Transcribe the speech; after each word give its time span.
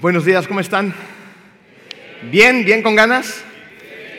Buenos 0.00 0.24
días, 0.24 0.48
¿cómo 0.48 0.58
están? 0.58 0.92
¿Bien? 2.30 2.64
¿Bien 2.64 2.82
con 2.82 2.96
ganas? 2.96 3.44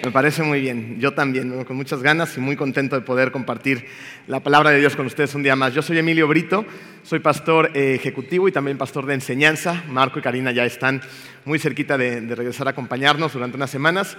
Me 0.04 0.12
parece 0.12 0.44
muy 0.44 0.62
bien, 0.62 1.00
yo 1.00 1.14
también, 1.14 1.64
con 1.66 1.76
muchas 1.76 2.02
ganas 2.02 2.38
y 2.38 2.40
muy 2.40 2.56
contento 2.56 2.96
de 2.96 3.02
poder 3.02 3.32
compartir 3.32 3.86
la 4.28 4.40
palabra 4.40 4.70
de 4.70 4.80
Dios 4.80 4.96
con 4.96 5.08
ustedes 5.08 5.34
un 5.36 5.44
día 5.44 5.56
más. 5.56 5.74
Yo 5.74 5.82
soy 5.82 5.98
Emilio 5.98 6.28
Brito, 6.28 6.64
soy 7.02 7.20
pastor 7.20 7.72
eh, 7.74 7.96
ejecutivo 7.96 8.48
y 8.48 8.52
también 8.52 8.78
pastor 8.78 9.06
de 9.06 9.16
enseñanza. 9.16 9.84
Marco 9.90 10.20
y 10.20 10.22
Karina 10.22 10.52
ya 10.52 10.64
están 10.64 11.02
muy 11.44 11.60
cerquita 11.60 11.98
de, 11.98 12.22
regresar 12.22 12.68
a 12.68 12.72
acompañarnos 12.72 13.34
durante 13.34 13.58
unas 13.58 13.72
semanas. 13.72 14.16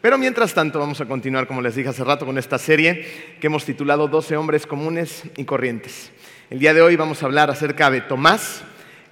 Pero 0.00 0.16
mientras 0.18 0.54
tanto 0.54 0.78
vamos 0.78 1.00
a 1.00 1.06
continuar, 1.06 1.46
como 1.46 1.60
les 1.60 1.74
dije 1.74 1.88
hace 1.88 2.04
rato, 2.04 2.24
con 2.24 2.38
esta 2.38 2.58
serie 2.58 3.36
que 3.40 3.48
hemos 3.48 3.64
titulado 3.64 4.08
12 4.08 4.36
hombres 4.36 4.66
comunes 4.66 5.24
y 5.36 5.44
corrientes. 5.44 6.10
El 6.48 6.58
día 6.58 6.74
de 6.74 6.82
hoy 6.82 6.96
vamos 6.96 7.22
a 7.22 7.26
hablar 7.26 7.50
acerca 7.50 7.90
de 7.90 8.02
Tomás, 8.02 8.62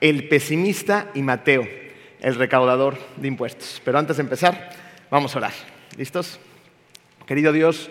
el 0.00 0.28
pesimista 0.28 1.10
y 1.14 1.22
Mateo, 1.22 1.66
el 2.20 2.34
recaudador 2.34 2.98
de 3.16 3.28
impuestos. 3.28 3.80
Pero 3.84 3.98
antes 3.98 4.16
de 4.16 4.22
empezar, 4.22 4.70
vamos 5.10 5.34
a 5.34 5.38
orar. 5.38 5.52
¿Listos? 5.96 6.38
Querido 7.26 7.52
Dios, 7.52 7.90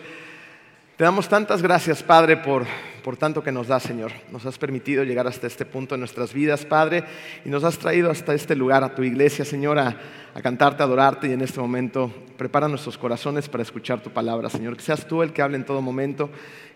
te 0.98 1.04
damos 1.04 1.30
tantas 1.30 1.62
gracias, 1.62 2.04
Padre, 2.04 2.36
por, 2.38 2.66
por 3.04 3.16
tanto 3.16 3.42
que 3.42 3.52
nos 3.52 3.68
das, 3.68 3.84
Señor. 3.84 4.12
Nos 4.32 4.46
has 4.46 4.58
permitido 4.58 5.04
llegar 5.04 5.28
hasta 5.28 5.48
este 5.48 5.66
punto 5.66 5.96
en 5.96 6.02
nuestras 6.02 6.34
vidas, 6.34 6.66
Padre, 6.66 7.06
y 7.46 7.50
nos 7.50 7.64
has 7.64 7.78
traído 7.78 8.12
hasta 8.12 8.34
este 8.34 8.56
lugar, 8.56 8.84
a 8.84 8.96
tu 8.96 9.04
iglesia, 9.04 9.46
Señor, 9.46 9.80
a, 9.80 9.96
a 10.34 10.42
cantarte, 10.42 10.84
adorarte, 10.84 11.30
y 11.30 11.32
en 11.32 11.42
este 11.42 11.60
momento 11.62 12.14
prepara 12.38 12.68
nuestros 12.68 12.98
corazones 12.98 13.48
para 13.48 13.64
escuchar 13.64 14.02
tu 14.02 14.10
palabra, 14.10 14.50
Señor. 14.50 14.76
Que 14.76 14.84
seas 14.84 15.08
tú 15.08 15.24
el 15.24 15.32
que 15.32 15.42
hable 15.42 15.56
en 15.56 15.66
todo 15.66 15.82
momento, 15.82 16.30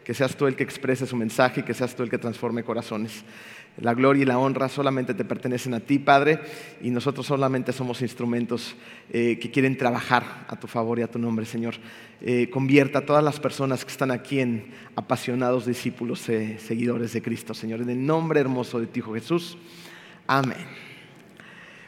que 0.05 0.13
seas 0.13 0.35
tú 0.35 0.47
el 0.47 0.55
que 0.55 0.63
exprese 0.63 1.05
su 1.05 1.17
mensaje 1.17 1.59
y 1.61 1.63
que 1.63 1.73
seas 1.73 1.95
tú 1.95 2.03
el 2.03 2.09
que 2.09 2.17
transforme 2.17 2.63
corazones. 2.63 3.25
La 3.77 3.95
gloria 3.95 4.21
y 4.21 4.25
la 4.25 4.37
honra 4.37 4.69
solamente 4.69 5.15
te 5.15 5.25
pertenecen 5.25 5.73
a 5.73 5.79
ti, 5.79 5.97
Padre, 5.97 6.39
y 6.81 6.91
nosotros 6.91 7.25
solamente 7.25 7.71
somos 7.73 8.03
instrumentos 8.03 8.75
eh, 9.11 9.39
que 9.39 9.49
quieren 9.49 9.77
trabajar 9.77 10.45
a 10.47 10.55
tu 10.59 10.67
favor 10.67 10.99
y 10.99 11.01
a 11.01 11.07
tu 11.07 11.17
nombre, 11.17 11.45
Señor. 11.45 11.75
Eh, 12.21 12.49
convierta 12.51 12.99
a 12.99 13.05
todas 13.05 13.23
las 13.23 13.39
personas 13.39 13.83
que 13.83 13.91
están 13.91 14.11
aquí 14.11 14.41
en 14.41 14.67
apasionados 14.95 15.65
discípulos, 15.65 16.29
eh, 16.29 16.59
seguidores 16.59 17.13
de 17.13 17.23
Cristo, 17.23 17.55
Señor. 17.55 17.81
En 17.81 17.89
el 17.89 18.05
nombre 18.05 18.39
hermoso 18.39 18.79
de 18.79 18.85
ti, 18.85 18.99
Hijo 18.99 19.15
Jesús. 19.15 19.57
Amén. 20.27 20.67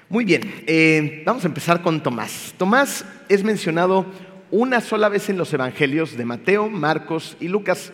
Muy 0.10 0.26
bien, 0.26 1.24
vamos 1.26 1.44
a 1.44 1.48
empezar 1.48 1.82
con 1.82 2.02
Tomás. 2.02 2.54
Tomás 2.58 3.06
es 3.28 3.44
mencionado 3.44 4.06
una 4.52 4.82
sola 4.82 5.10
vez 5.10 5.30
en 5.30 5.38
los 5.38 5.52
evangelios 5.54 6.16
de 6.16 6.26
Mateo, 6.26 6.70
Marcos 6.70 7.38
y 7.40 7.48
Lucas. 7.48 7.92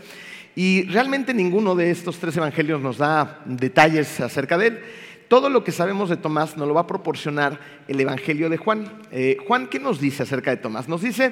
Y 0.55 0.83
realmente 0.83 1.33
ninguno 1.33 1.75
de 1.75 1.91
estos 1.91 2.17
tres 2.19 2.35
evangelios 2.35 2.81
nos 2.81 2.97
da 2.97 3.41
detalles 3.45 4.19
acerca 4.19 4.57
de 4.57 4.67
él. 4.67 4.80
Todo 5.27 5.49
lo 5.49 5.63
que 5.63 5.71
sabemos 5.71 6.09
de 6.09 6.17
Tomás 6.17 6.57
nos 6.57 6.67
lo 6.67 6.73
va 6.73 6.81
a 6.81 6.88
proporcionar 6.88 7.57
el 7.88 7.99
Evangelio 8.02 8.49
de 8.49 8.57
Juan. 8.57 8.91
Eh, 9.11 9.38
Juan, 9.47 9.67
¿qué 9.67 9.79
nos 9.79 10.02
dice 10.02 10.23
acerca 10.23 10.52
de 10.52 10.57
Tomás? 10.57 10.89
Nos 10.89 11.02
dice 11.02 11.31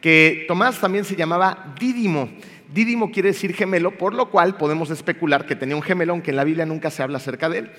que 0.00 0.44
Tomás 0.46 0.78
también 0.78 1.04
se 1.04 1.16
llamaba 1.16 1.74
Dídimo. 1.80 2.30
Dídimo 2.72 3.10
quiere 3.10 3.30
decir 3.30 3.52
gemelo, 3.52 3.98
por 3.98 4.14
lo 4.14 4.30
cual 4.30 4.56
podemos 4.56 4.90
especular 4.90 5.46
que 5.46 5.56
tenía 5.56 5.74
un 5.74 5.82
gemelo, 5.82 6.12
aunque 6.12 6.30
en 6.30 6.36
la 6.36 6.44
Biblia 6.44 6.64
nunca 6.64 6.92
se 6.92 7.02
habla 7.02 7.16
acerca 7.18 7.48
de 7.48 7.58
él. 7.58 7.70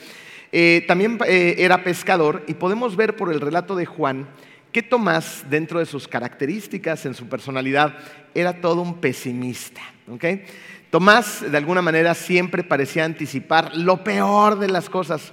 Eh, 0.51 0.83
también 0.89 1.17
eh, 1.25 1.55
era 1.59 1.85
pescador 1.85 2.43
y 2.47 2.55
podemos 2.55 2.97
ver 2.97 3.15
por 3.15 3.31
el 3.31 3.39
relato 3.39 3.77
de 3.77 3.85
Juan 3.85 4.27
que 4.73 4.83
Tomás, 4.83 5.45
dentro 5.49 5.79
de 5.79 5.85
sus 5.85 6.07
características, 6.07 7.05
en 7.05 7.13
su 7.13 7.27
personalidad, 7.27 7.97
era 8.33 8.59
todo 8.59 8.81
un 8.81 8.99
pesimista. 8.99 9.81
¿okay? 10.09 10.43
Tomás, 10.91 11.49
de 11.49 11.57
alguna 11.57 11.81
manera, 11.81 12.13
siempre 12.13 12.65
parecía 12.65 13.05
anticipar 13.05 13.77
lo 13.77 14.03
peor 14.03 14.59
de 14.59 14.67
las 14.67 14.89
cosas. 14.89 15.31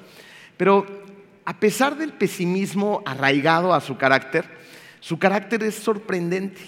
Pero 0.57 0.87
a 1.45 1.59
pesar 1.59 1.97
del 1.97 2.13
pesimismo 2.13 3.03
arraigado 3.05 3.75
a 3.75 3.81
su 3.81 3.97
carácter, 3.97 4.45
su 5.01 5.19
carácter 5.19 5.65
es 5.65 5.75
sorprendente. 5.75 6.61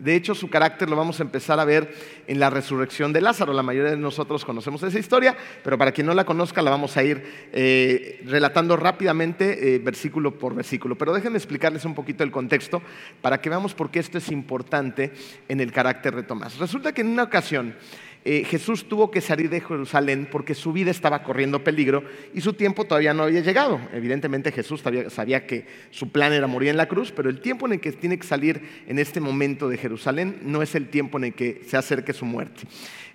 De 0.00 0.16
hecho, 0.16 0.34
su 0.34 0.50
carácter 0.50 0.90
lo 0.90 0.96
vamos 0.96 1.20
a 1.20 1.22
empezar 1.22 1.60
a 1.60 1.64
ver 1.64 1.94
en 2.26 2.40
la 2.40 2.50
resurrección 2.50 3.12
de 3.12 3.20
Lázaro. 3.20 3.52
La 3.52 3.62
mayoría 3.62 3.92
de 3.92 3.96
nosotros 3.96 4.44
conocemos 4.44 4.82
esa 4.82 4.98
historia, 4.98 5.36
pero 5.62 5.78
para 5.78 5.92
quien 5.92 6.08
no 6.08 6.14
la 6.14 6.24
conozca 6.24 6.60
la 6.62 6.72
vamos 6.72 6.96
a 6.96 7.04
ir 7.04 7.22
eh, 7.52 8.24
relatando 8.26 8.76
rápidamente, 8.76 9.76
eh, 9.76 9.78
versículo 9.78 10.36
por 10.36 10.56
versículo. 10.56 10.98
Pero 10.98 11.14
déjenme 11.14 11.38
explicarles 11.38 11.84
un 11.84 11.94
poquito 11.94 12.24
el 12.24 12.32
contexto 12.32 12.82
para 13.20 13.40
que 13.40 13.50
veamos 13.50 13.74
por 13.74 13.92
qué 13.92 14.00
esto 14.00 14.18
es 14.18 14.32
importante 14.32 15.12
en 15.48 15.60
el 15.60 15.70
carácter 15.70 16.16
de 16.16 16.24
Tomás. 16.24 16.58
Resulta 16.58 16.92
que 16.92 17.02
en 17.02 17.06
una 17.06 17.22
ocasión 17.22 17.76
eh, 18.24 18.44
Jesús 18.44 18.88
tuvo 18.88 19.10
que 19.10 19.20
salir 19.20 19.50
de 19.50 19.60
Jerusalén 19.60 20.28
porque 20.30 20.54
su 20.54 20.72
vida 20.72 20.92
estaba 20.92 21.24
corriendo 21.24 21.64
peligro 21.64 22.04
y 22.32 22.40
su 22.40 22.52
tiempo 22.52 22.84
todavía 22.84 23.12
no 23.12 23.24
había 23.24 23.40
llegado. 23.40 23.80
Evidentemente 23.92 24.52
Jesús 24.52 24.82
sabía, 25.08 25.46
que 25.46 25.66
su 25.90 26.10
plan 26.10 26.32
era 26.32 26.46
morir 26.46 26.68
en 26.68 26.76
la 26.76 26.86
cruz, 26.86 27.10
pero 27.10 27.28
el 27.28 27.40
tiempo 27.40 27.66
en 27.66 27.72
el 27.72 27.80
que 27.80 27.90
tiene 27.90 28.18
que 28.18 28.26
salir 28.26 28.84
en 28.86 29.00
este 29.00 29.20
momento 29.20 29.68
de 29.68 29.76
Jerusalén 29.76 30.38
no 30.42 30.62
es 30.62 30.76
el 30.76 30.88
tiempo 30.88 31.18
en 31.18 31.24
el 31.24 31.34
que 31.34 31.62
se 31.66 31.76
acerque 31.76 32.12
su 32.12 32.24
muerte. 32.24 32.62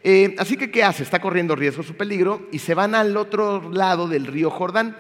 Eh, 0.04 0.36
así 0.38 0.58
que, 0.58 0.72
¿qué 0.72 0.84
hace? 0.84 1.04
Está 1.04 1.20
corriendo 1.20 1.56
riesgo 1.56 1.84
su 1.84 1.96
peligro 1.96 2.48
y 2.52 2.60
se 2.60 2.74
van 2.74 2.94
al 2.94 3.16
otro 3.16 3.72
lado 3.72 4.10
del 4.10 4.28
río 4.28 4.50
Jordán. 4.50 4.98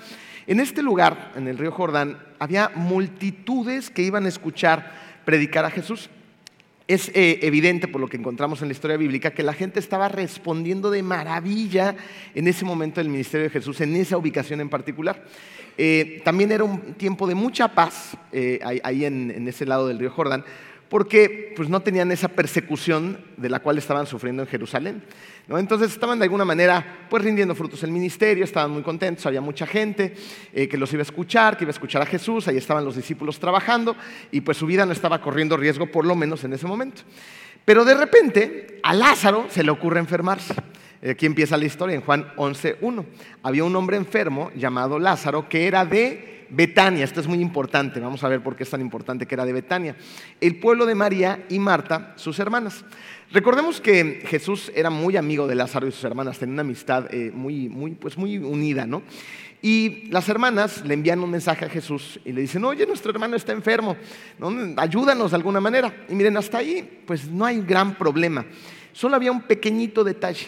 En 0.47 0.62
este 0.62 0.81
lugar, 0.81 1.34
en 1.35 1.50
el 1.50 1.57
río 1.57 1.72
Jordán, 1.72 2.18
había 2.39 2.72
multitudes 2.75 3.89
que 3.89 4.03
iban 4.03 4.25
a 4.25 4.29
escuchar 4.29 5.07
predicar 5.25 5.66
a 5.66 5.69
Jesús 5.69 6.09
es 6.87 7.09
eh, 7.13 7.39
evidente 7.41 7.87
por 7.87 7.99
lo 7.99 8.07
que 8.07 8.17
encontramos 8.17 8.61
en 8.61 8.69
la 8.69 8.71
historia 8.71 8.97
bíblica 8.97 9.31
que 9.31 9.43
la 9.43 9.53
gente 9.53 9.79
estaba 9.79 10.07
respondiendo 10.07 10.89
de 10.89 11.03
maravilla 11.03 11.95
en 12.33 12.47
ese 12.47 12.63
momento 12.63 13.01
del 13.01 13.09
ministerio 13.09 13.45
de 13.45 13.49
Jesús, 13.49 13.81
en 13.81 13.95
esa 13.95 14.17
ubicación 14.17 14.61
en 14.61 14.69
particular. 14.69 15.25
Eh, 15.77 16.21
también 16.23 16.51
era 16.51 16.63
un 16.63 16.93
tiempo 16.93 17.27
de 17.27 17.35
mucha 17.35 17.67
paz 17.67 18.17
eh, 18.31 18.59
ahí 18.63 19.05
en, 19.05 19.31
en, 19.31 19.47
ese 19.47 19.65
lado 19.65 19.87
del 19.87 19.99
río 19.99 20.09
Jordán, 20.09 20.43
porque 20.89 21.53
pues, 21.55 21.69
no 21.69 21.81
tenían 21.81 22.11
esa 22.11 22.29
persecución 22.29 23.19
de 23.35 23.49
la 23.49 23.59
cual 23.59 23.77
estaban 23.77 24.07
sufriendo 24.07 24.41
en 24.43 24.47
Jerusalén. 24.47 25.03
Entonces 25.49 25.93
estaban 25.93 26.19
de 26.19 26.25
alguna 26.25 26.43
manera 26.43 27.07
pues, 27.09 27.23
rindiendo 27.23 27.55
frutos 27.55 27.81
el 27.83 27.91
ministerio, 27.91 28.43
estaban 28.43 28.71
muy 28.71 28.83
contentos, 28.83 29.25
había 29.25 29.39
mucha 29.39 29.65
gente 29.65 30.13
eh, 30.53 30.67
que 30.67 30.77
los 30.77 30.91
iba 30.91 31.01
a 31.01 31.03
escuchar, 31.03 31.55
que 31.55 31.63
iba 31.63 31.69
a 31.69 31.71
escuchar 31.71 32.01
a 32.01 32.05
Jesús, 32.05 32.47
ahí 32.49 32.57
estaban 32.57 32.83
los 32.83 32.97
discípulos 32.97 33.39
trabajando 33.39 33.95
y 34.29 34.41
pues 34.41 34.57
su 34.57 34.65
vida 34.65 34.85
no 34.85 34.91
estaba 34.91 35.21
corriendo 35.21 35.55
riesgo, 35.55 35.87
por 35.87 36.05
lo 36.05 36.15
menos 36.15 36.43
en 36.43 36.51
ese 36.51 36.67
momento. 36.67 37.03
Pero 37.63 37.85
de 37.85 37.95
repente 37.95 38.79
a 38.83 38.93
Lázaro 38.93 39.45
se 39.49 39.63
le 39.63 39.71
ocurre 39.71 39.99
enfermarse. 39.99 40.53
Aquí 41.09 41.25
empieza 41.25 41.55
la 41.55 41.65
historia 41.65 41.95
en 41.95 42.01
Juan 42.01 42.33
11.1. 42.35 43.05
Había 43.43 43.63
un 43.63 43.75
hombre 43.75 43.97
enfermo 43.97 44.51
llamado 44.55 44.99
Lázaro 44.99 45.47
que 45.47 45.67
era 45.67 45.85
de 45.85 46.45
Betania, 46.49 47.03
esto 47.03 47.19
es 47.19 47.27
muy 47.27 47.39
importante, 47.41 47.99
vamos 47.99 48.23
a 48.23 48.29
ver 48.29 48.41
por 48.41 48.55
qué 48.55 48.63
es 48.63 48.69
tan 48.69 48.81
importante 48.81 49.25
que 49.25 49.35
era 49.35 49.45
de 49.45 49.53
Betania, 49.53 49.95
el 50.39 50.59
pueblo 50.59 50.85
de 50.85 50.95
María 50.95 51.45
y 51.49 51.59
Marta, 51.59 52.13
sus 52.15 52.39
hermanas. 52.39 52.85
Recordemos 53.31 53.81
que 53.81 54.21
Jesús 54.25 54.71
era 54.73 54.89
muy 54.89 55.17
amigo 55.17 55.47
de 55.47 55.55
Lázaro 55.55 55.85
y 55.85 55.91
sus 55.91 56.03
hermanas, 56.05 56.39
tenían 56.39 56.53
una 56.53 56.61
amistad 56.61 57.13
eh, 57.13 57.29
muy, 57.33 57.67
muy, 57.67 57.91
pues 57.91 58.17
muy 58.17 58.38
unida, 58.38 58.88
¿no? 58.88 59.03
Y 59.61 60.07
las 60.11 60.29
hermanas 60.29 60.85
le 60.85 60.93
envían 60.93 61.19
un 61.19 61.31
mensaje 61.31 61.65
a 61.65 61.69
Jesús 61.69 62.19
y 62.23 62.31
le 62.31 62.41
dicen, 62.41 62.63
oye, 62.63 62.85
nuestro 62.85 63.11
hermano 63.11 63.35
está 63.35 63.51
enfermo, 63.51 63.97
¿no? 64.39 64.49
ayúdanos 64.77 65.31
de 65.31 65.35
alguna 65.35 65.59
manera. 65.59 66.05
Y 66.07 66.15
miren, 66.15 66.38
hasta 66.38 66.59
ahí, 66.59 67.01
pues 67.05 67.27
no 67.27 67.43
hay 67.43 67.61
gran 67.61 67.95
problema. 67.95 68.45
Solo 68.93 69.15
había 69.15 69.31
un 69.31 69.41
pequeñito 69.41 70.03
detalle, 70.03 70.47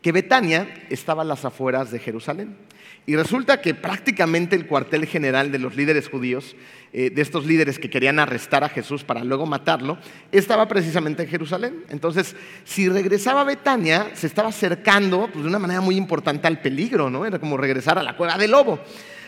que 0.00 0.12
Betania 0.12 0.86
estaba 0.90 1.22
a 1.22 1.24
las 1.24 1.44
afueras 1.44 1.90
de 1.90 1.98
Jerusalén. 1.98 2.56
Y 3.06 3.16
resulta 3.16 3.60
que 3.60 3.74
prácticamente 3.74 4.54
el 4.54 4.66
cuartel 4.66 5.06
general 5.06 5.50
de 5.50 5.58
los 5.58 5.74
líderes 5.74 6.08
judíos, 6.08 6.54
eh, 6.92 7.10
de 7.10 7.22
estos 7.22 7.46
líderes 7.46 7.78
que 7.78 7.90
querían 7.90 8.18
arrestar 8.18 8.62
a 8.62 8.68
Jesús 8.68 9.04
para 9.04 9.24
luego 9.24 9.46
matarlo, 9.46 9.98
estaba 10.32 10.68
precisamente 10.68 11.22
en 11.22 11.28
Jerusalén. 11.28 11.84
Entonces, 11.88 12.36
si 12.64 12.88
regresaba 12.88 13.40
a 13.40 13.44
Betania, 13.44 14.10
se 14.14 14.26
estaba 14.26 14.50
acercando 14.50 15.28
pues, 15.32 15.42
de 15.42 15.48
una 15.48 15.58
manera 15.58 15.80
muy 15.80 15.96
importante 15.96 16.46
al 16.46 16.60
peligro, 16.60 17.10
¿no? 17.10 17.24
Era 17.24 17.38
como 17.38 17.56
regresar 17.56 17.98
a 17.98 18.02
la 18.02 18.16
cueva 18.16 18.36
del 18.36 18.50
lobo. 18.50 18.78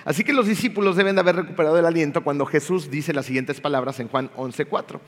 Así 0.04 0.24
que 0.24 0.32
los 0.32 0.46
discípulos 0.46 0.96
deben 0.96 1.14
de 1.14 1.20
haber 1.20 1.36
recuperado 1.36 1.78
el 1.78 1.86
aliento 1.86 2.24
cuando 2.24 2.46
Jesús 2.46 2.90
dice 2.90 3.12
las 3.12 3.26
siguientes 3.26 3.60
palabras 3.60 4.00
en 4.00 4.08
Juan 4.08 4.30
11:4. 4.36 5.00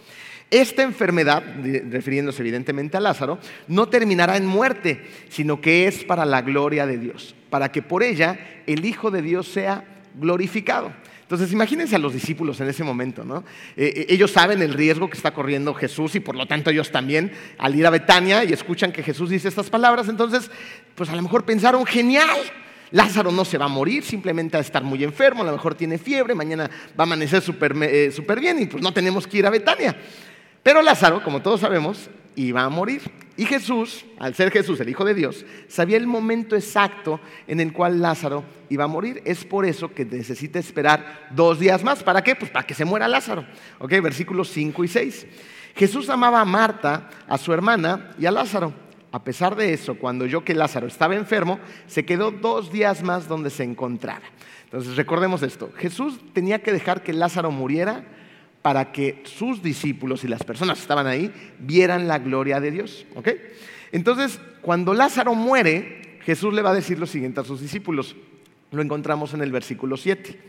Esta 0.50 0.83
enfermedad, 0.83 1.43
refiriéndose 1.91 2.43
evidentemente 2.43 2.97
a 2.97 3.00
Lázaro, 3.00 3.39
no 3.67 3.89
terminará 3.89 4.37
en 4.37 4.47
muerte, 4.47 5.05
sino 5.29 5.61
que 5.61 5.89
es 5.89 6.05
para 6.05 6.25
la 6.25 6.43
gloria 6.43 6.87
de 6.87 6.99
Dios, 6.99 7.35
para 7.55 7.71
que 7.71 7.83
por 7.83 8.03
ella 8.03 8.37
el 8.67 8.85
Hijo 8.85 9.12
de 9.12 9.23
Dios 9.23 9.47
sea 9.47 9.85
glorificado. 10.17 10.93
Entonces, 11.23 11.53
imagínense 11.53 11.95
a 11.95 12.01
los 12.01 12.12
discípulos 12.12 12.61
en 12.61 12.69
ese 12.69 12.83
momento, 12.83 13.23
¿no? 13.23 13.45
Eh, 13.77 14.06
ellos 14.09 14.33
saben 14.33 14.61
el 14.61 14.75
riesgo 14.75 15.09
que 15.09 15.17
está 15.17 15.33
corriendo 15.33 15.73
Jesús 15.73 16.17
y 16.17 16.19
por 16.19 16.35
lo 16.35 16.47
tanto 16.47 16.71
ellos 16.71 16.91
también, 16.91 17.31
al 17.56 17.77
ir 17.77 17.87
a 17.87 17.91
Betania 17.91 18.43
y 18.43 18.53
escuchan 18.53 18.91
que 18.91 19.05
Jesús 19.05 19.31
dice 19.31 19.47
estas 19.47 19.71
palabras, 19.71 20.09
entonces, 20.09 20.51
pues 20.97 21.09
a 21.11 21.15
lo 21.15 21.23
mejor 21.23 21.45
pensaron, 21.45 21.87
genial, 21.87 22.41
Lázaro 22.91 23.31
no 23.31 23.45
se 23.45 23.56
va 23.56 23.67
a 23.67 23.69
morir, 23.69 24.03
simplemente 24.03 24.56
va 24.56 24.59
a 24.59 24.62
estar 24.62 24.83
muy 24.83 25.05
enfermo, 25.05 25.43
a 25.45 25.47
lo 25.47 25.53
mejor 25.53 25.77
tiene 25.77 25.97
fiebre, 25.97 26.35
mañana 26.35 26.69
va 26.99 27.05
a 27.05 27.06
amanecer 27.06 27.41
súper 27.41 27.73
eh, 27.83 28.11
bien 28.41 28.62
y 28.62 28.67
pues 28.67 28.83
no 28.83 28.93
tenemos 28.93 29.29
que 29.29 29.39
ir 29.39 29.47
a 29.47 29.51
Betania. 29.51 29.95
Pero 30.61 30.83
Lázaro, 30.83 31.23
como 31.23 31.41
todos 31.41 31.61
sabemos, 31.61 32.11
iba 32.37 32.63
a 32.63 32.69
morir. 32.69 33.03
Y 33.37 33.47
Jesús, 33.47 34.05
al 34.19 34.35
ser 34.35 34.53
Jesús 34.53 34.79
el 34.81 34.89
Hijo 34.89 35.05
de 35.05 35.15
Dios, 35.15 35.45
sabía 35.67 35.97
el 35.97 36.07
momento 36.07 36.55
exacto 36.55 37.21
en 37.49 37.59
el 37.61 37.73
cual 37.73 38.01
Lázaro 38.01 38.45
iba 38.69 38.85
a 38.85 38.89
morir. 38.89 39.23
Es 39.25 39.45
por 39.45 39.67
eso 39.67 39.93
que 39.93 40.05
necesita 40.05 40.59
esperar 40.59 41.29
dos 41.35 41.59
días 41.59 41.83
más. 41.83 42.03
¿Para 42.05 42.23
qué? 42.23 42.37
Pues 42.37 42.51
para 42.51 42.67
que 42.67 42.75
se 42.75 42.85
muera 42.85 43.09
Lázaro. 43.09 43.45
¿Ok? 43.81 43.91
Versículos 44.03 44.51
5 44.51 44.85
y 44.85 44.89
6. 44.89 45.27
Jesús 45.75 46.09
amaba 46.09 46.41
a 46.41 46.45
Marta, 46.45 47.11
a 47.27 47.37
su 47.37 47.53
hermana 47.53 48.15
y 48.19 48.27
a 48.27 48.31
Lázaro. 48.31 48.73
A 49.11 49.23
pesar 49.23 49.57
de 49.57 49.73
eso, 49.73 49.97
cuando 49.97 50.25
oyó 50.25 50.45
que 50.45 50.55
Lázaro 50.55 50.87
estaba 50.87 51.15
enfermo, 51.15 51.59
se 51.87 52.05
quedó 52.05 52.31
dos 52.31 52.73
días 52.73 53.03
más 53.03 53.29
donde 53.29 53.51
se 53.51 53.65
encontraba. 53.65 54.25
Entonces, 54.65 54.97
recordemos 54.97 55.43
esto. 55.43 55.71
Jesús 55.77 56.21
tenía 56.33 56.63
que 56.63 56.73
dejar 56.73 57.03
que 57.03 57.13
Lázaro 57.13 57.51
muriera 57.53 58.05
para 58.65 58.93
que 58.93 59.21
sus 59.25 59.63
discípulos 59.63 60.25
y 60.25 60.27
las 60.27 60.43
personas 60.43 60.79
que 60.79 60.83
estaban 60.85 61.07
ahí 61.07 61.31
vieran 61.59 62.09
la 62.09 62.19
gloria 62.19 62.61
de 62.61 62.71
Dios. 62.71 63.05
Entonces, 63.93 64.41
cuando 64.63 64.95
Lázaro 64.95 65.35
muere, 65.35 66.19
Jesús 66.23 66.55
le 66.55 66.63
va 66.63 66.71
a 66.71 66.75
decir 66.75 66.99
lo 66.99 67.05
siguiente 67.05 67.41
a 67.41 67.45
sus 67.45 67.61
discípulos. 67.61 68.17
Lo 68.71 68.81
encontramos 68.81 69.35
en 69.35 69.43
el 69.43 69.53
versículo 69.53 69.99
7. 69.99 70.41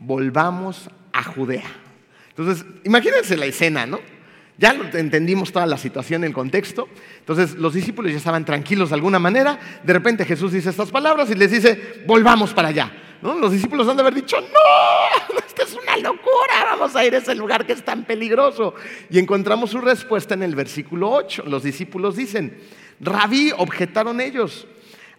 Volvamos 0.00 0.90
a 1.12 1.22
Judea. 1.22 1.70
Entonces, 2.30 2.66
imagínense 2.82 3.36
la 3.36 3.46
escena, 3.46 3.86
¿no? 3.86 4.00
Ya 4.58 4.74
entendimos 4.94 5.52
toda 5.52 5.66
la 5.66 5.78
situación, 5.78 6.24
el 6.24 6.32
contexto. 6.32 6.88
Entonces 7.20 7.54
los 7.54 7.72
discípulos 7.72 8.10
ya 8.10 8.18
estaban 8.18 8.44
tranquilos 8.44 8.88
de 8.88 8.96
alguna 8.96 9.20
manera. 9.20 9.60
De 9.84 9.92
repente 9.92 10.24
Jesús 10.24 10.50
dice 10.50 10.70
estas 10.70 10.90
palabras 10.90 11.30
y 11.30 11.36
les 11.36 11.52
dice, 11.52 12.02
volvamos 12.04 12.52
para 12.52 12.66
allá. 12.66 12.92
Los 13.22 13.52
discípulos 13.52 13.86
han 13.88 13.96
de 13.96 14.02
haber 14.02 14.14
dicho, 14.14 14.40
no, 14.40 15.38
esto 15.46 15.62
es 15.62 15.74
una 15.74 15.96
locura, 15.98 16.64
vamos 16.64 16.96
a 16.96 17.04
ir 17.04 17.14
a 17.14 17.18
ese 17.18 17.34
lugar 17.34 17.66
que 17.66 17.74
es 17.74 17.84
tan 17.84 18.04
peligroso. 18.04 18.74
Y 19.10 19.18
encontramos 19.18 19.70
su 19.70 19.80
respuesta 19.80 20.34
en 20.34 20.42
el 20.42 20.54
versículo 20.54 21.10
8. 21.10 21.44
Los 21.46 21.62
discípulos 21.62 22.16
dicen, 22.16 22.58
rabí, 23.00 23.52
objetaron 23.56 24.20
ellos, 24.20 24.66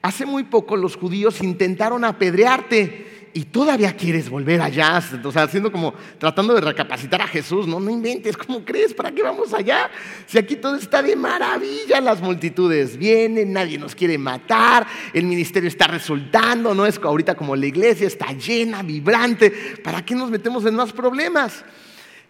hace 0.01 0.25
muy 0.25 0.43
poco 0.43 0.77
los 0.77 0.95
judíos 0.95 1.41
intentaron 1.41 2.03
apedrearte 2.03 3.10
y 3.33 3.45
todavía 3.45 3.95
quieres 3.95 4.29
volver 4.29 4.61
allá, 4.61 5.01
o 5.23 5.31
sea, 5.31 5.43
haciendo 5.43 5.71
como 5.71 5.93
tratando 6.17 6.53
de 6.53 6.61
recapacitar 6.61 7.21
a 7.21 7.27
Jesús, 7.27 7.67
no, 7.67 7.79
no 7.79 7.89
inventes, 7.89 8.35
¿cómo 8.37 8.63
crees? 8.65 8.93
¿Para 8.93 9.11
qué 9.11 9.23
vamos 9.23 9.53
allá? 9.53 9.89
Si 10.25 10.37
aquí 10.37 10.55
todo 10.55 10.75
está 10.75 11.01
de 11.01 11.15
maravilla, 11.15 12.01
las 12.01 12.21
multitudes 12.21 12.97
vienen, 12.97 13.53
nadie 13.53 13.77
nos 13.77 13.95
quiere 13.95 14.17
matar, 14.17 14.85
el 15.13 15.25
ministerio 15.25 15.67
está 15.67 15.87
resultando, 15.87 16.73
no 16.73 16.85
es 16.85 16.99
ahorita 17.01 17.35
como 17.35 17.55
la 17.55 17.65
iglesia 17.65 18.07
está 18.07 18.33
llena, 18.33 18.83
vibrante, 18.83 19.51
¿para 19.83 20.03
qué 20.03 20.15
nos 20.15 20.29
metemos 20.29 20.65
en 20.65 20.75
más 20.75 20.91
problemas? 20.91 21.63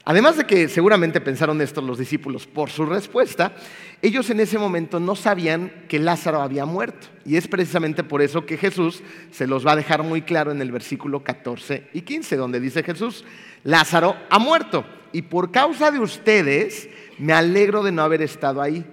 Además 0.04 0.36
de 0.38 0.46
que 0.46 0.68
seguramente 0.68 1.22
pensaron 1.22 1.62
esto 1.62 1.80
los 1.82 2.00
discípulos 2.00 2.48
por 2.48 2.72
su 2.72 2.86
respuesta, 2.86 3.54
ellos 4.02 4.30
en 4.32 4.40
ese 4.40 4.58
momento 4.58 5.00
no 5.00 5.16
sabían 5.16 5.72
que 5.88 6.00
Lázaro 6.00 6.42
había 6.42 6.66
muerto. 6.66 7.08
Y 7.24 7.36
es 7.36 7.48
precisamente 7.48 8.04
por 8.04 8.24
eso 8.24 8.46
que 8.46 8.58
Jesús 8.58 9.04
se 9.32 9.46
los 9.46 9.66
va 9.66 9.74
a 9.74 9.76
dejar 9.76 10.02
muy 10.02 10.24
claro 10.24 10.52
en 10.52 10.62
el 10.62 10.72
versículo 10.72 11.24
14 11.24 11.90
y 11.94 12.02
15, 12.02 12.36
donde 12.36 12.60
dice 12.60 12.82
Jesús, 12.82 13.26
Lázaro 13.64 14.16
ha 14.30 14.40
muerto. 14.40 14.86
Y 15.12 15.24
por 15.24 15.52
causa 15.52 15.92
de 15.92 16.00
ustedes 16.00 16.90
me 17.20 17.34
alegro 17.34 17.84
de 17.84 17.92
no 17.92 18.02
haber 18.02 18.24
estado 18.24 18.62
ahí, 18.62 18.84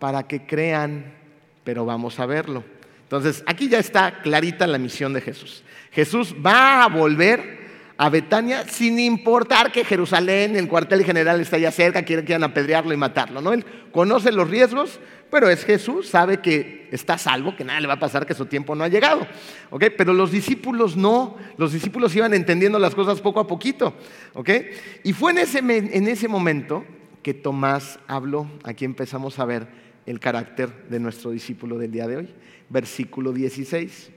para 0.00 0.26
que 0.26 0.46
crean, 0.46 1.14
pero 1.62 1.84
vamos 1.84 2.18
a 2.18 2.26
verlo. 2.26 2.64
Entonces, 3.04 3.44
aquí 3.46 3.68
ya 3.68 3.78
está 3.78 4.20
clarita 4.20 4.66
la 4.66 4.78
misión 4.78 5.12
de 5.12 5.20
Jesús. 5.20 5.62
Jesús 5.92 6.34
va 6.44 6.82
a 6.82 6.88
volver 6.88 7.65
a 7.98 8.10
Betania 8.10 8.66
sin 8.68 8.98
importar 8.98 9.72
que 9.72 9.84
Jerusalén, 9.84 10.56
el 10.56 10.68
cuartel 10.68 11.04
general 11.04 11.40
está 11.40 11.56
allá 11.56 11.70
cerca, 11.70 12.02
quieren, 12.02 12.44
apedrearlo 12.44 12.92
y 12.92 12.96
matarlo. 12.96 13.40
¿no? 13.40 13.52
Él 13.52 13.64
conoce 13.90 14.32
los 14.32 14.50
riesgos, 14.50 15.00
pero 15.30 15.48
es 15.48 15.64
Jesús, 15.64 16.08
sabe 16.08 16.40
que 16.40 16.88
está 16.92 17.18
salvo, 17.18 17.56
que 17.56 17.64
nada 17.64 17.80
le 17.80 17.88
va 17.88 17.94
a 17.94 17.98
pasar, 17.98 18.26
que 18.26 18.34
su 18.34 18.46
tiempo 18.46 18.74
no 18.74 18.84
ha 18.84 18.88
llegado. 18.88 19.26
¿okay? 19.70 19.90
Pero 19.90 20.12
los 20.12 20.30
discípulos 20.30 20.96
no, 20.96 21.36
los 21.56 21.72
discípulos 21.72 22.14
iban 22.14 22.34
entendiendo 22.34 22.78
las 22.78 22.94
cosas 22.94 23.20
poco 23.20 23.40
a 23.40 23.46
poquito. 23.46 23.94
¿okay? 24.34 24.70
Y 25.02 25.12
fue 25.12 25.32
en 25.32 25.38
ese, 25.38 25.58
en 25.58 26.08
ese 26.08 26.28
momento 26.28 26.84
que 27.22 27.34
Tomás 27.34 27.98
habló. 28.06 28.48
Aquí 28.62 28.84
empezamos 28.84 29.38
a 29.38 29.46
ver 29.46 29.66
el 30.04 30.20
carácter 30.20 30.86
de 30.88 31.00
nuestro 31.00 31.30
discípulo 31.30 31.78
del 31.78 31.90
día 31.90 32.06
de 32.06 32.18
hoy. 32.18 32.34
Versículo 32.68 33.32
16. 33.32 34.10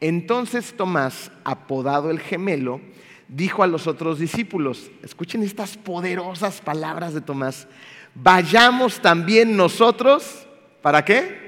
Entonces 0.00 0.74
Tomás, 0.74 1.32
apodado 1.44 2.10
el 2.10 2.20
gemelo, 2.20 2.80
dijo 3.28 3.62
a 3.62 3.66
los 3.66 3.86
otros 3.86 4.18
discípulos, 4.18 4.90
escuchen 5.02 5.42
estas 5.42 5.76
poderosas 5.76 6.60
palabras 6.60 7.14
de 7.14 7.20
Tomás, 7.20 7.66
vayamos 8.14 9.00
también 9.00 9.56
nosotros, 9.56 10.46
¿para 10.82 11.04
qué? 11.04 11.46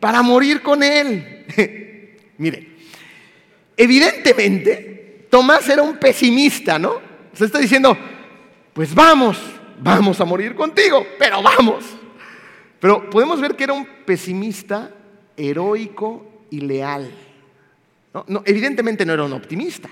Para 0.00 0.22
morir 0.22 0.62
con 0.62 0.82
él. 0.82 1.46
Mire, 2.38 2.76
evidentemente 3.76 5.26
Tomás 5.30 5.68
era 5.68 5.82
un 5.82 5.96
pesimista, 5.96 6.78
¿no? 6.78 7.00
Se 7.32 7.44
está 7.44 7.58
diciendo, 7.58 7.96
pues 8.72 8.94
vamos, 8.94 9.38
vamos 9.80 10.20
a 10.20 10.24
morir 10.24 10.54
contigo, 10.54 11.06
pero 11.18 11.42
vamos. 11.42 11.84
Pero 12.80 13.10
podemos 13.10 13.40
ver 13.40 13.56
que 13.56 13.64
era 13.64 13.72
un 13.72 13.86
pesimista 14.06 14.94
heroico 15.36 16.44
y 16.50 16.60
leal. 16.60 17.10
no, 18.28 18.42
evidentemente 18.46 19.04
no 19.04 19.12
era 19.12 19.24
un 19.24 19.32
optimista. 19.32 19.88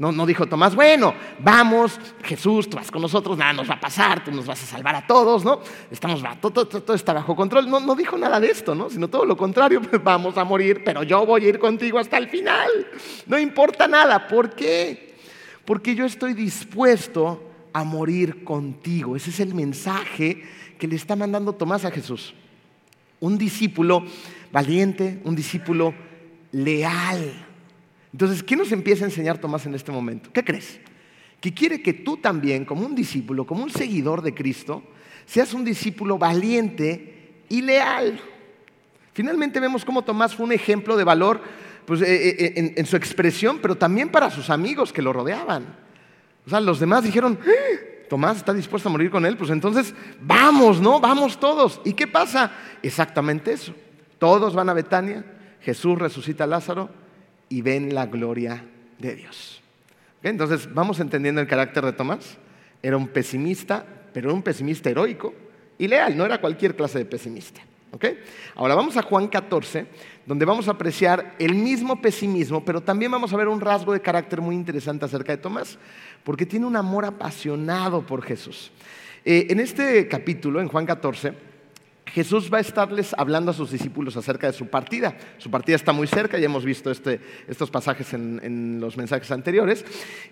No, 0.00 0.24
dijo 0.24 0.46
Tomás, 0.46 0.74
bueno, 0.74 1.12
vamos, 1.40 2.00
Jesús, 2.22 2.70
tú 2.70 2.78
vas 2.78 2.90
con 2.90 3.02
nosotros, 3.02 3.36
nada 3.36 3.52
nos 3.52 3.68
va 3.68 3.74
a 3.74 3.80
pasar, 3.80 4.24
tú 4.24 4.32
nos 4.32 4.46
vas 4.46 4.62
a 4.62 4.64
salvar 4.64 4.96
a 4.96 5.06
todos, 5.06 5.44
¿no? 5.44 5.60
Estamos, 5.90 6.24
todo, 6.40 6.66
todo, 6.66 6.94
está 6.94 7.12
bajo 7.12 7.36
control. 7.36 7.68
No, 7.68 7.80
no, 7.80 7.94
dijo 7.94 8.16
nada 8.16 8.40
de 8.40 8.50
esto, 8.50 8.74
¿no? 8.74 8.88
Sino 8.88 9.08
todo 9.08 9.26
lo 9.26 9.36
contrario, 9.36 9.82
pues 9.90 10.02
vamos 10.02 10.38
a 10.38 10.44
morir, 10.44 10.80
pero 10.86 11.02
yo 11.02 11.26
voy 11.26 11.44
a 11.44 11.48
ir 11.50 11.58
contigo 11.58 11.98
hasta 11.98 12.16
el 12.16 12.30
final. 12.30 12.70
No 13.26 13.38
importa 13.38 13.86
nada. 13.86 14.26
¿Por 14.26 14.54
qué? 14.54 15.16
Porque 15.66 15.94
yo 15.94 16.06
estoy 16.06 16.32
dispuesto 16.32 17.44
a 17.74 17.84
morir 17.84 18.42
contigo. 18.42 19.16
Ese 19.16 19.28
es 19.28 19.38
el 19.38 19.54
mensaje 19.54 20.42
que 20.78 20.88
le 20.88 20.96
está 20.96 21.14
mandando 21.14 21.52
Tomás 21.52 21.84
a 21.84 21.90
Jesús. 21.90 22.32
Un 23.20 23.36
discípulo 23.36 24.06
valiente, 24.50 25.20
un 25.24 25.36
discípulo 25.36 25.92
leal 26.52 27.49
entonces, 28.12 28.42
¿qué 28.42 28.56
nos 28.56 28.72
empieza 28.72 29.04
a 29.04 29.08
enseñar 29.08 29.38
Tomás 29.38 29.66
en 29.66 29.74
este 29.74 29.92
momento? 29.92 30.30
¿Qué 30.32 30.44
crees? 30.44 30.80
Que 31.40 31.54
quiere 31.54 31.80
que 31.80 31.92
tú 31.92 32.16
también, 32.16 32.64
como 32.64 32.84
un 32.84 32.94
discípulo, 32.94 33.46
como 33.46 33.62
un 33.62 33.70
seguidor 33.70 34.20
de 34.22 34.34
Cristo, 34.34 34.82
seas 35.26 35.54
un 35.54 35.64
discípulo 35.64 36.18
valiente 36.18 37.42
y 37.48 37.62
leal. 37.62 38.20
Finalmente 39.12 39.60
vemos 39.60 39.84
cómo 39.84 40.02
Tomás 40.02 40.34
fue 40.34 40.46
un 40.46 40.52
ejemplo 40.52 40.96
de 40.96 41.04
valor 41.04 41.40
pues, 41.86 42.02
eh, 42.02 42.28
eh, 42.28 42.52
en, 42.56 42.72
en, 42.76 42.86
su 42.86 42.96
expresión, 42.96 43.58
pero 43.62 43.76
también 43.76 44.10
para 44.10 44.30
sus 44.30 44.50
amigos 44.50 44.92
que 44.92 45.02
lo 45.02 45.12
rodeaban. 45.12 45.76
O 46.46 46.50
sea, 46.50 46.60
los 46.60 46.80
demás 46.80 47.04
dijeron, 47.04 47.38
¡Ah! 47.42 47.90
Tomás 48.08 48.38
está 48.38 48.52
dispuesto 48.52 48.88
a 48.88 48.92
morir 48.92 49.08
con 49.08 49.24
él, 49.24 49.36
pues 49.36 49.50
entonces 49.50 49.94
vamos, 50.20 50.80
¿no? 50.80 50.98
Vamos 50.98 51.38
todos. 51.38 51.80
¿Y 51.84 51.92
qué 51.92 52.08
pasa? 52.08 52.50
Exactamente 52.82 53.52
eso. 53.52 53.72
Todos 54.18 54.52
van 54.52 54.68
a 54.68 54.74
Betania, 54.74 55.24
Jesús 55.60 55.96
resucita 55.96 56.42
a 56.42 56.48
Lázaro 56.48 56.99
y 57.50 57.60
ven 57.60 57.94
la 57.94 58.06
gloria 58.06 58.64
de 58.98 59.14
Dios. 59.14 59.60
Entonces, 60.22 60.72
vamos 60.72 61.00
entendiendo 61.00 61.42
el 61.42 61.46
carácter 61.46 61.84
de 61.84 61.92
Tomás. 61.92 62.38
Era 62.82 62.96
un 62.96 63.08
pesimista, 63.08 63.84
pero 64.14 64.28
era 64.28 64.34
un 64.34 64.42
pesimista 64.42 64.88
heroico 64.88 65.34
y 65.78 65.86
leal, 65.88 66.16
no 66.16 66.24
era 66.24 66.40
cualquier 66.40 66.74
clase 66.74 66.98
de 66.98 67.04
pesimista. 67.04 67.60
Ahora 68.54 68.74
vamos 68.74 68.96
a 68.96 69.02
Juan 69.02 69.26
14, 69.28 69.86
donde 70.24 70.44
vamos 70.44 70.68
a 70.68 70.72
apreciar 70.72 71.34
el 71.38 71.54
mismo 71.54 72.00
pesimismo, 72.00 72.64
pero 72.64 72.80
también 72.80 73.10
vamos 73.10 73.32
a 73.32 73.36
ver 73.36 73.48
un 73.48 73.60
rasgo 73.60 73.92
de 73.92 74.00
carácter 74.00 74.40
muy 74.40 74.54
interesante 74.54 75.04
acerca 75.04 75.32
de 75.32 75.38
Tomás, 75.38 75.78
porque 76.22 76.46
tiene 76.46 76.66
un 76.66 76.76
amor 76.76 77.04
apasionado 77.04 78.06
por 78.06 78.22
Jesús. 78.22 78.70
Eh, 79.24 79.48
en 79.50 79.60
este 79.60 80.06
capítulo, 80.08 80.60
en 80.60 80.68
Juan 80.68 80.86
14, 80.86 81.34
Jesús 82.12 82.50
va 82.52 82.58
a 82.58 82.60
estarles 82.60 83.14
hablando 83.16 83.50
a 83.50 83.54
sus 83.54 83.70
discípulos 83.70 84.16
acerca 84.16 84.48
de 84.48 84.52
su 84.52 84.66
partida. 84.66 85.16
Su 85.38 85.50
partida 85.50 85.76
está 85.76 85.92
muy 85.92 86.06
cerca, 86.06 86.38
ya 86.38 86.46
hemos 86.46 86.64
visto 86.64 86.90
este, 86.90 87.20
estos 87.46 87.70
pasajes 87.70 88.12
en, 88.14 88.80
los 88.80 88.96
mensajes 88.96 89.30
anteriores. 89.30 89.84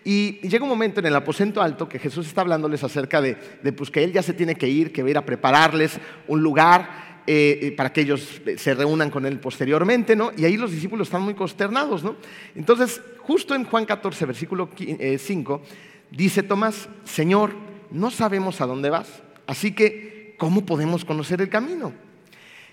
Y 0.05 0.41
llega 0.49 0.65
un 0.65 0.71
momento 0.71 1.01
en 1.01 1.07
el 1.07 1.15
aposento 1.15 1.63
alto 1.63 1.89
que 1.89 1.99
Jesús 1.99 2.27
está 2.27 2.41
hablándoles 2.41 2.83
acerca 2.83 3.21
de, 3.21 3.37
pues, 3.77 3.91
que 3.91 4.03
Él 4.03 4.13
ya 4.13 4.23
se 4.23 4.35
tiene 4.35 4.57
que 4.57 4.69
ir, 4.69 4.93
que 4.93 5.03
va 5.03 5.09
a 5.09 5.11
ir 5.11 5.19
a 5.19 5.27
prepararles 5.27 5.99
un 6.27 6.43
lugar 6.43 7.23
eh, 7.27 7.59
eh, 7.63 7.73
para 7.73 7.93
que 7.93 8.01
ellos 8.01 8.41
se 8.57 8.75
reúnan 8.75 9.11
con 9.11 9.27
Él 9.27 9.39
posteriormente, 9.39 10.17
¿no? 10.17 10.33
Y 10.37 10.47
ahí 10.47 10.57
los 10.57 10.73
discípulos 10.73 11.09
están 11.09 11.23
muy 11.23 11.35
consternados, 11.35 12.03
¿no? 12.03 12.17
Entonces, 12.55 13.03
justo 13.19 13.55
en 13.55 13.65
Juan 13.65 13.85
14, 13.85 14.25
versículo 14.25 14.71
5, 14.75 15.63
eh, 15.63 15.69
dice 16.11 16.43
Tomás, 16.43 16.89
Señor, 17.05 17.53
no 17.91 18.11
sabemos 18.11 18.61
a 18.63 18.67
dónde 18.67 18.89
vas, 18.91 19.23
así 19.47 19.73
que 19.73 20.18
¿cómo 20.39 20.65
podemos 20.65 21.05
conocer 21.05 21.43
el 21.43 21.51
camino? 21.51 21.93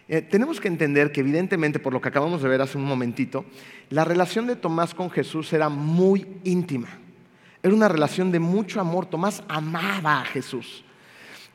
Eh, 0.07 0.21
tenemos 0.21 0.61
que 0.61 0.67
entender 0.67 1.11
que 1.11 1.21
evidentemente, 1.21 1.79
por 1.79 1.91
lo 1.91 1.99
que 1.99 2.09
acabamos 2.09 2.41
de 2.41 2.47
ver 2.47 2.61
hace 2.61 2.77
un 2.77 2.85
momentito, 2.85 3.43
la 3.89 4.05
relación 4.05 4.47
de 4.47 4.55
Tomás 4.55 4.93
con 4.93 5.09
Jesús 5.09 5.51
era 5.51 5.67
muy 5.67 6.25
íntima. 6.43 6.87
Era 7.63 7.73
una 7.73 7.87
relación 7.87 8.31
de 8.31 8.39
mucho 8.39 8.79
amor. 8.79 9.07
Tomás 9.07 9.43
amaba 9.47 10.21
a 10.21 10.25
Jesús. 10.25 10.85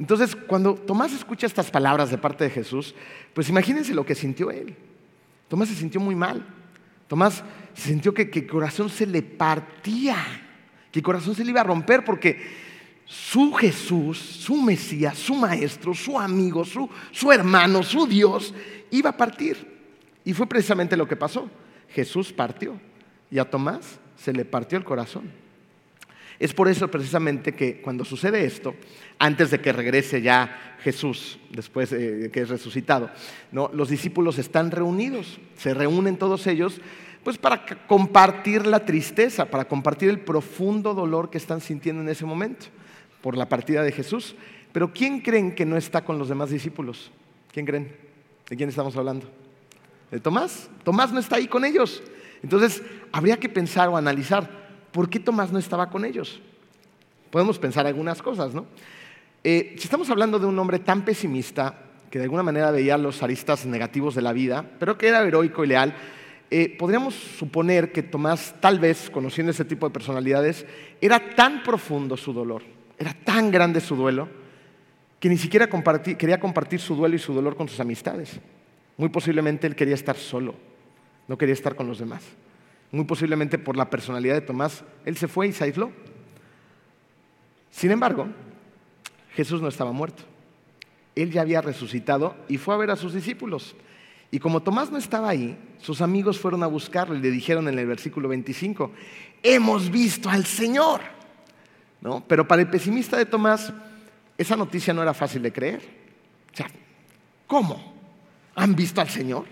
Entonces, 0.00 0.34
cuando 0.34 0.74
Tomás 0.74 1.12
escucha 1.12 1.46
estas 1.46 1.70
palabras 1.70 2.10
de 2.10 2.18
parte 2.18 2.44
de 2.44 2.50
Jesús, 2.50 2.94
pues 3.32 3.48
imagínense 3.48 3.94
lo 3.94 4.04
que 4.04 4.14
sintió 4.14 4.50
él. 4.50 4.74
Tomás 5.46 5.68
se 5.68 5.76
sintió 5.76 6.00
muy 6.00 6.16
mal. 6.16 6.44
Tomás 7.06 7.44
se 7.74 7.88
sintió 7.88 8.14
que, 8.14 8.30
el 8.32 8.46
corazón 8.46 8.88
se 8.88 9.06
le 9.06 9.22
partía, 9.22 10.16
que 10.90 11.00
el 11.00 11.04
corazón 11.04 11.34
se 11.34 11.44
le 11.44 11.50
iba 11.50 11.60
a 11.60 11.64
romper 11.64 12.04
porque 12.04 12.40
su 13.10 13.52
Jesús, 13.54 14.18
su 14.18 14.62
Mesías, 14.62 15.18
su 15.18 15.34
Maestro, 15.34 15.92
su 15.92 16.16
amigo, 16.16 16.64
su, 16.64 16.88
su 17.10 17.32
hermano, 17.32 17.82
su 17.82 18.06
Dios, 18.06 18.54
iba 18.92 19.10
a 19.10 19.16
partir. 19.16 19.66
Y 20.24 20.32
fue 20.32 20.46
precisamente 20.46 20.96
lo 20.96 21.08
que 21.08 21.16
pasó. 21.16 21.50
Jesús 21.88 22.32
partió 22.32 22.80
y 23.28 23.40
a 23.40 23.50
Tomás 23.50 23.98
se 24.16 24.32
le 24.32 24.44
partió 24.44 24.78
el 24.78 24.84
corazón. 24.84 25.28
Es 26.38 26.54
por 26.54 26.68
eso 26.68 26.88
precisamente 26.88 27.52
que 27.52 27.80
cuando 27.80 28.04
sucede 28.04 28.44
esto, 28.44 28.76
antes 29.18 29.50
de 29.50 29.60
que 29.60 29.72
regrese 29.72 30.22
ya 30.22 30.76
Jesús, 30.80 31.40
después 31.50 31.90
de 31.90 32.30
que 32.30 32.42
es 32.42 32.48
resucitado, 32.48 33.10
los 33.50 33.88
discípulos 33.88 34.38
están 34.38 34.70
reunidos, 34.70 35.40
se 35.56 35.74
reúnen 35.74 36.16
todos 36.16 36.46
ellos, 36.46 36.80
pues 37.24 37.38
para 37.38 37.66
compartir 37.88 38.66
la 38.66 38.86
tristeza, 38.86 39.46
para 39.46 39.66
compartir 39.66 40.10
el 40.10 40.20
profundo 40.20 40.94
dolor 40.94 41.28
que 41.28 41.38
están 41.38 41.60
sintiendo 41.60 42.02
en 42.02 42.08
ese 42.08 42.24
momento 42.24 42.66
por 43.22 43.36
la 43.36 43.48
partida 43.48 43.82
de 43.82 43.92
Jesús. 43.92 44.34
Pero 44.72 44.92
¿quién 44.92 45.20
creen 45.20 45.54
que 45.54 45.66
no 45.66 45.76
está 45.76 46.04
con 46.04 46.18
los 46.18 46.28
demás 46.28 46.50
discípulos? 46.50 47.10
¿Quién 47.52 47.66
creen? 47.66 47.94
¿De 48.48 48.56
quién 48.56 48.68
estamos 48.68 48.96
hablando? 48.96 49.28
¿De 50.10 50.20
Tomás? 50.20 50.68
Tomás 50.84 51.12
no 51.12 51.20
está 51.20 51.36
ahí 51.36 51.46
con 51.46 51.64
ellos. 51.64 52.02
Entonces, 52.42 52.82
habría 53.12 53.38
que 53.38 53.48
pensar 53.48 53.88
o 53.88 53.96
analizar, 53.96 54.48
¿por 54.92 55.08
qué 55.08 55.20
Tomás 55.20 55.52
no 55.52 55.58
estaba 55.58 55.90
con 55.90 56.04
ellos? 56.04 56.40
Podemos 57.30 57.58
pensar 57.58 57.86
algunas 57.86 58.22
cosas, 58.22 58.54
¿no? 58.54 58.66
Eh, 59.44 59.74
si 59.78 59.84
estamos 59.84 60.10
hablando 60.10 60.38
de 60.38 60.46
un 60.46 60.58
hombre 60.58 60.80
tan 60.80 61.04
pesimista, 61.04 61.86
que 62.10 62.18
de 62.18 62.24
alguna 62.24 62.42
manera 62.42 62.70
veía 62.70 62.98
los 62.98 63.22
aristas 63.22 63.66
negativos 63.66 64.14
de 64.14 64.22
la 64.22 64.32
vida, 64.32 64.68
pero 64.78 64.98
que 64.98 65.08
era 65.08 65.22
heroico 65.22 65.64
y 65.64 65.68
leal, 65.68 65.94
eh, 66.50 66.74
podríamos 66.76 67.14
suponer 67.14 67.92
que 67.92 68.02
Tomás, 68.02 68.56
tal 68.60 68.80
vez, 68.80 69.08
conociendo 69.10 69.52
ese 69.52 69.64
tipo 69.64 69.86
de 69.86 69.92
personalidades, 69.92 70.66
era 71.00 71.34
tan 71.36 71.62
profundo 71.62 72.16
su 72.16 72.32
dolor, 72.32 72.62
era 73.00 73.12
tan 73.12 73.50
grande 73.50 73.80
su 73.80 73.96
duelo, 73.96 74.28
que 75.18 75.28
ni 75.28 75.36
siquiera 75.36 75.68
quería 76.16 76.38
compartir 76.38 76.78
su 76.78 76.94
duelo 76.94 77.16
y 77.16 77.18
su 77.18 77.34
dolor 77.34 77.56
con 77.56 77.68
sus 77.68 77.80
amistades. 77.80 78.38
Muy 78.96 79.08
posiblemente 79.08 79.66
él 79.66 79.74
quería 79.74 79.94
estar 79.94 80.16
solo 80.16 80.54
no 81.30 81.38
quería 81.38 81.52
estar 81.52 81.76
con 81.76 81.86
los 81.86 82.00
demás. 82.00 82.24
Muy 82.90 83.04
posiblemente 83.04 83.56
por 83.56 83.76
la 83.76 83.88
personalidad 83.88 84.34
de 84.34 84.40
Tomás, 84.40 84.82
él 85.04 85.16
se 85.16 85.28
fue 85.28 85.46
y 85.46 85.52
se 85.52 85.62
aisló. 85.62 85.92
Sin 87.70 87.92
embargo, 87.92 88.26
Jesús 89.34 89.62
no 89.62 89.68
estaba 89.68 89.92
muerto. 89.92 90.24
Él 91.14 91.30
ya 91.30 91.42
había 91.42 91.60
resucitado 91.60 92.34
y 92.48 92.58
fue 92.58 92.74
a 92.74 92.78
ver 92.78 92.90
a 92.90 92.96
sus 92.96 93.14
discípulos. 93.14 93.76
Y 94.32 94.40
como 94.40 94.64
Tomás 94.64 94.90
no 94.90 94.98
estaba 94.98 95.28
ahí, 95.28 95.56
sus 95.78 96.00
amigos 96.00 96.40
fueron 96.40 96.64
a 96.64 96.66
buscarlo 96.66 97.14
y 97.14 97.20
le 97.20 97.30
dijeron 97.30 97.68
en 97.68 97.78
el 97.78 97.86
versículo 97.86 98.28
25, 98.28 98.90
hemos 99.44 99.88
visto 99.88 100.28
al 100.28 100.44
Señor. 100.46 101.00
¿No? 102.00 102.24
Pero 102.26 102.48
para 102.48 102.62
el 102.62 102.68
pesimista 102.68 103.16
de 103.16 103.26
Tomás, 103.26 103.72
esa 104.38 104.56
noticia 104.56 104.94
no 104.94 105.02
era 105.02 105.12
fácil 105.12 105.42
de 105.42 105.52
creer. 105.52 105.80
O 106.52 106.56
sea, 106.56 106.68
¿cómo? 107.46 107.94
¿Han 108.54 108.74
visto 108.74 109.00
al 109.00 109.08
Señor? 109.08 109.44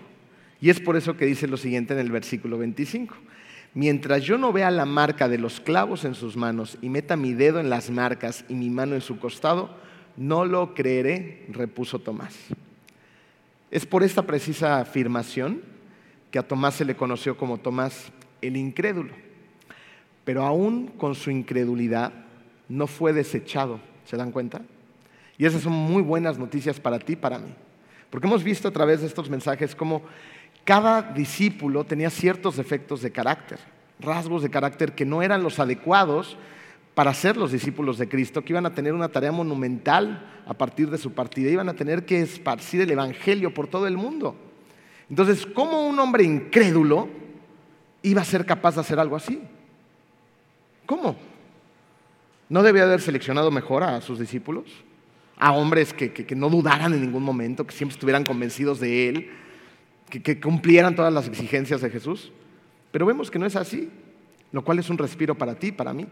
Y 0.61 0.69
es 0.69 0.79
por 0.79 0.97
eso 0.97 1.15
que 1.15 1.25
dice 1.25 1.47
lo 1.47 1.57
siguiente 1.57 1.93
en 1.93 1.99
el 1.99 2.11
versículo 2.11 2.57
25. 2.57 3.15
Mientras 3.73 4.23
yo 4.23 4.37
no 4.37 4.51
vea 4.51 4.71
la 4.71 4.85
marca 4.85 5.29
de 5.29 5.37
los 5.37 5.59
clavos 5.59 6.05
en 6.05 6.15
sus 6.15 6.35
manos 6.35 6.77
y 6.81 6.89
meta 6.89 7.15
mi 7.15 7.33
dedo 7.33 7.59
en 7.59 7.69
las 7.69 7.89
marcas 7.91 8.43
y 8.49 8.55
mi 8.55 8.69
mano 8.69 8.95
en 8.95 9.01
su 9.01 9.19
costado, 9.19 9.69
no 10.17 10.43
lo 10.43 10.73
creeré, 10.73 11.45
repuso 11.49 11.99
Tomás. 11.99 12.35
Es 13.71 13.85
por 13.85 14.03
esta 14.03 14.23
precisa 14.23 14.79
afirmación 14.79 15.61
que 16.31 16.39
a 16.39 16.47
Tomás 16.47 16.75
se 16.75 16.85
le 16.85 16.95
conoció 16.95 17.37
como 17.37 17.59
Tomás 17.59 18.11
el 18.41 18.57
incrédulo. 18.57 19.13
Pero 20.25 20.45
aún 20.45 20.87
con 20.87 21.15
su 21.15 21.31
incredulidad 21.31 22.11
no 22.69 22.87
fue 22.87 23.11
desechado, 23.11 23.79
¿se 24.05 24.15
dan 24.15 24.31
cuenta? 24.31 24.61
Y 25.37 25.45
esas 25.45 25.63
son 25.63 25.73
muy 25.73 26.01
buenas 26.01 26.37
noticias 26.37 26.79
para 26.79 26.99
ti 26.99 27.13
y 27.13 27.17
para 27.17 27.39
mí. 27.39 27.53
Porque 28.09 28.27
hemos 28.27 28.43
visto 28.43 28.67
a 28.67 28.71
través 28.71 29.01
de 29.01 29.07
estos 29.07 29.29
mensajes 29.29 29.75
cómo 29.75 30.03
cada 30.63 31.01
discípulo 31.01 31.83
tenía 31.83 32.09
ciertos 32.09 32.57
defectos 32.57 33.01
de 33.01 33.11
carácter, 33.11 33.59
rasgos 33.99 34.43
de 34.43 34.49
carácter 34.49 34.93
que 34.93 35.05
no 35.05 35.21
eran 35.21 35.43
los 35.43 35.59
adecuados 35.59 36.37
para 36.93 37.13
ser 37.13 37.37
los 37.37 37.51
discípulos 37.51 37.97
de 37.97 38.09
Cristo, 38.09 38.43
que 38.43 38.53
iban 38.53 38.65
a 38.65 38.73
tener 38.73 38.93
una 38.93 39.09
tarea 39.09 39.31
monumental 39.31 40.41
a 40.45 40.53
partir 40.53 40.89
de 40.89 40.97
su 40.97 41.13
partida, 41.13 41.49
iban 41.49 41.69
a 41.69 41.73
tener 41.73 42.05
que 42.05 42.21
esparcir 42.21 42.81
el 42.81 42.91
Evangelio 42.91 43.53
por 43.53 43.67
todo 43.67 43.87
el 43.87 43.95
mundo. 43.95 44.35
Entonces, 45.09 45.45
¿cómo 45.45 45.87
un 45.87 45.97
hombre 45.99 46.23
incrédulo 46.23 47.07
iba 48.01 48.21
a 48.21 48.25
ser 48.25 48.45
capaz 48.45 48.75
de 48.75 48.81
hacer 48.81 48.99
algo 48.99 49.15
así? 49.15 49.41
¿Cómo? 50.85 51.15
¿No 52.49 52.63
debía 52.63 52.83
haber 52.83 53.01
seleccionado 53.01 53.51
mejor 53.51 53.83
a 53.83 54.01
sus 54.01 54.19
discípulos? 54.19 54.65
A 55.37 55.53
hombres 55.53 55.93
que, 55.93 56.11
que 56.11 56.35
no 56.35 56.49
dudaran 56.49 56.93
en 56.93 57.01
ningún 57.01 57.23
momento, 57.23 57.65
que 57.65 57.75
siempre 57.75 57.93
estuvieran 57.93 58.23
convencidos 58.23 58.79
de 58.79 59.07
Él, 59.07 59.29
que, 60.09 60.39
cumplieran 60.39 60.95
todas 60.95 61.13
las 61.13 61.27
exigencias 61.27 61.81
de 61.81 61.89
Jesús. 61.89 62.31
Pero 62.91 63.05
vemos 63.05 63.29
que 63.29 63.39
no 63.39 63.45
es 63.45 63.55
así, 63.55 63.89
lo 64.51 64.63
cual 64.63 64.79
es 64.79 64.89
un 64.89 64.97
respiro 64.97 65.35
para 65.35 65.55
ti, 65.55 65.71
para 65.71 65.93
mí. 65.93 66.07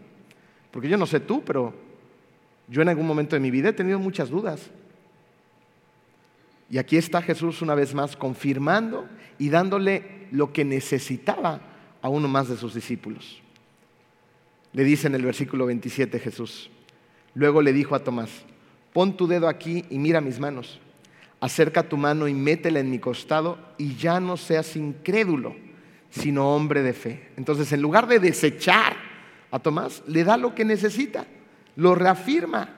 Porque 0.70 0.88
yo 0.88 0.96
no 0.96 1.06
sé 1.06 1.20
tú, 1.20 1.42
pero 1.44 1.74
yo 2.68 2.82
en 2.82 2.88
algún 2.88 3.06
momento 3.06 3.34
de 3.34 3.40
mi 3.40 3.50
vida 3.50 3.70
he 3.70 3.72
tenido 3.72 3.98
muchas 3.98 4.30
dudas. 4.30 4.70
Y 6.70 6.78
aquí 6.78 6.96
está 6.96 7.22
Jesús 7.22 7.62
una 7.62 7.74
vez 7.74 7.94
más 7.94 8.16
confirmando 8.16 9.08
y 9.38 9.48
dándole 9.48 10.28
lo 10.30 10.52
que 10.52 10.64
necesitaba 10.64 11.60
a 12.00 12.08
uno 12.08 12.28
más 12.28 12.48
de 12.48 12.56
sus 12.56 12.74
discípulos. 12.74 13.42
Le 14.78 14.84
dice 14.84 15.08
en 15.08 15.16
el 15.16 15.24
versículo 15.24 15.66
27 15.66 16.20
Jesús. 16.20 16.70
Luego 17.34 17.62
le 17.62 17.72
dijo 17.72 17.96
a 17.96 18.04
Tomás, 18.04 18.30
pon 18.92 19.16
tu 19.16 19.26
dedo 19.26 19.48
aquí 19.48 19.84
y 19.90 19.98
mira 19.98 20.20
mis 20.20 20.38
manos 20.38 20.78
acerca 21.40 21.88
tu 21.88 21.96
mano 21.96 22.28
y 22.28 22.32
métela 22.32 22.78
en 22.78 22.88
mi 22.88 23.00
costado 23.00 23.58
y 23.76 23.96
ya 23.96 24.20
no 24.20 24.36
seas 24.36 24.76
incrédulo, 24.76 25.56
sino 26.10 26.54
hombre 26.54 26.84
de 26.84 26.92
fe. 26.92 27.30
Entonces, 27.36 27.72
en 27.72 27.82
lugar 27.82 28.06
de 28.06 28.20
desechar 28.20 28.94
a 29.50 29.58
Tomás, 29.58 30.04
le 30.06 30.22
da 30.22 30.36
lo 30.36 30.54
que 30.54 30.64
necesita, 30.64 31.26
lo 31.74 31.96
reafirma. 31.96 32.76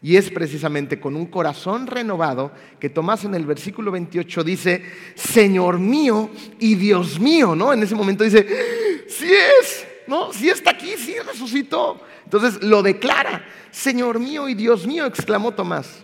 Y 0.00 0.16
es 0.16 0.30
precisamente 0.30 1.00
con 1.00 1.16
un 1.16 1.26
corazón 1.26 1.88
renovado 1.88 2.52
que 2.78 2.90
Tomás 2.90 3.24
en 3.24 3.34
el 3.34 3.44
versículo 3.44 3.90
28 3.90 4.44
dice, 4.44 4.84
Señor 5.16 5.80
mío 5.80 6.30
y 6.60 6.76
Dios 6.76 7.18
mío, 7.18 7.56
¿no? 7.56 7.72
En 7.72 7.82
ese 7.82 7.96
momento 7.96 8.22
dice, 8.22 8.46
sí 9.08 9.32
es, 9.60 9.88
¿no? 10.06 10.32
Sí 10.32 10.48
está 10.48 10.70
aquí, 10.70 10.94
sí 10.96 11.14
resucitó. 11.26 12.00
Entonces 12.24 12.62
lo 12.62 12.82
declara, 12.82 13.44
Señor 13.70 14.18
mío 14.18 14.48
y 14.48 14.54
Dios 14.54 14.86
mío, 14.86 15.06
exclamó 15.06 15.52
Tomás. 15.52 16.02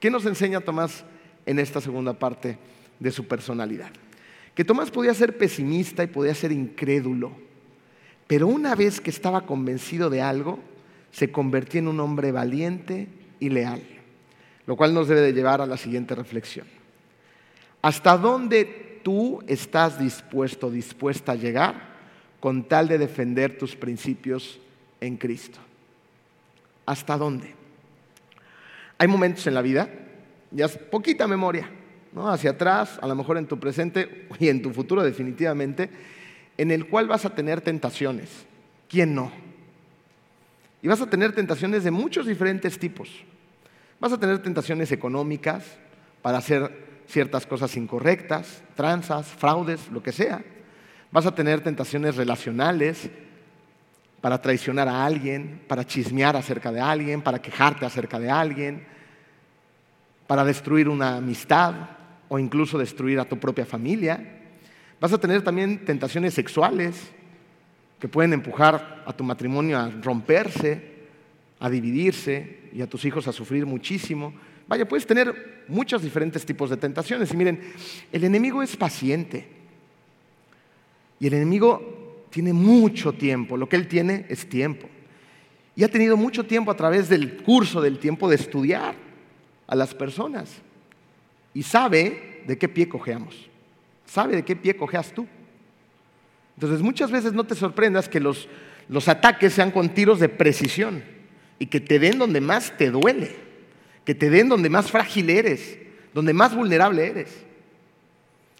¿Qué 0.00 0.10
nos 0.10 0.26
enseña 0.26 0.60
Tomás 0.60 1.04
en 1.46 1.58
esta 1.58 1.80
segunda 1.80 2.12
parte 2.12 2.58
de 2.98 3.10
su 3.10 3.26
personalidad? 3.26 3.90
Que 4.54 4.64
Tomás 4.64 4.90
podía 4.90 5.14
ser 5.14 5.36
pesimista 5.36 6.02
y 6.02 6.08
podía 6.08 6.34
ser 6.34 6.52
incrédulo, 6.52 7.32
pero 8.26 8.46
una 8.46 8.74
vez 8.74 9.00
que 9.00 9.10
estaba 9.10 9.42
convencido 9.42 10.10
de 10.10 10.20
algo, 10.20 10.58
se 11.10 11.32
convertía 11.32 11.80
en 11.80 11.88
un 11.88 12.00
hombre 12.00 12.32
valiente 12.32 13.08
y 13.40 13.48
leal, 13.48 13.82
lo 14.66 14.76
cual 14.76 14.92
nos 14.92 15.08
debe 15.08 15.20
de 15.20 15.32
llevar 15.32 15.60
a 15.60 15.66
la 15.66 15.76
siguiente 15.76 16.14
reflexión. 16.14 16.66
¿Hasta 17.80 18.18
dónde 18.18 19.00
tú 19.02 19.42
estás 19.46 19.98
dispuesto, 19.98 20.70
dispuesta 20.70 21.32
a 21.32 21.36
llegar 21.36 21.97
con 22.40 22.64
tal 22.64 22.88
de 22.88 22.98
defender 22.98 23.58
tus 23.58 23.76
principios 23.76 24.58
en 25.00 25.16
Cristo? 25.16 25.58
¿Hasta 26.86 27.16
dónde? 27.16 27.54
Hay 28.98 29.08
momentos 29.08 29.46
en 29.46 29.54
la 29.54 29.62
vida, 29.62 29.88
ya 30.50 30.66
es 30.66 30.76
poquita 30.76 31.26
memoria, 31.26 31.70
¿no? 32.12 32.28
hacia 32.28 32.50
atrás, 32.50 32.98
a 33.00 33.06
lo 33.06 33.14
mejor 33.14 33.38
en 33.38 33.46
tu 33.46 33.58
presente 33.60 34.26
y 34.38 34.48
en 34.48 34.62
tu 34.62 34.70
futuro 34.70 35.02
definitivamente, 35.02 35.90
en 36.56 36.70
el 36.70 36.88
cual 36.88 37.06
vas 37.06 37.24
a 37.24 37.34
tener 37.34 37.60
tentaciones. 37.60 38.46
¿Quién 38.88 39.14
no? 39.14 39.30
Y 40.82 40.88
vas 40.88 41.00
a 41.00 41.10
tener 41.10 41.32
tentaciones 41.34 41.84
de 41.84 41.90
muchos 41.90 42.26
diferentes 42.26 42.78
tipos. 42.78 43.10
Vas 44.00 44.12
a 44.12 44.18
tener 44.18 44.40
tentaciones 44.42 44.92
económicas 44.92 45.64
para 46.22 46.38
hacer 46.38 47.02
ciertas 47.06 47.46
cosas 47.46 47.76
incorrectas, 47.76 48.62
tranzas, 48.76 49.26
fraudes, 49.26 49.88
lo 49.90 50.02
que 50.02 50.12
sea. 50.12 50.42
Vas 51.10 51.26
a 51.26 51.34
tener 51.34 51.62
tentaciones 51.62 52.16
relacionales 52.16 53.08
para 54.20 54.40
traicionar 54.42 54.88
a 54.88 55.04
alguien, 55.04 55.62
para 55.66 55.86
chismear 55.86 56.36
acerca 56.36 56.70
de 56.72 56.80
alguien, 56.80 57.22
para 57.22 57.40
quejarte 57.40 57.86
acerca 57.86 58.18
de 58.18 58.30
alguien, 58.30 58.84
para 60.26 60.44
destruir 60.44 60.88
una 60.88 61.16
amistad 61.16 61.74
o 62.28 62.38
incluso 62.38 62.76
destruir 62.76 63.18
a 63.20 63.24
tu 63.24 63.38
propia 63.38 63.64
familia. 63.64 64.42
Vas 65.00 65.12
a 65.12 65.18
tener 65.18 65.42
también 65.42 65.84
tentaciones 65.84 66.34
sexuales 66.34 67.10
que 67.98 68.08
pueden 68.08 68.32
empujar 68.32 69.02
a 69.06 69.12
tu 69.12 69.24
matrimonio 69.24 69.78
a 69.78 69.88
romperse, 69.88 70.98
a 71.58 71.70
dividirse 71.70 72.68
y 72.72 72.82
a 72.82 72.86
tus 72.86 73.04
hijos 73.04 73.26
a 73.28 73.32
sufrir 73.32 73.64
muchísimo. 73.64 74.34
Vaya, 74.66 74.86
puedes 74.86 75.06
tener 75.06 75.64
muchos 75.68 76.02
diferentes 76.02 76.44
tipos 76.44 76.68
de 76.68 76.76
tentaciones. 76.76 77.32
Y 77.32 77.36
miren, 77.36 77.60
el 78.12 78.24
enemigo 78.24 78.62
es 78.62 78.76
paciente. 78.76 79.57
Y 81.20 81.26
el 81.26 81.34
enemigo 81.34 82.26
tiene 82.30 82.52
mucho 82.52 83.12
tiempo. 83.12 83.56
Lo 83.56 83.68
que 83.68 83.76
él 83.76 83.88
tiene 83.88 84.26
es 84.28 84.48
tiempo. 84.48 84.88
Y 85.76 85.84
ha 85.84 85.88
tenido 85.88 86.16
mucho 86.16 86.44
tiempo 86.44 86.70
a 86.70 86.76
través 86.76 87.08
del 87.08 87.36
curso 87.38 87.80
del 87.80 87.98
tiempo 87.98 88.28
de 88.28 88.36
estudiar 88.36 88.94
a 89.66 89.76
las 89.76 89.94
personas. 89.94 90.50
Y 91.54 91.62
sabe 91.62 92.42
de 92.46 92.58
qué 92.58 92.68
pie 92.68 92.88
cojeamos. 92.88 93.48
Sabe 94.06 94.36
de 94.36 94.44
qué 94.44 94.56
pie 94.56 94.76
cojeas 94.76 95.12
tú. 95.12 95.26
Entonces 96.56 96.80
muchas 96.82 97.10
veces 97.10 97.32
no 97.32 97.44
te 97.44 97.54
sorprendas 97.54 98.08
que 98.08 98.20
los, 98.20 98.48
los 98.88 99.08
ataques 99.08 99.52
sean 99.52 99.70
con 99.70 99.90
tiros 99.90 100.18
de 100.18 100.28
precisión 100.28 101.04
y 101.58 101.66
que 101.66 101.80
te 101.80 101.98
den 101.98 102.18
donde 102.18 102.40
más 102.40 102.76
te 102.76 102.90
duele 102.90 103.48
que 104.08 104.14
te 104.14 104.30
den 104.30 104.48
donde 104.48 104.70
más 104.70 104.90
frágil 104.90 105.28
eres, 105.28 105.78
donde 106.14 106.32
más 106.32 106.56
vulnerable 106.56 107.06
eres. 107.06 107.28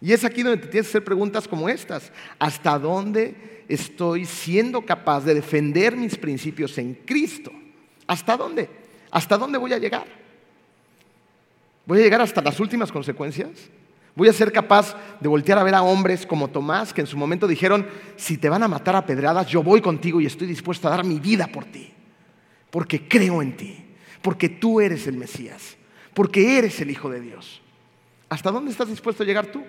Y 0.01 0.13
es 0.13 0.23
aquí 0.23 0.43
donde 0.43 0.61
te 0.61 0.67
tienes 0.67 0.87
que 0.87 0.91
hacer 0.91 1.03
preguntas 1.03 1.47
como 1.47 1.67
estas. 1.67 2.11
¿Hasta 2.37 2.79
dónde 2.79 3.63
estoy 3.67 4.25
siendo 4.25 4.85
capaz 4.85 5.25
de 5.25 5.33
defender 5.33 5.95
mis 5.95 6.17
principios 6.17 6.77
en 6.77 6.93
Cristo? 7.05 7.51
¿Hasta 8.07 8.37
dónde? 8.37 8.69
¿Hasta 9.11 9.37
dónde 9.37 9.57
voy 9.57 9.73
a 9.73 9.77
llegar? 9.77 10.05
¿Voy 11.85 11.99
a 11.99 12.03
llegar 12.03 12.21
hasta 12.21 12.41
las 12.41 12.59
últimas 12.59 12.91
consecuencias? 12.91 13.49
¿Voy 14.15 14.27
a 14.27 14.33
ser 14.33 14.51
capaz 14.51 14.95
de 15.19 15.27
voltear 15.27 15.57
a 15.57 15.63
ver 15.63 15.75
a 15.75 15.81
hombres 15.81 16.25
como 16.25 16.49
Tomás 16.49 16.93
que 16.93 17.01
en 17.01 17.07
su 17.07 17.17
momento 17.17 17.47
dijeron, 17.47 17.87
si 18.15 18.37
te 18.37 18.49
van 18.49 18.63
a 18.63 18.67
matar 18.67 18.95
a 18.95 19.05
pedradas, 19.05 19.47
yo 19.47 19.63
voy 19.63 19.81
contigo 19.81 20.19
y 20.21 20.25
estoy 20.25 20.47
dispuesto 20.47 20.87
a 20.87 20.91
dar 20.91 21.05
mi 21.05 21.19
vida 21.19 21.47
por 21.47 21.65
ti, 21.65 21.91
porque 22.69 23.07
creo 23.07 23.41
en 23.41 23.55
ti? 23.55 23.85
porque 24.21 24.49
tú 24.49 24.81
eres 24.81 25.07
el 25.07 25.17
Mesías, 25.17 25.77
porque 26.13 26.57
eres 26.57 26.79
el 26.81 26.91
Hijo 26.91 27.09
de 27.09 27.21
Dios. 27.21 27.61
¿Hasta 28.27 28.51
dónde 28.51 28.71
estás 28.71 28.89
dispuesto 28.89 29.23
a 29.23 29.25
llegar 29.25 29.47
tú? 29.47 29.63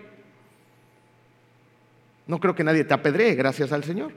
No 2.31 2.39
creo 2.39 2.55
que 2.55 2.63
nadie 2.63 2.85
te 2.85 2.95
apedree, 2.95 3.35
gracias 3.35 3.73
al 3.73 3.83
Señor, 3.83 4.13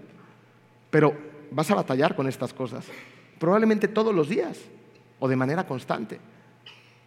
pero 0.91 1.17
vas 1.49 1.71
a 1.71 1.73
batallar 1.73 2.15
con 2.15 2.27
estas 2.27 2.53
cosas, 2.53 2.85
probablemente 3.39 3.87
todos 3.87 4.13
los 4.13 4.29
días 4.29 4.55
o 5.19 5.27
de 5.27 5.35
manera 5.35 5.65
constante. 5.65 6.19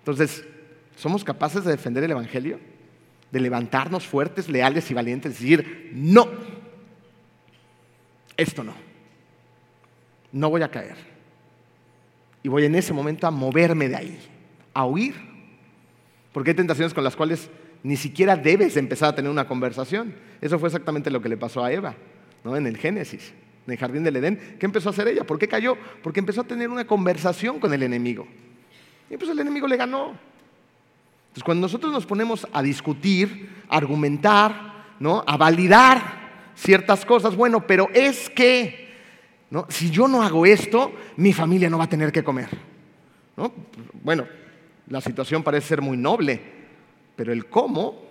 Entonces, 0.01 0.45
¿somos 0.97 1.23
capaces 1.23 1.63
de 1.63 1.71
defender 1.71 2.03
el 2.03 2.11
Evangelio? 2.11 2.59
De 3.31 3.39
levantarnos 3.39 4.05
fuertes, 4.05 4.49
leales 4.49 4.91
y 4.91 4.95
valientes, 4.95 5.35
decir, 5.39 5.93
no, 5.95 6.27
esto 8.37 8.65
no, 8.65 8.75
no 10.33 10.51
voy 10.51 10.63
a 10.63 10.71
caer 10.73 10.97
y 12.43 12.49
voy 12.49 12.65
en 12.65 12.75
ese 12.75 12.93
momento 12.93 13.29
a 13.29 13.31
moverme 13.31 13.89
de 13.89 13.95
ahí, 13.95 14.19
a 14.75 14.85
huir. 14.85 15.15
Porque 16.33 16.51
hay 16.51 16.57
tentaciones 16.57 16.93
con 16.93 17.05
las 17.05 17.15
cuales 17.15 17.49
ni 17.83 17.97
siquiera 17.97 18.37
debes 18.37 18.77
empezar 18.77 19.11
a 19.11 19.15
tener 19.15 19.31
una 19.31 19.47
conversación. 19.47 20.15
Eso 20.41 20.59
fue 20.59 20.69
exactamente 20.69 21.11
lo 21.11 21.23
que 21.23 21.29
le 21.29 21.37
pasó 21.37 21.65
a 21.65 21.73
Eva, 21.73 21.95
¿no? 22.45 22.57
En 22.57 22.67
el 22.67 22.77
Génesis, 22.77 23.33
en 23.67 23.73
el 23.73 23.79
jardín 23.79 24.05
del 24.05 24.17
Edén. 24.17 24.57
¿Qué 24.59 24.67
empezó 24.67 24.89
a 24.89 24.93
hacer 24.93 25.09
ella? 25.09 25.25
¿Por 25.25 25.39
qué 25.39 25.49
cayó? 25.49 25.77
Porque 26.03 26.21
empezó 26.21 26.41
a 26.43 26.45
tener 26.45 26.69
una 26.69 26.87
conversación 26.87 27.61
con 27.61 27.73
el 27.73 27.83
enemigo. 27.83 28.27
Y 29.09 29.17
pues 29.17 29.31
el 29.31 29.39
enemigo 29.39 29.67
le 29.69 29.77
ganó. 29.77 30.19
Entonces, 31.29 31.45
cuando 31.45 31.67
nosotros 31.67 31.93
nos 31.93 32.07
ponemos 32.07 32.47
a 32.53 32.63
discutir, 32.63 33.51
a 33.69 33.77
argumentar, 33.77 34.95
¿no? 34.99 35.23
A 35.27 35.37
validar 35.37 36.53
ciertas 36.57 37.05
cosas, 37.05 37.37
bueno, 37.37 37.67
pero 37.67 37.89
es 37.93 38.31
que 38.31 38.87
si 39.69 39.91
yo 39.91 40.09
no 40.09 40.23
hago 40.23 40.45
esto, 40.45 40.93
mi 41.17 41.33
familia 41.33 41.71
no 41.71 41.79
va 41.79 41.85
a 41.85 41.89
tener 41.89 42.11
que 42.11 42.25
comer. 42.25 42.49
Bueno, 44.03 44.27
la 44.89 45.01
situación 45.01 45.43
parece 45.43 45.69
ser 45.69 45.83
muy 45.83 45.97
noble, 45.97 46.56
pero 47.17 47.33
el 47.33 47.47
cómo, 47.47 48.03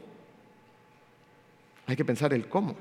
hay 1.88 1.96
que 1.96 2.04
pensar 2.04 2.34
el 2.34 2.48
cómo. 2.48 2.76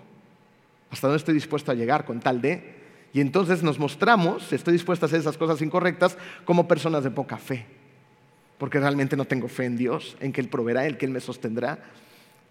¿Hasta 0.91 1.07
dónde 1.07 1.19
estoy 1.19 1.35
dispuesto 1.35 1.71
a 1.71 1.75
llegar 1.75 2.05
con 2.05 2.21
tal 2.21 2.41
de? 2.41 2.75
Y 3.13 3.21
entonces 3.21 3.63
nos 3.63 3.79
mostramos, 3.79 4.53
estoy 4.53 4.73
dispuesto 4.73 5.05
a 5.05 5.09
hacer 5.09 5.21
esas 5.21 5.37
cosas 5.37 5.63
incorrectas, 5.63 6.17
como 6.45 6.67
personas 6.67 7.05
de 7.05 7.11
poca 7.11 7.37
fe. 7.37 7.67
Porque 8.59 8.81
realmente 8.81 9.17
no 9.17 9.25
tengo 9.25 9.49
fe 9.49 9.67
en 9.67 9.77
Dios, 9.77 10.17
en 10.21 10.33
que 10.33 10.41
Él 10.41 10.49
proveerá, 10.49 10.87
en 10.87 10.97
que 10.97 11.07
Él 11.07 11.13
me 11.13 11.21
sostendrá, 11.21 11.85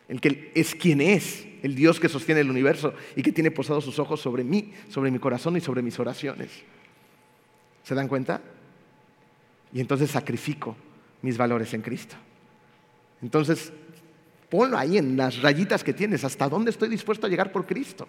el 0.08 0.22
que 0.22 0.52
es 0.54 0.76
quien 0.76 1.02
es, 1.02 1.48
el 1.64 1.76
Dios 1.76 2.00
que 2.00 2.10
sostiene 2.10 2.42
el 2.42 2.50
universo 2.50 2.94
y 3.16 3.24
que 3.24 3.32
tiene 3.32 3.52
posados 3.52 3.84
sus 3.84 4.00
ojos 4.00 4.22
sobre 4.22 4.44
mí, 4.44 4.74
sobre 4.90 5.12
mi 5.12 5.20
corazón 5.20 5.58
y 5.58 5.62
sobre 5.62 5.82
mis 5.82 5.98
oraciones. 6.00 6.50
¿Se 7.84 7.96
dan 7.96 8.08
cuenta? 8.08 8.42
Y 9.74 9.80
entonces 9.80 10.12
sacrifico 10.12 10.76
mis 11.22 11.38
valores 11.38 11.74
en 11.74 11.82
Cristo. 11.82 12.16
Entonces, 13.24 13.74
ponlo 14.50 14.78
ahí 14.78 15.00
en 15.00 15.18
las 15.18 15.42
rayitas 15.42 15.84
que 15.84 15.94
tienes, 15.94 16.24
hasta 16.24 16.48
dónde 16.48 16.70
estoy 16.70 16.90
dispuesto 16.90 17.26
a 17.26 17.30
llegar 17.30 17.52
por 17.52 17.66
Cristo. 17.66 18.08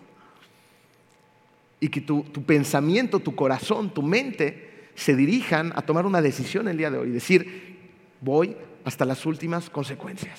Y 1.80 1.88
que 1.88 2.02
tu, 2.02 2.24
pensamiento, 2.44 3.20
tu 3.20 3.34
corazón, 3.34 3.94
tu 3.94 4.02
mente 4.02 4.90
se 4.94 5.16
dirijan 5.16 5.72
a 5.74 5.82
tomar 5.82 6.04
una 6.04 6.20
decisión 6.20 6.68
el 6.68 6.76
día 6.76 6.90
de 6.90 6.98
hoy, 6.98 7.10
decir, 7.10 7.78
voy 8.20 8.56
hasta 8.84 9.04
las 9.04 9.24
últimas 9.24 9.70
consecuencias 9.70 10.38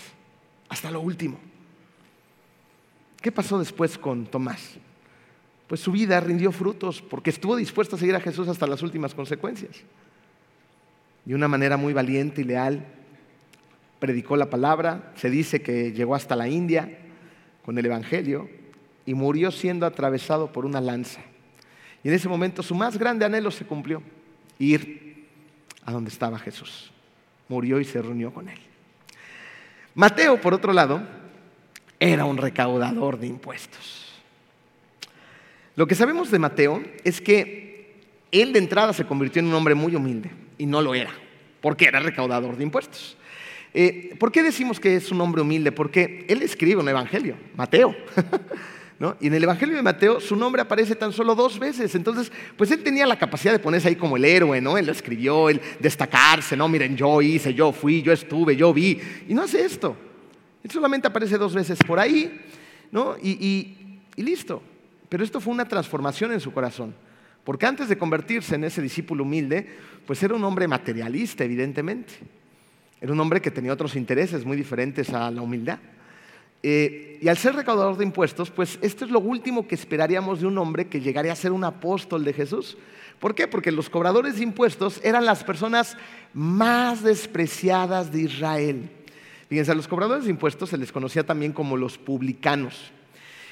hasta 0.69 0.91
lo 0.91 0.99
último. 0.99 1.37
¿Qué 3.21 3.31
pasó 3.31 3.57
después 3.57 3.97
con 3.97 4.25
Tomás? 4.25 4.75
Pues 5.67 5.81
su 5.81 5.91
vida 5.91 6.19
rindió 6.19 6.51
frutos 6.51 7.01
porque 7.01 7.29
estuvo 7.29 7.55
dispuesto 7.55 7.95
a 7.95 7.99
seguir 7.99 8.15
a 8.15 8.19
Jesús 8.19 8.47
hasta 8.47 8.67
las 8.67 8.81
últimas 8.83 9.15
consecuencias. 9.15 9.77
De 11.23 11.33
una 11.33 11.47
manera 11.47 11.77
muy 11.77 11.93
valiente 11.93 12.41
y 12.41 12.43
leal, 12.43 12.85
predicó 13.99 14.35
la 14.37 14.49
palabra, 14.49 15.13
se 15.15 15.29
dice 15.29 15.61
que 15.61 15.91
llegó 15.91 16.15
hasta 16.15 16.35
la 16.35 16.47
India 16.47 16.97
con 17.63 17.77
el 17.77 17.85
Evangelio 17.85 18.49
y 19.05 19.13
murió 19.13 19.51
siendo 19.51 19.85
atravesado 19.85 20.51
por 20.51 20.65
una 20.65 20.81
lanza. 20.81 21.21
Y 22.03 22.09
en 22.09 22.13
ese 22.13 22.29
momento 22.29 22.61
su 22.61 22.75
más 22.75 22.97
grande 22.97 23.25
anhelo 23.25 23.51
se 23.51 23.65
cumplió, 23.65 24.01
ir 24.59 25.27
a 25.83 25.91
donde 25.91 26.09
estaba 26.09 26.39
Jesús. 26.39 26.91
Murió 27.47 27.79
y 27.79 27.85
se 27.85 28.01
reunió 28.01 28.33
con 28.33 28.49
él. 28.49 28.59
Mateo, 29.93 30.39
por 30.41 30.53
otro 30.53 30.73
lado, 30.73 31.01
era 31.99 32.25
un 32.25 32.37
recaudador 32.37 33.17
de 33.19 33.27
impuestos. 33.27 34.13
Lo 35.75 35.87
que 35.87 35.95
sabemos 35.95 36.31
de 36.31 36.39
Mateo 36.39 36.83
es 37.03 37.21
que 37.21 38.03
él 38.31 38.53
de 38.53 38.59
entrada 38.59 38.93
se 38.93 39.05
convirtió 39.05 39.41
en 39.41 39.47
un 39.47 39.53
hombre 39.53 39.75
muy 39.75 39.95
humilde 39.95 40.31
y 40.57 40.65
no 40.65 40.81
lo 40.81 40.95
era, 40.95 41.11
porque 41.61 41.85
era 41.85 41.99
recaudador 41.99 42.57
de 42.57 42.63
impuestos. 42.63 43.17
Eh, 43.77 44.15
¿Por 44.17 44.31
qué 44.31 44.41
decimos 44.41 44.79
que 44.79 44.95
es 44.95 45.11
un 45.11 45.19
hombre 45.19 45.41
humilde? 45.41 45.73
Porque 45.73 46.25
él 46.29 46.41
escribe 46.41 46.79
un 46.79 46.87
evangelio, 46.87 47.35
Mateo. 47.55 47.93
Y 49.19 49.27
en 49.27 49.33
el 49.33 49.43
Evangelio 49.43 49.75
de 49.75 49.81
Mateo 49.81 50.21
su 50.21 50.37
nombre 50.37 50.61
aparece 50.61 50.95
tan 50.95 51.11
solo 51.11 51.35
dos 51.35 51.59
veces. 51.59 51.93
Entonces, 51.95 52.31
pues 52.57 52.71
él 52.71 52.81
tenía 52.81 53.05
la 53.05 53.19
capacidad 53.19 53.51
de 53.51 53.59
ponerse 53.59 53.89
ahí 53.89 53.97
como 53.97 54.15
el 54.15 54.23
héroe, 54.23 54.61
¿no? 54.61 54.77
Él 54.77 54.85
lo 54.85 54.93
escribió, 54.93 55.49
él 55.49 55.61
destacarse, 55.79 56.55
¿no? 56.55 56.69
Miren, 56.69 56.95
yo 56.95 57.21
hice, 57.21 57.53
yo 57.53 57.73
fui, 57.73 58.01
yo 58.01 58.13
estuve, 58.13 58.55
yo 58.55 58.73
vi. 58.73 58.99
Y 59.27 59.33
no 59.33 59.43
hace 59.43 59.65
esto. 59.65 59.97
Él 60.63 60.71
solamente 60.71 61.07
aparece 61.07 61.37
dos 61.37 61.53
veces 61.53 61.77
por 61.85 61.99
ahí, 61.99 62.41
¿no? 62.91 63.17
Y, 63.21 63.99
y 64.15 64.23
listo. 64.23 64.63
Pero 65.09 65.23
esto 65.23 65.41
fue 65.41 65.53
una 65.53 65.67
transformación 65.67 66.31
en 66.31 66.39
su 66.39 66.53
corazón. 66.53 66.95
Porque 67.43 67.65
antes 67.65 67.89
de 67.89 67.97
convertirse 67.97 68.55
en 68.55 68.63
ese 68.63 68.81
discípulo 68.81 69.23
humilde, 69.23 69.67
pues 70.07 70.23
era 70.23 70.33
un 70.33 70.43
hombre 70.45 70.69
materialista, 70.69 71.43
evidentemente. 71.43 72.13
Era 73.01 73.11
un 73.11 73.19
hombre 73.19 73.41
que 73.41 73.51
tenía 73.51 73.73
otros 73.73 73.95
intereses 73.95 74.45
muy 74.45 74.55
diferentes 74.55 75.09
a 75.11 75.29
la 75.29 75.41
humildad. 75.41 75.79
Eh, 76.63 77.19
y 77.21 77.27
al 77.27 77.37
ser 77.37 77.55
recaudador 77.55 77.97
de 77.97 78.03
impuestos, 78.03 78.49
pues 78.49 78.79
esto 78.81 79.05
es 79.05 79.11
lo 79.11 79.19
último 79.19 79.67
que 79.67 79.75
esperaríamos 79.75 80.39
de 80.39 80.47
un 80.47 80.57
hombre 80.57 80.87
que 80.87 81.01
llegaría 81.01 81.31
a 81.31 81.35
ser 81.35 81.51
un 81.51 81.63
apóstol 81.63 82.23
de 82.23 82.33
Jesús. 82.33 82.77
¿Por 83.19 83.35
qué? 83.35 83.47
Porque 83.47 83.71
los 83.71 83.89
cobradores 83.89 84.37
de 84.37 84.43
impuestos 84.43 84.99
eran 85.03 85.25
las 85.25 85.43
personas 85.43 85.95
más 86.33 87.03
despreciadas 87.03 88.11
de 88.11 88.21
Israel. 88.21 88.89
Fíjense, 89.47 89.71
a 89.71 89.75
los 89.75 89.87
cobradores 89.87 90.25
de 90.25 90.31
impuestos 90.31 90.69
se 90.69 90.77
les 90.77 90.91
conocía 90.91 91.23
también 91.23 91.53
como 91.53 91.77
los 91.77 91.97
publicanos. 91.97 92.91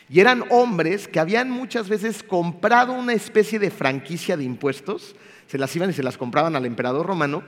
Y 0.10 0.20
eran 0.20 0.44
hombres 0.50 1.08
que 1.08 1.20
habían 1.20 1.50
muchas 1.50 1.88
veces 1.90 2.24
comprado 2.24 2.94
una 2.94 3.14
especie 3.14 3.60
de 3.60 3.72
franquicia 3.72 4.36
de 4.36 4.44
impuestos, 4.44 5.16
se 5.48 5.58
las 5.58 5.76
iban 5.76 5.90
y 5.90 5.94
se 5.94 6.04
las 6.04 6.18
compraban 6.18 6.56
al 6.56 6.66
emperador 6.66 7.06
romano 7.06 7.44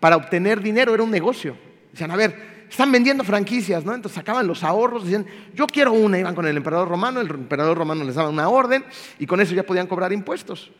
para 0.00 0.16
obtener 0.16 0.60
dinero, 0.60 0.94
era 0.94 1.02
un 1.02 1.10
negocio. 1.10 1.56
Decían, 1.92 2.10
a 2.10 2.16
ver, 2.16 2.66
están 2.70 2.92
vendiendo 2.92 3.24
franquicias, 3.24 3.84
¿no? 3.84 3.94
Entonces 3.94 4.16
sacaban 4.16 4.46
los 4.46 4.62
ahorros, 4.62 5.04
decían, 5.04 5.26
yo 5.54 5.66
quiero 5.66 5.92
una, 5.92 6.18
iban 6.18 6.34
con 6.34 6.46
el 6.46 6.56
emperador 6.56 6.88
romano, 6.88 7.20
el 7.20 7.30
emperador 7.30 7.76
romano 7.76 8.04
les 8.04 8.14
daba 8.14 8.28
una 8.28 8.48
orden 8.48 8.84
y 9.18 9.26
con 9.26 9.40
eso 9.40 9.54
ya 9.54 9.62
podían 9.62 9.86
cobrar 9.86 10.12
impuestos. 10.12 10.70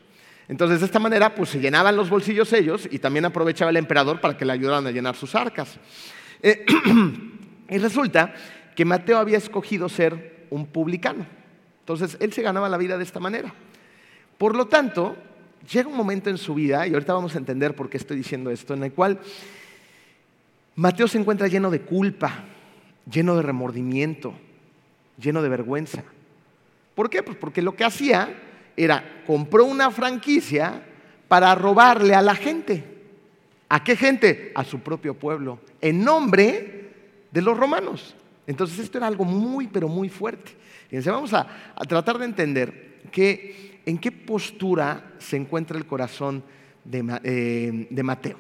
Entonces 0.49 0.81
de 0.81 0.87
esta 0.87 0.99
manera 0.99 1.35
pues 1.35 1.51
se 1.51 1.61
llenaban 1.61 1.97
los 1.97 2.09
bolsillos 2.09 2.53
ellos 2.53 2.89
y 2.91 2.99
también 2.99 3.25
aprovechaba 3.25 3.71
el 3.71 3.77
emperador 3.77 4.21
para 4.21 4.37
que 4.37 4.45
le 4.45 4.53
ayudaran 4.53 4.87
a 4.87 4.91
llenar 4.91 5.17
sus 5.17 5.35
arcas. 5.35 5.79
Eh, 6.43 6.65
y 7.69 7.79
resulta 7.79 8.35
que 8.75 8.85
Mateo 8.85 9.19
había 9.19 9.39
escogido 9.39 9.89
ser 9.89 10.47
un 10.51 10.67
publicano. 10.67 11.27
Entonces 11.81 12.17
él 12.21 12.33
se 12.33 12.43
ganaba 12.43 12.69
la 12.69 12.77
vida 12.77 12.97
de 12.97 13.05
esta 13.05 13.21
manera. 13.21 13.53
Por 14.37 14.55
lo 14.55 14.69
tanto, 14.69 15.17
llega 15.71 15.89
un 15.89 15.97
momento 15.97 16.31
en 16.31 16.39
su 16.39 16.55
vida, 16.55 16.87
y 16.87 16.93
ahorita 16.93 17.15
vamos 17.15 17.35
a 17.35 17.39
entender 17.39 17.75
por 17.75 17.89
qué 17.89 17.97
estoy 17.97 18.17
diciendo 18.17 18.51
esto, 18.51 18.75
en 18.75 18.85
el 18.85 18.93
cual 18.93 19.19
Mateo 20.77 21.09
se 21.09 21.19
encuentra 21.19 21.49
lleno 21.49 21.71
de 21.71 21.81
culpa, 21.81 22.45
lleno 23.11 23.37
de 23.37 23.43
remordimiento, 23.43 24.35
lleno 25.21 25.43
de 25.43 25.49
vergüenza. 25.49 26.05
¿Por 26.95 27.11
qué? 27.11 27.23
Pues 27.23 27.37
porque 27.37 27.63
lo 27.63 27.75
que 27.75 27.85
hacía 27.85 28.35
era, 28.77 29.23
compró 29.27 29.65
una 29.65 29.91
franquicia 29.91 30.83
para 31.27 31.55
robarle 31.55 32.15
a 32.15 32.23
la 32.23 32.35
gente. 32.35 32.85
¿A 33.69 33.85
qué 33.85 33.97
gente? 33.97 34.53
A 34.55 34.65
su 34.65 34.81
propio 34.81 35.15
pueblo, 35.15 35.61
en 35.81 36.03
nombre 36.03 36.91
de 37.31 37.43
los 37.43 37.57
romanos. 37.57 38.15
Entonces 38.47 38.79
esto 38.79 38.99
era 38.99 39.07
algo 39.07 39.25
muy, 39.25 39.67
pero 39.67 39.89
muy 39.89 40.09
fuerte. 40.09 40.53
Fíjense, 40.89 41.11
vamos 41.11 41.35
a, 41.35 41.47
tratar 41.87 42.19
de 42.19 42.25
entender 42.25 43.01
que, 43.13 43.68
en 43.89 43.97
qué 43.97 44.13
postura 44.13 45.15
se 45.19 45.39
encuentra 45.39 45.79
el 45.79 45.87
corazón 45.87 46.45
de, 46.85 46.99
eh, 47.25 48.03
Mateo. 48.03 48.37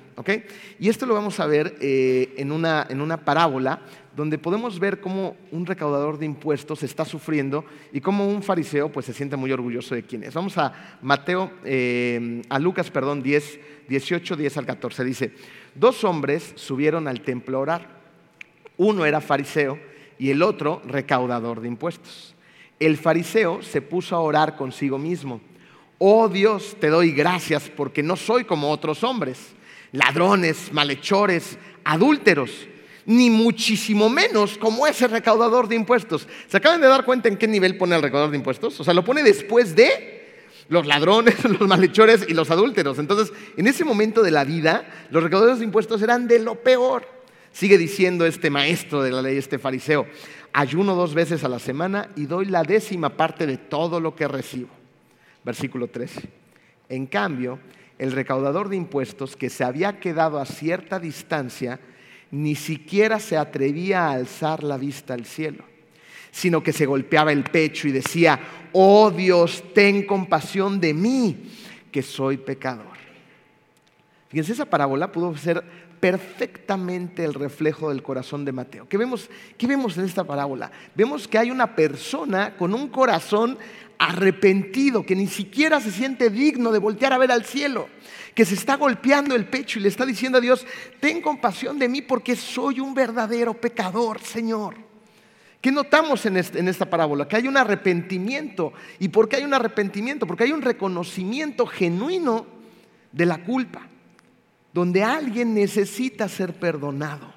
Y 0.78 0.90
esto 0.90 1.06
lo 1.06 1.14
vamos 1.14 1.40
a 1.40 1.46
ver 1.46 1.78
eh, 1.80 2.34
en, 2.37 2.52
una, 2.52 2.87
en 2.90 3.00
una 3.00 3.24
parábola 3.24 3.80
donde 4.14 4.37
podemos 4.37 4.78
ver 4.78 5.00
cómo 5.00 5.37
un 5.50 5.64
recaudador 5.64 6.18
de 6.18 6.26
impuestos 6.26 6.82
está 6.82 7.06
sufriendo 7.06 7.64
y 7.94 8.02
cómo 8.02 8.28
un 8.28 8.42
fariseo 8.42 8.92
pues, 8.92 9.06
se 9.06 9.14
siente 9.14 9.37
muy 9.37 9.50
orgulloso 9.50 9.94
de 9.94 10.02
quién 10.02 10.22
es. 10.22 10.34
Vamos 10.34 10.58
a 10.58 10.98
Mateo, 11.00 11.50
eh, 11.64 12.42
a 12.50 12.58
Lucas, 12.58 12.90
perdón, 12.90 13.22
10, 13.22 13.61
18, 13.88 14.37
10 14.37 14.56
al 14.58 14.66
14. 14.66 15.02
Dice, 15.02 15.32
dos 15.74 16.04
hombres 16.04 16.52
subieron 16.56 17.08
al 17.08 17.22
templo 17.22 17.56
a 17.56 17.61
orar. 17.61 18.00
Uno 18.76 19.06
era 19.06 19.22
fariseo 19.22 19.78
y 20.18 20.28
el 20.28 20.42
otro 20.42 20.82
recaudador 20.84 21.62
de 21.62 21.68
impuestos. 21.68 22.34
El 22.78 22.96
fariseo 22.96 23.62
se 23.62 23.82
puso 23.82 24.14
a 24.14 24.20
orar 24.20 24.56
consigo 24.56 24.98
mismo. 24.98 25.40
Oh 25.98 26.28
Dios, 26.28 26.76
te 26.80 26.88
doy 26.88 27.10
gracias 27.12 27.70
porque 27.74 28.02
no 28.02 28.14
soy 28.14 28.44
como 28.44 28.70
otros 28.70 29.02
hombres, 29.02 29.38
ladrones, 29.90 30.72
malhechores, 30.72 31.58
adúlteros, 31.82 32.68
ni 33.04 33.30
muchísimo 33.30 34.08
menos 34.08 34.58
como 34.58 34.86
ese 34.86 35.08
recaudador 35.08 35.66
de 35.66 35.74
impuestos. 35.74 36.28
¿Se 36.46 36.56
acaban 36.56 36.80
de 36.80 36.86
dar 36.86 37.04
cuenta 37.04 37.28
en 37.28 37.36
qué 37.36 37.48
nivel 37.48 37.76
pone 37.76 37.96
el 37.96 38.02
recaudador 38.02 38.30
de 38.30 38.36
impuestos? 38.36 38.78
O 38.78 38.84
sea, 38.84 38.94
lo 38.94 39.04
pone 39.04 39.22
después 39.24 39.74
de 39.74 40.18
los 40.68 40.86
ladrones, 40.86 41.42
los 41.58 41.66
malhechores 41.66 42.26
y 42.28 42.34
los 42.34 42.50
adúlteros. 42.50 42.98
Entonces, 42.98 43.34
en 43.56 43.66
ese 43.66 43.84
momento 43.84 44.22
de 44.22 44.30
la 44.30 44.44
vida, 44.44 44.86
los 45.10 45.22
recaudadores 45.22 45.58
de 45.58 45.64
impuestos 45.64 46.02
eran 46.02 46.28
de 46.28 46.38
lo 46.38 46.56
peor. 46.56 47.08
Sigue 47.50 47.78
diciendo 47.78 48.26
este 48.26 48.50
maestro 48.50 49.02
de 49.02 49.10
la 49.10 49.22
ley, 49.22 49.36
este 49.36 49.58
fariseo, 49.58 50.06
ayuno 50.58 50.96
dos 50.96 51.14
veces 51.14 51.44
a 51.44 51.48
la 51.48 51.60
semana 51.60 52.10
y 52.16 52.26
doy 52.26 52.46
la 52.46 52.64
décima 52.64 53.10
parte 53.10 53.46
de 53.46 53.58
todo 53.58 54.00
lo 54.00 54.16
que 54.16 54.26
recibo. 54.26 54.70
Versículo 55.44 55.86
13. 55.86 56.28
En 56.88 57.06
cambio, 57.06 57.60
el 57.96 58.10
recaudador 58.10 58.68
de 58.68 58.74
impuestos 58.74 59.36
que 59.36 59.50
se 59.50 59.62
había 59.62 60.00
quedado 60.00 60.40
a 60.40 60.46
cierta 60.46 60.98
distancia, 60.98 61.78
ni 62.32 62.56
siquiera 62.56 63.20
se 63.20 63.36
atrevía 63.36 64.06
a 64.06 64.12
alzar 64.14 64.64
la 64.64 64.76
vista 64.76 65.14
al 65.14 65.26
cielo, 65.26 65.62
sino 66.32 66.60
que 66.60 66.72
se 66.72 66.86
golpeaba 66.86 67.30
el 67.30 67.44
pecho 67.44 67.86
y 67.86 67.92
decía, 67.92 68.40
oh 68.72 69.12
Dios, 69.12 69.62
ten 69.72 70.06
compasión 70.06 70.80
de 70.80 70.92
mí, 70.92 71.36
que 71.92 72.02
soy 72.02 72.36
pecador. 72.36 72.98
Fíjense, 74.28 74.54
esa 74.54 74.64
parábola 74.64 75.12
pudo 75.12 75.36
ser 75.36 75.62
perfectamente 76.00 77.24
el 77.24 77.34
reflejo 77.34 77.90
del 77.90 78.02
corazón 78.02 78.44
de 78.44 78.52
Mateo. 78.52 78.88
¿Qué 78.88 78.96
vemos, 78.96 79.28
¿Qué 79.56 79.66
vemos 79.66 79.96
en 79.98 80.04
esta 80.04 80.24
parábola? 80.24 80.70
Vemos 80.94 81.28
que 81.28 81.38
hay 81.38 81.50
una 81.50 81.74
persona 81.74 82.56
con 82.56 82.74
un 82.74 82.88
corazón 82.88 83.58
arrepentido, 83.98 85.04
que 85.04 85.16
ni 85.16 85.26
siquiera 85.26 85.80
se 85.80 85.90
siente 85.90 86.30
digno 86.30 86.70
de 86.70 86.78
voltear 86.78 87.12
a 87.12 87.18
ver 87.18 87.32
al 87.32 87.44
cielo, 87.44 87.88
que 88.34 88.44
se 88.44 88.54
está 88.54 88.76
golpeando 88.76 89.34
el 89.34 89.46
pecho 89.46 89.78
y 89.78 89.82
le 89.82 89.88
está 89.88 90.06
diciendo 90.06 90.38
a 90.38 90.40
Dios, 90.40 90.64
ten 91.00 91.20
compasión 91.20 91.78
de 91.78 91.88
mí 91.88 92.02
porque 92.02 92.37
soy 92.37 92.78
un 92.80 92.94
verdadero 92.94 93.54
pecador, 93.54 94.20
Señor. 94.20 94.76
¿Qué 95.61 95.72
notamos 95.72 96.24
en, 96.26 96.37
en 96.37 96.68
esta 96.68 96.88
parábola? 96.88 97.26
Que 97.26 97.34
hay 97.34 97.48
un 97.48 97.56
arrepentimiento. 97.56 98.72
¿Y 99.00 99.08
por 99.08 99.28
qué 99.28 99.37
hay 99.37 99.44
un 99.44 99.54
arrepentimiento? 99.54 100.24
Porque 100.24 100.44
hay 100.44 100.52
un 100.52 100.62
reconocimiento 100.62 101.66
genuino 101.66 102.46
de 103.11 103.26
la 103.26 103.42
culpa 103.42 103.88
donde 104.78 105.02
alguien 105.02 105.54
necesita 105.54 106.28
ser 106.28 106.54
perdonado. 106.54 107.34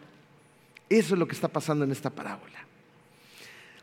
Eso 0.88 1.15
es 1.15 1.19
lo 1.19 1.27
que 1.27 1.34
está 1.34 1.47
pasando 1.47 1.84
en 1.84 1.91
esta 1.91 2.12
parábola. 2.12 2.60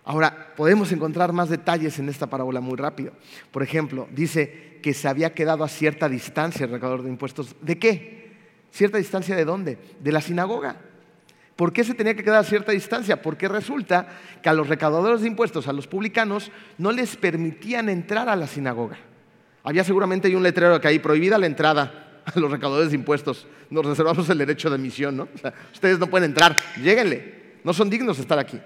Ahora, 0.05 0.55
podemos 0.57 0.93
encontrar 0.93 1.33
más 1.33 1.49
detalles 1.49 1.99
en 1.99 2.09
esta 2.09 2.29
parábola 2.29 2.61
muy 2.61 2.77
rápido. 2.77 3.15
Por 3.51 3.65
ejemplo, 3.65 4.07
dice 4.13 4.79
que 4.81 4.95
se 4.95 5.09
había 5.09 5.35
quedado 5.35 5.65
a 5.65 5.69
cierta 5.69 6.09
distancia 6.09 6.67
el 6.67 6.71
recaudador 6.71 7.03
de 7.03 7.11
impuestos. 7.11 7.57
¿De 7.61 7.81
qué? 7.81 8.31
¿Cierta 8.71 8.99
distancia 8.99 9.35
de 9.35 9.45
dónde? 9.45 9.77
De 9.99 10.13
la 10.13 10.21
sinagoga. 10.21 10.77
¿Por 11.57 11.73
qué 11.73 11.83
se 11.83 11.95
tenía 11.95 12.15
que 12.15 12.23
quedar 12.23 12.39
a 12.39 12.45
cierta 12.45 12.71
distancia? 12.71 13.21
Porque 13.21 13.49
resulta 13.49 14.07
que 14.41 14.49
a 14.49 14.53
los 14.53 14.69
recaudadores 14.69 15.23
de 15.23 15.27
impuestos, 15.27 15.67
a 15.67 15.73
los 15.73 15.89
publicanos, 15.89 16.53
no 16.79 16.93
les 16.93 17.17
permitían 17.17 17.89
entrar 17.89 18.29
a 18.29 18.37
la 18.37 18.47
sinagoga. 18.47 18.99
Había 19.65 19.83
seguramente 19.83 20.35
un 20.37 20.45
letrero 20.45 20.81
que 20.81 20.87
ahí 20.87 21.01
prohibida 21.01 21.39
la 21.39 21.47
entrada 21.47 22.08
los 22.35 22.51
recaudadores 22.51 22.91
de 22.91 22.97
impuestos. 22.97 23.47
Nos 23.71 23.85
reservamos 23.85 24.29
el 24.31 24.39
derecho 24.39 24.69
de 24.69 24.77
admisión, 24.77 25.17
¿no? 25.17 25.29
ustedes 25.73 25.99
no 25.99 26.09
pueden 26.09 26.31
entrar, 26.31 26.57
lléguenle, 26.83 27.59
no 27.65 27.73
son 27.73 27.91
dignos 27.91 28.17
de 28.17 28.23
estar 28.23 28.39
aquí. 28.39 28.59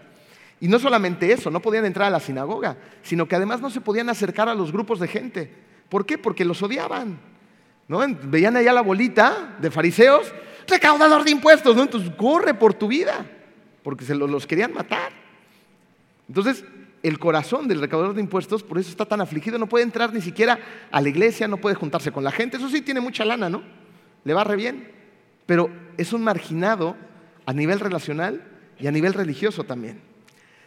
Y 0.61 0.69
no 0.69 0.79
solamente 0.79 1.33
eso, 1.33 1.51
no 1.51 1.61
podían 1.61 1.85
entrar 1.85 2.07
a 2.07 2.11
la 2.11 2.21
sinagoga, 2.21 2.77
sino 3.03 3.27
que 3.27 3.35
además 3.35 3.61
no 3.61 3.69
se 3.69 3.81
podían 3.81 4.09
acercar 4.09 4.49
a 4.49 4.55
los 4.55 4.71
grupos 4.71 5.01
de 5.01 5.09
gente. 5.09 5.51
¿Por 5.89 6.07
qué? 6.07 6.19
Porque 6.19 6.45
los 6.45 6.63
odiaban. 6.63 7.19
¿no? 7.89 8.01
Veían 8.25 8.57
allá 8.57 8.73
la 8.73 8.81
bolita 8.81 9.57
de 9.61 9.71
fariseos, 9.71 10.33
recaudador 10.69 11.25
de 11.25 11.33
impuestos, 11.33 11.75
¿no? 11.75 11.83
Entonces 11.83 12.13
corre 12.17 12.55
por 12.55 12.75
tu 12.75 12.87
vida, 12.87 13.27
porque 13.83 14.05
se 14.05 14.15
los 14.15 14.47
querían 14.47 14.73
matar. 14.73 15.13
Entonces, 16.29 16.65
el 17.03 17.19
corazón 17.19 17.69
del 17.69 17.81
recaudador 17.81 18.15
de 18.15 18.21
impuestos, 18.21 18.63
por 18.63 18.79
eso 18.79 18.91
está 18.91 19.05
tan 19.05 19.21
afligido, 19.21 19.59
no 19.59 19.69
puede 19.69 19.85
entrar 19.85 20.13
ni 20.13 20.21
siquiera 20.21 20.59
a 20.91 21.01
la 21.01 21.09
iglesia, 21.09 21.49
no 21.49 21.57
puede 21.57 21.75
juntarse 21.75 22.13
con 22.13 22.25
la 22.25 22.31
gente, 22.31 22.57
eso 22.57 22.69
sí 22.69 22.83
tiene 22.83 23.01
mucha 23.01 23.25
lana, 23.25 23.49
¿no? 23.51 23.63
Le 24.25 24.35
va 24.35 24.45
re 24.45 24.57
bien, 24.57 24.89
pero 25.47 25.69
es 25.97 26.13
un 26.13 26.23
marginado 26.23 26.97
a 27.45 27.53
nivel 27.53 27.81
relacional 27.81 28.43
y 28.79 28.87
a 28.87 28.93
nivel 28.93 29.15
religioso 29.15 29.65
también. 29.65 30.01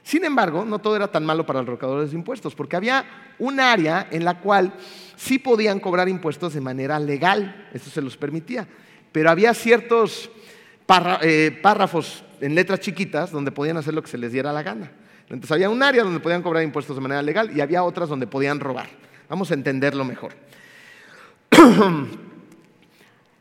Sin 0.04 0.24
embargo, 0.24 0.66
no 0.66 0.80
todo 0.80 0.96
era 0.96 1.08
tan 1.08 1.26
malo 1.26 1.46
para 1.46 1.62
los 1.62 1.70
recaudadores 1.70 2.12
de 2.12 2.18
impuestos, 2.18 2.54
porque 2.54 2.76
había 2.76 3.06
un 3.40 3.60
área 3.60 4.08
en 4.12 4.24
la 4.24 4.40
cual 4.40 4.74
sí 5.16 5.40
podían 5.40 5.80
cobrar 5.80 6.10
impuestos 6.10 6.54
de 6.54 6.62
manera 6.62 7.00
legal, 7.00 7.70
eso 7.74 7.90
se 7.90 8.02
los 8.02 8.18
permitía, 8.18 8.68
pero 9.12 9.32
había 9.32 9.54
ciertos 9.54 10.30
eh, 11.24 11.60
párrafos 11.64 12.24
en 12.42 12.54
letras 12.54 12.82
chiquitas 12.82 13.32
donde 13.32 13.52
podían 13.52 13.78
hacer 13.78 13.94
lo 13.94 14.04
que 14.04 14.10
se 14.10 14.18
les 14.18 14.32
diera 14.32 14.54
la 14.54 14.62
gana. 14.62 14.92
Entonces 15.30 15.52
había 15.52 15.70
un 15.70 15.82
área 15.82 16.04
donde 16.04 16.20
podían 16.20 16.42
cobrar 16.42 16.64
impuestos 16.64 16.96
de 16.96 17.02
manera 17.02 17.22
legal 17.22 17.52
y 17.56 17.62
había 17.62 17.84
otras 17.84 18.10
donde 18.10 18.28
podían 18.28 18.60
robar. 18.60 18.88
Vamos 19.28 19.50
a 19.52 19.56
entenderlo 19.56 20.06
mejor. 20.06 20.34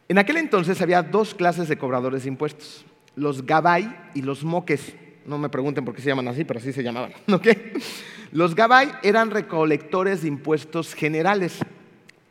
en 0.09 0.18
aquel 0.18 0.38
entonces 0.38 0.81
había 0.81 1.03
dos 1.03 1.35
clases 1.35 1.68
de 1.68 1.77
cobradores 1.77 2.23
de 2.23 2.29
impuestos, 2.29 2.87
los 3.16 3.44
gabay 3.44 3.94
y 4.14 4.23
los 4.23 4.44
moques. 4.44 4.94
No 5.27 5.38
me 5.38 5.49
pregunten 5.49 5.85
por 5.85 5.94
qué 5.94 6.03
se 6.03 6.09
llaman 6.09 6.29
así, 6.29 6.44
pero 6.44 6.61
así 6.61 6.73
se 6.73 6.83
llamaban. 6.83 7.12
Los 8.33 8.57
gabay 8.57 8.90
eran 9.05 9.31
recolectores 9.31 10.23
de 10.23 10.29
impuestos 10.29 10.92
generales. 10.92 11.61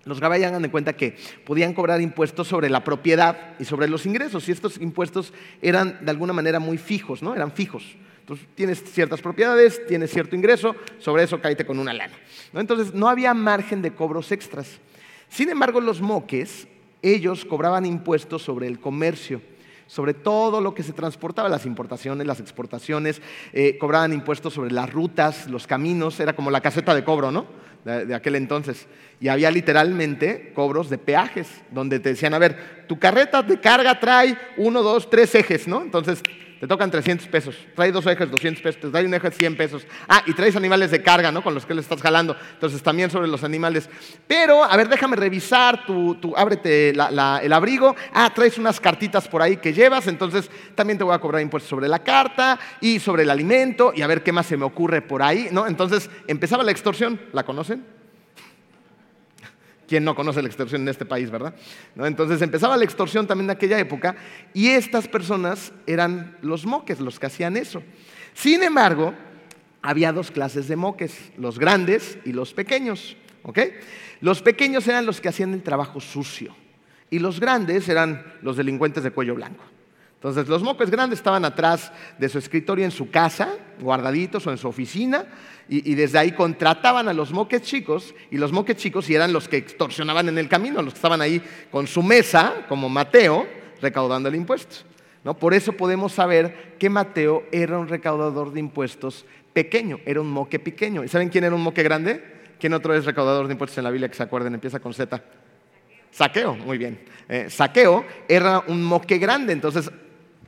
Los 0.03 0.19
gabay 0.19 0.43
hagan 0.43 0.61
de 0.61 0.69
cuenta 0.69 0.93
que 0.93 1.15
podían 1.45 1.73
cobrar 1.73 2.01
impuestos 2.01 2.49
sobre 2.49 2.69
la 2.69 2.83
propiedad 2.83 3.55
y 3.57 3.63
sobre 3.63 3.87
los 3.87 4.05
ingresos, 4.05 4.49
y 4.49 4.51
estos 4.51 4.81
impuestos 4.81 5.33
eran 5.61 6.03
de 6.03 6.11
alguna 6.11 6.33
manera 6.33 6.59
muy 6.59 6.77
fijos, 6.77 7.23
¿no? 7.23 7.33
Eran 7.33 7.53
fijos. 7.53 7.95
Entonces, 8.23 8.47
tienes 8.55 8.81
ciertas 8.81 9.19
propiedades, 9.19 9.86
tienes 9.86 10.09
cierto 10.09 10.33
ingreso, 10.33 10.77
sobre 10.97 11.23
eso 11.23 11.41
caíte 11.41 11.65
con 11.65 11.77
una 11.77 11.91
lana. 11.91 12.13
Entonces, 12.53 12.93
no 12.93 13.09
había 13.09 13.33
margen 13.33 13.81
de 13.81 13.91
cobros 13.91 14.31
extras. 14.31 14.79
Sin 15.27 15.49
embargo, 15.49 15.81
los 15.81 15.99
moques, 15.99 16.65
ellos 17.01 17.43
cobraban 17.43 17.86
impuestos 17.86 18.41
sobre 18.41 18.67
el 18.67 18.79
comercio, 18.79 19.41
sobre 19.88 20.13
todo 20.13 20.62
lo 20.62 20.73
que 20.73 20.83
se 20.83 20.93
transportaba, 20.93 21.49
las 21.49 21.65
importaciones, 21.65 22.25
las 22.25 22.39
exportaciones, 22.39 23.21
eh, 23.51 23.77
cobraban 23.77 24.13
impuestos 24.13 24.53
sobre 24.53 24.71
las 24.71 24.89
rutas, 24.89 25.49
los 25.49 25.67
caminos, 25.67 26.17
era 26.21 26.33
como 26.33 26.49
la 26.49 26.62
caseta 26.62 26.95
de 26.95 27.03
cobro, 27.03 27.29
¿no? 27.29 27.45
De, 27.83 28.05
de, 28.05 28.15
aquel 28.15 28.36
entonces. 28.36 28.88
Y 29.19 29.27
había 29.27 29.51
literalmente 29.51 30.53
cobros 30.55 30.89
de 30.89 30.97
peajes, 30.97 31.62
donde 31.71 31.99
te 31.99 32.07
decían, 32.07 32.33
a 32.33 32.39
ver, 32.39 32.86
tu 32.88 32.97
carreta 32.97 33.43
de 33.43 33.59
carga 33.59 33.99
trae 33.99 34.38
uno, 34.55 34.81
dos, 34.81 35.09
tres 35.09 35.36
ejes, 35.36 35.67
¿no? 35.67 35.81
Entonces 35.81 36.23
te 36.63 36.67
tocan 36.67 36.89
300 36.89 37.28
pesos. 37.28 37.58
Trae 37.76 37.91
dos 37.91 38.08
ejes, 38.08 38.32
200 38.32 38.63
pesos. 38.63 38.89
Trae 38.89 39.06
un 39.06 39.13
eje, 39.13 39.32
100 39.32 39.58
pesos. 39.58 39.86
Ah, 40.08 40.23
y 40.26 40.34
traes 40.34 40.56
animales 40.56 40.91
de 40.91 41.04
carga, 41.04 41.30
¿no? 41.30 41.43
Con 41.43 41.54
los 41.54 41.65
que 41.65 41.73
le 41.73 41.82
estás 41.82 42.02
jalando. 42.02 42.38
Entonces, 42.54 42.82
también 42.82 43.12
sobre 43.12 43.28
los 43.28 43.43
animales. 43.43 43.89
Pero, 44.30 44.63
a 44.63 44.78
ver, 44.78 44.88
déjame 44.88 45.17
revisar 45.17 45.86
tu, 45.86 46.34
ábrete 46.38 46.91
el 46.91 47.52
abrigo. 47.52 47.97
Ah, 48.13 48.32
traes 48.34 48.58
unas 48.58 48.80
cartitas 48.80 49.28
por 49.28 49.41
ahí 49.41 49.58
que 49.58 49.73
llevas. 49.73 50.08
Entonces, 50.08 50.49
también 50.73 50.97
te 50.97 51.04
voy 51.04 51.13
a 51.13 51.19
cobrar 51.19 51.41
impuestos 51.41 51.69
sobre 51.69 51.89
la 51.89 51.99
carta 51.99 52.58
y 52.80 52.97
sobre 53.02 53.23
el 53.23 53.30
alimento. 53.30 53.91
Y 53.93 54.02
a 54.02 54.08
ver 54.08 54.23
qué 54.23 54.32
más 54.32 54.45
se 54.45 54.56
me 54.56 54.63
ocurre 54.63 55.02
por 55.02 55.21
ahí, 55.21 55.49
¿no? 55.52 55.67
Entonces, 55.67 56.10
empezaba 56.28 56.63
la 56.63 56.71
extorsión. 56.71 57.19
¿La 57.34 57.43
conocen? 57.43 57.84
¿Quién 59.87 60.03
no 60.03 60.15
conoce 60.15 60.41
la 60.41 60.47
extorsión 60.47 60.81
en 60.83 60.89
este 60.89 61.05
país, 61.05 61.29
verdad? 61.29 61.53
Entonces 61.95 62.41
empezaba 62.41 62.77
la 62.77 62.85
extorsión 62.85 63.27
también 63.27 63.49
en 63.49 63.55
aquella 63.55 63.77
época 63.79 64.15
y 64.53 64.69
estas 64.69 65.07
personas 65.07 65.73
eran 65.85 66.37
los 66.41 66.65
moques, 66.65 66.99
los 66.99 67.19
que 67.19 67.25
hacían 67.25 67.57
eso. 67.57 67.83
Sin 68.33 68.63
embargo, 68.63 69.13
había 69.81 70.13
dos 70.13 70.31
clases 70.31 70.67
de 70.67 70.75
moques, 70.75 71.31
los 71.37 71.59
grandes 71.59 72.17
y 72.25 72.31
los 72.31 72.53
pequeños. 72.53 73.17
Los 74.21 74.41
pequeños 74.41 74.87
eran 74.87 75.05
los 75.05 75.19
que 75.19 75.29
hacían 75.29 75.53
el 75.53 75.63
trabajo 75.63 75.99
sucio 75.99 76.55
y 77.09 77.19
los 77.19 77.39
grandes 77.39 77.89
eran 77.89 78.25
los 78.41 78.55
delincuentes 78.55 79.03
de 79.03 79.11
cuello 79.11 79.35
blanco. 79.35 79.63
Entonces 80.23 80.47
los 80.47 80.63
moques 80.63 80.89
grandes 80.89 81.19
estaban 81.19 81.43
atrás 81.43 81.91
de 82.17 82.29
su 82.29 82.38
escritorio 82.38 82.86
en 82.86 82.91
su 82.91 83.12
casa, 83.12 83.57
guardaditos 83.81 84.47
o 84.47 84.51
en 84.51 84.57
su 84.57 84.69
oficina, 84.69 85.25
y, 85.67 85.95
desde 85.95 86.17
ahí 86.17 86.31
contrataban 86.31 87.09
a 87.09 87.13
los 87.13 87.33
moques 87.33 87.63
chicos, 87.63 88.15
y 88.31 88.38
los 88.38 88.53
moques 88.53 88.77
chicos 88.77 89.09
eran 89.09 89.33
los 89.33 89.49
que 89.49 89.57
extorsionaban 89.57 90.29
en 90.29 90.38
el 90.38 90.47
camino, 90.47 90.81
los 90.81 90.93
que 90.93 90.97
estaban 90.97 91.19
ahí 91.19 91.41
con 91.69 91.88
su 91.88 92.01
mesa, 92.01 92.65
como 92.69 92.88
Mateo, 92.88 93.45
recaudando 93.81 94.29
el 94.29 94.36
impuesto. 94.36 94.77
¿no? 95.25 95.38
Por 95.38 95.53
eso 95.53 95.73
podemos 95.73 96.13
saber 96.13 96.77
que 96.79 96.89
Mateo 96.89 97.43
era 97.51 97.77
un 97.77 97.89
recaudador 97.89 98.53
de 98.53 98.62
impuestos 98.62 99.25
pequeño, 99.51 99.99
era 100.05 100.21
un 100.21 100.29
moque 100.29 100.57
pequeño. 100.57 101.03
¿Y 101.03 101.09
saben 101.09 101.27
quién 101.27 101.43
era 101.43 101.53
un 101.53 101.63
moque 101.63 101.83
grande? 101.83 102.23
¿Quién 102.62 102.73
otro 102.73 102.95
es 102.95 103.03
recaudador 103.03 103.47
de 103.47 103.53
impuestos 103.53 103.77
en 103.77 103.83
la 103.83 103.91
Biblia 103.91 104.07
que 104.07 104.15
se 104.15 104.23
acuerden? 104.23 104.53
Empieza 104.53 104.79
con 104.79 104.93
Z. 104.93 105.21
Saqueo, 106.12 106.55
muy 106.55 106.77
bien. 106.77 106.99
Eh, 107.27 107.49
saqueo 107.49 108.05
era 108.29 108.63
un 108.67 108.83
moque 108.83 109.17
grande, 109.17 109.51
entonces 109.51 109.89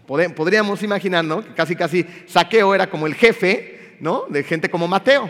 podríamos 0.06 0.84
imaginar, 0.84 1.26
¿no? 1.26 1.44
Que 1.44 1.54
casi 1.54 1.76
casi 1.76 2.06
Saqueo 2.28 2.74
era 2.76 2.90
como 2.90 3.08
el 3.08 3.16
jefe, 3.16 3.98
¿no? 4.00 4.26
De 4.30 4.44
gente 4.44 4.70
como 4.70 4.88
Mateo. 4.88 5.30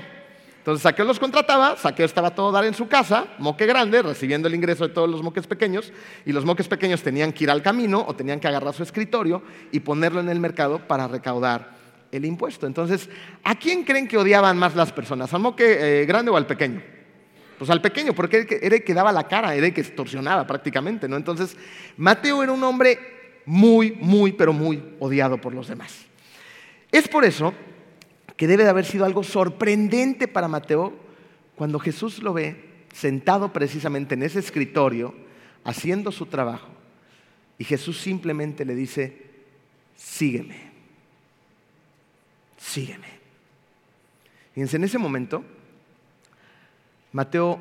Entonces 0.66 0.82
Saqueo 0.82 1.06
los 1.06 1.20
contrataba, 1.20 1.78
Saqueo 1.78 2.08
estaba 2.08 2.34
todo 2.34 2.52
dar 2.52 2.66
en 2.66 2.74
su 2.74 2.88
casa, 2.88 3.28
moque 3.38 3.68
grande, 3.68 4.02
recibiendo 4.02 4.48
el 4.48 4.56
ingreso 4.56 4.88
de 4.88 4.94
todos 4.96 5.08
los 5.08 5.22
moques 5.22 5.46
pequeños, 5.46 5.94
y 6.26 6.32
los 6.32 6.44
moques 6.44 6.68
pequeños 6.68 7.04
tenían 7.04 7.32
que 7.34 7.44
ir 7.44 7.52
al 7.52 7.62
camino 7.62 8.04
o 8.08 8.16
tenían 8.16 8.40
que 8.40 8.48
agarrar 8.48 8.74
su 8.74 8.82
escritorio 8.82 9.44
y 9.72 9.82
ponerlo 9.82 10.22
en 10.22 10.30
el 10.30 10.40
mercado 10.40 10.80
para 10.80 11.08
recaudar 11.08 11.76
el 12.12 12.26
impuesto. 12.26 12.66
Entonces, 12.66 13.10
¿a 13.44 13.54
quién 13.54 13.84
creen 13.84 14.08
que 14.08 14.18
odiaban 14.18 14.58
más 14.58 14.76
las 14.76 14.92
personas? 14.92 15.32
¿Al 15.36 15.42
moque 15.42 16.02
eh, 16.02 16.06
grande 16.08 16.32
o 16.32 16.36
al 16.36 16.48
pequeño? 16.48 16.82
Pues 17.60 17.70
al 17.70 17.82
pequeño, 17.82 18.14
porque 18.14 18.60
era 18.62 18.76
el 18.76 18.84
que 18.84 18.94
daba 18.96 19.12
la 19.12 19.28
cara, 19.28 19.54
era 19.54 19.68
el 19.68 19.74
que 19.74 19.82
extorsionaba 19.82 20.48
prácticamente, 20.48 21.08
¿no? 21.08 21.16
Entonces, 21.16 21.56
Mateo 21.96 22.42
era 22.42 22.52
un 22.52 22.64
hombre 22.64 23.15
muy, 23.46 23.92
muy, 23.94 24.34
pero 24.34 24.54
muy 24.54 24.84
odiado 25.00 25.40
por 25.40 25.54
los 25.54 25.68
demás. 25.68 26.06
Es 26.92 27.08
por 27.08 27.26
eso 27.26 27.54
que 28.38 28.48
debe 28.48 28.64
de 28.64 28.70
haber 28.70 28.86
sido 28.86 29.06
algo 29.06 29.24
sorprendente 29.24 30.28
para 30.28 30.48
Mateo 30.48 30.94
cuando 31.56 31.80
Jesús 31.80 32.22
lo 32.22 32.34
ve 32.34 32.66
sentado 32.94 33.52
precisamente 33.52 34.16
en 34.16 34.24
ese 34.24 34.40
escritorio, 34.40 35.14
haciendo 35.66 36.12
su 36.12 36.28
trabajo, 36.28 36.70
y 37.58 37.66
Jesús 37.66 38.00
simplemente 38.00 38.64
le 38.64 38.74
dice, 38.74 39.22
sígueme, 39.98 40.72
sígueme. 42.58 43.08
Fíjense, 44.54 44.78
en 44.78 44.86
ese 44.86 44.98
momento, 44.98 45.44
Mateo 47.12 47.60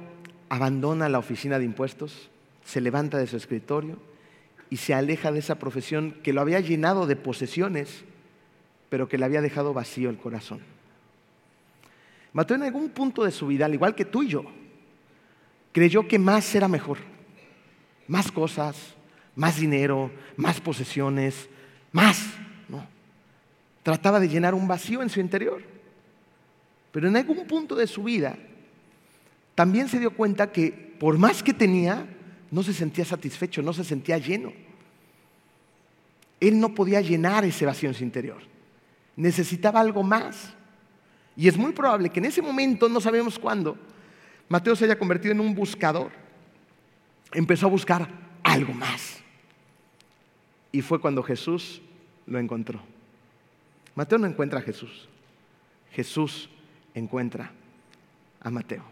abandona 0.49 1.09
la 1.09 1.19
oficina 1.19 1.59
de 1.59 1.65
impuestos, 1.65 2.31
se 2.65 2.81
levanta 2.81 3.19
de 3.19 3.27
su 3.27 3.37
escritorio 3.37 3.99
y 4.75 4.77
se 4.77 4.93
aleja 4.93 5.31
de 5.31 5.39
esa 5.39 5.55
profesión 5.61 6.17
que 6.25 6.33
lo 6.33 6.41
había 6.41 6.59
llenado 6.59 7.07
de 7.07 7.15
posesiones, 7.15 8.03
pero 8.89 9.09
que 9.09 9.19
le 9.19 9.25
había 9.25 9.41
dejado 9.41 9.73
vacío 9.73 10.11
el 10.11 10.17
corazón. 10.17 10.63
Mateo 12.33 12.57
en 12.57 12.65
algún 12.65 12.89
punto 12.89 13.23
de 13.23 13.31
su 13.31 13.47
vida, 13.47 13.67
al 13.67 13.75
igual 13.75 13.95
que 13.95 14.05
tú 14.05 14.25
y 14.25 14.31
yo, 14.31 14.43
creyó 15.71 16.09
que 16.09 16.19
más 16.19 16.53
era 16.57 16.67
mejor. 16.67 16.99
Más 18.09 18.33
cosas, 18.33 18.97
más 19.37 19.61
dinero, 19.61 20.11
más 20.37 20.61
posesiones, 20.61 21.49
más. 21.93 22.27
¿no? 22.69 22.85
Trataba 23.85 24.19
de 24.19 24.29
llenar 24.29 24.55
un 24.55 24.67
vacío 24.67 25.03
en 25.03 25.09
su 25.09 25.21
interior. 25.21 25.63
Pero 26.91 27.07
en 27.07 27.17
algún 27.17 27.47
punto 27.47 27.77
de 27.77 27.87
su 27.87 28.03
vida 28.03 28.37
también 29.55 29.89
se 29.89 30.01
dio 30.01 30.11
cuenta 30.11 30.51
que 30.51 30.97
por 30.99 31.17
más 31.17 31.45
que 31.45 31.55
tenía, 31.55 32.09
no 32.51 32.65
se 32.65 32.73
sentía 32.73 33.05
satisfecho, 33.05 33.63
no 33.63 33.73
se 33.73 33.85
sentía 33.85 34.19
lleno. 34.19 34.64
Él 36.41 36.59
no 36.59 36.75
podía 36.75 37.01
llenar 37.01 37.45
ese 37.45 37.67
vacío 37.67 37.89
en 37.89 37.95
su 37.95 38.05
interior. 38.05 38.43
Necesitaba 39.17 39.81
algo 39.81 40.03
más. 40.03 40.55
Y 41.37 41.49
es 41.49 41.57
muy 41.57 41.73
probable 41.73 42.11
que 42.11 42.21
en 42.21 42.27
ese 42.27 42.43
momento, 42.43 42.89
no 42.89 43.01
sabemos 43.01 43.39
cuándo, 43.39 43.77
Mateo 44.49 44.77
se 44.77 44.85
haya 44.85 44.99
convertido 44.99 45.33
en 45.33 45.41
un 45.41 45.55
buscador. 45.55 46.13
Empezó 47.33 47.67
a 47.67 47.71
buscar 47.71 48.09
algo 48.43 48.73
más. 48.73 49.21
Y 50.71 50.83
fue 50.83 51.01
cuando 51.01 51.23
Jesús 51.23 51.81
lo 52.27 52.39
encontró. 52.39 52.81
Mateo 53.95 54.19
no 54.19 54.27
encuentra 54.27 54.59
a 54.59 54.63
Jesús. 54.63 55.09
Jesús 55.93 56.51
encuentra 56.95 57.53
a 58.41 58.51
Mateo. 58.51 58.85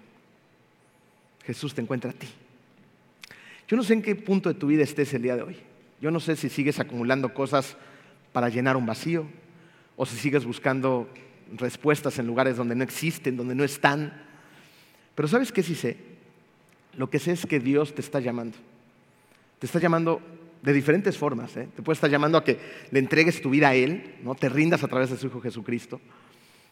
Jesús 1.44 1.74
te 1.74 1.80
encuentra 1.80 2.10
a 2.10 2.14
ti. 2.14 2.28
Yo 3.66 3.76
no 3.76 3.82
sé 3.82 3.94
en 3.94 4.02
qué 4.02 4.14
punto 4.14 4.48
de 4.48 4.58
tu 4.58 4.68
vida 4.68 4.82
estés 4.82 5.12
el 5.14 5.22
día 5.22 5.36
de 5.36 5.42
hoy. 5.42 5.56
Yo 6.02 6.10
no 6.10 6.18
sé 6.18 6.34
si 6.34 6.48
sigues 6.48 6.80
acumulando 6.80 7.32
cosas 7.32 7.76
para 8.32 8.48
llenar 8.48 8.76
un 8.76 8.84
vacío 8.84 9.24
o 9.94 10.04
si 10.04 10.16
sigues 10.16 10.44
buscando 10.44 11.08
respuestas 11.56 12.18
en 12.18 12.26
lugares 12.26 12.56
donde 12.56 12.74
no 12.74 12.82
existen, 12.82 13.36
donde 13.36 13.54
no 13.54 13.62
están. 13.62 14.12
Pero 15.14 15.28
¿sabes 15.28 15.52
qué 15.52 15.62
sí 15.62 15.76
sé? 15.76 15.96
Lo 16.96 17.08
que 17.08 17.20
sé 17.20 17.30
es 17.30 17.46
que 17.46 17.60
Dios 17.60 17.94
te 17.94 18.00
está 18.00 18.18
llamando. 18.18 18.58
Te 19.60 19.66
está 19.66 19.78
llamando 19.78 20.20
de 20.60 20.72
diferentes 20.72 21.16
formas. 21.16 21.56
¿eh? 21.56 21.68
Te 21.76 21.82
puede 21.82 21.94
estar 21.94 22.10
llamando 22.10 22.36
a 22.36 22.42
que 22.42 22.58
le 22.90 22.98
entregues 22.98 23.40
tu 23.40 23.50
vida 23.50 23.68
a 23.68 23.76
Él, 23.76 24.16
¿no? 24.24 24.34
te 24.34 24.48
rindas 24.48 24.82
a 24.82 24.88
través 24.88 25.10
de 25.10 25.16
su 25.16 25.28
Hijo 25.28 25.40
Jesucristo, 25.40 26.00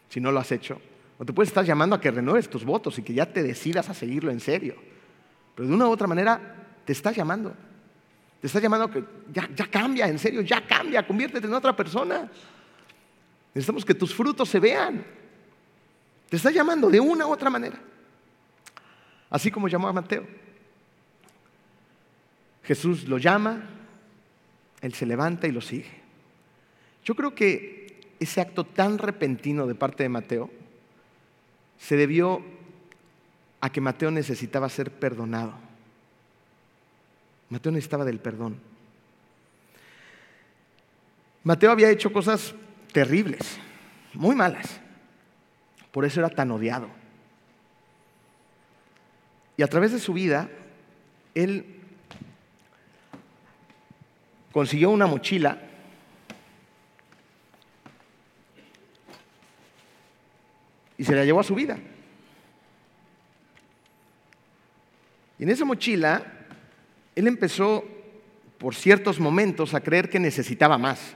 si 0.09 0.21
no 0.21 0.33
lo 0.33 0.41
has 0.41 0.51
hecho. 0.51 0.81
O 1.19 1.25
te 1.25 1.33
puede 1.33 1.47
estar 1.47 1.65
llamando 1.65 1.95
a 1.95 2.01
que 2.01 2.11
renueves 2.11 2.51
tus 2.51 2.65
votos 2.65 2.99
y 2.99 3.03
que 3.03 3.15
ya 3.15 3.33
te 3.33 3.45
decidas 3.45 3.89
a 3.91 3.95
seguirlo 3.95 4.33
en 4.33 4.41
serio. 4.41 4.75
Pero 5.55 5.69
de 5.69 5.75
una 5.77 5.87
u 5.87 5.91
otra 5.93 6.09
manera 6.09 6.57
te 6.85 6.91
está 6.93 7.13
llamando. 7.13 7.55
Te 8.41 8.47
está 8.47 8.59
llamando 8.59 8.91
que 8.91 9.05
ya, 9.33 9.49
ya 9.55 9.67
cambia, 9.67 10.09
en 10.09 10.19
serio, 10.19 10.41
ya 10.41 10.67
cambia, 10.67 11.07
conviértete 11.07 11.47
en 11.47 11.55
otra 11.55 11.77
persona. 11.77 12.31
Necesitamos 13.55 13.85
que 13.85 13.95
tus 13.95 14.15
frutos 14.15 14.49
se 14.49 14.59
vean. 14.59 15.05
Te 16.29 16.37
está 16.37 16.51
llamando 16.51 16.89
de 16.89 17.01
una 17.01 17.27
u 17.27 17.33
otra 17.33 17.51
manera. 17.51 17.79
Así 19.29 19.51
como 19.51 19.69
llamó 19.69 19.89
a 19.89 19.93
Mateo. 19.93 20.27
Jesús 22.63 23.09
lo 23.09 23.19
llama, 23.19 23.69
él 24.81 24.95
se 24.95 25.07
levanta 25.07 25.47
y 25.47 25.53
lo 25.53 25.61
sigue. 25.61 25.91
Yo 27.05 27.15
creo 27.15 27.35
que 27.35 28.15
ese 28.21 28.41
acto 28.41 28.65
tan 28.65 28.99
repentino 28.99 29.67
de 29.67 29.75
parte 29.75 30.03
de 30.03 30.09
Mateo 30.09 30.51
se 31.79 31.97
debió 31.97 32.43
a 33.61 33.71
que 33.71 33.81
Mateo 33.81 34.11
necesitaba 34.11 34.69
ser 34.69 34.91
perdonado. 34.91 35.70
Mateo 37.51 37.73
necesitaba 37.73 38.05
del 38.05 38.21
perdón. 38.21 38.59
Mateo 41.43 41.73
había 41.73 41.91
hecho 41.91 42.13
cosas 42.13 42.55
terribles, 42.93 43.59
muy 44.15 44.37
malas. 44.37 44.81
Por 45.91 46.05
eso 46.05 46.21
era 46.21 46.29
tan 46.31 46.51
odiado. 46.51 46.89
Y 49.57 49.63
a 49.63 49.67
través 49.67 49.93
de 49.93 49.99
su 49.99 50.13
vida, 50.13 50.49
él 51.35 51.81
consiguió 54.53 54.91
una 54.91 55.07
mochila 55.07 55.61
y 60.97 61.05
se 61.05 61.15
la 61.15 61.25
llevó 61.25 61.41
a 61.41 61.45
su 61.45 61.55
vida. 61.55 61.79
Y 65.39 65.45
en 65.45 65.49
esa 65.49 65.65
mochila, 65.65 66.40
él 67.21 67.29
empezó 67.29 67.85
por 68.59 68.75
ciertos 68.75 69.21
momentos 69.21 69.73
a 69.75 69.81
creer 69.81 70.11
que 70.11 70.19
necesitaba 70.19 70.77
más 70.77 71.15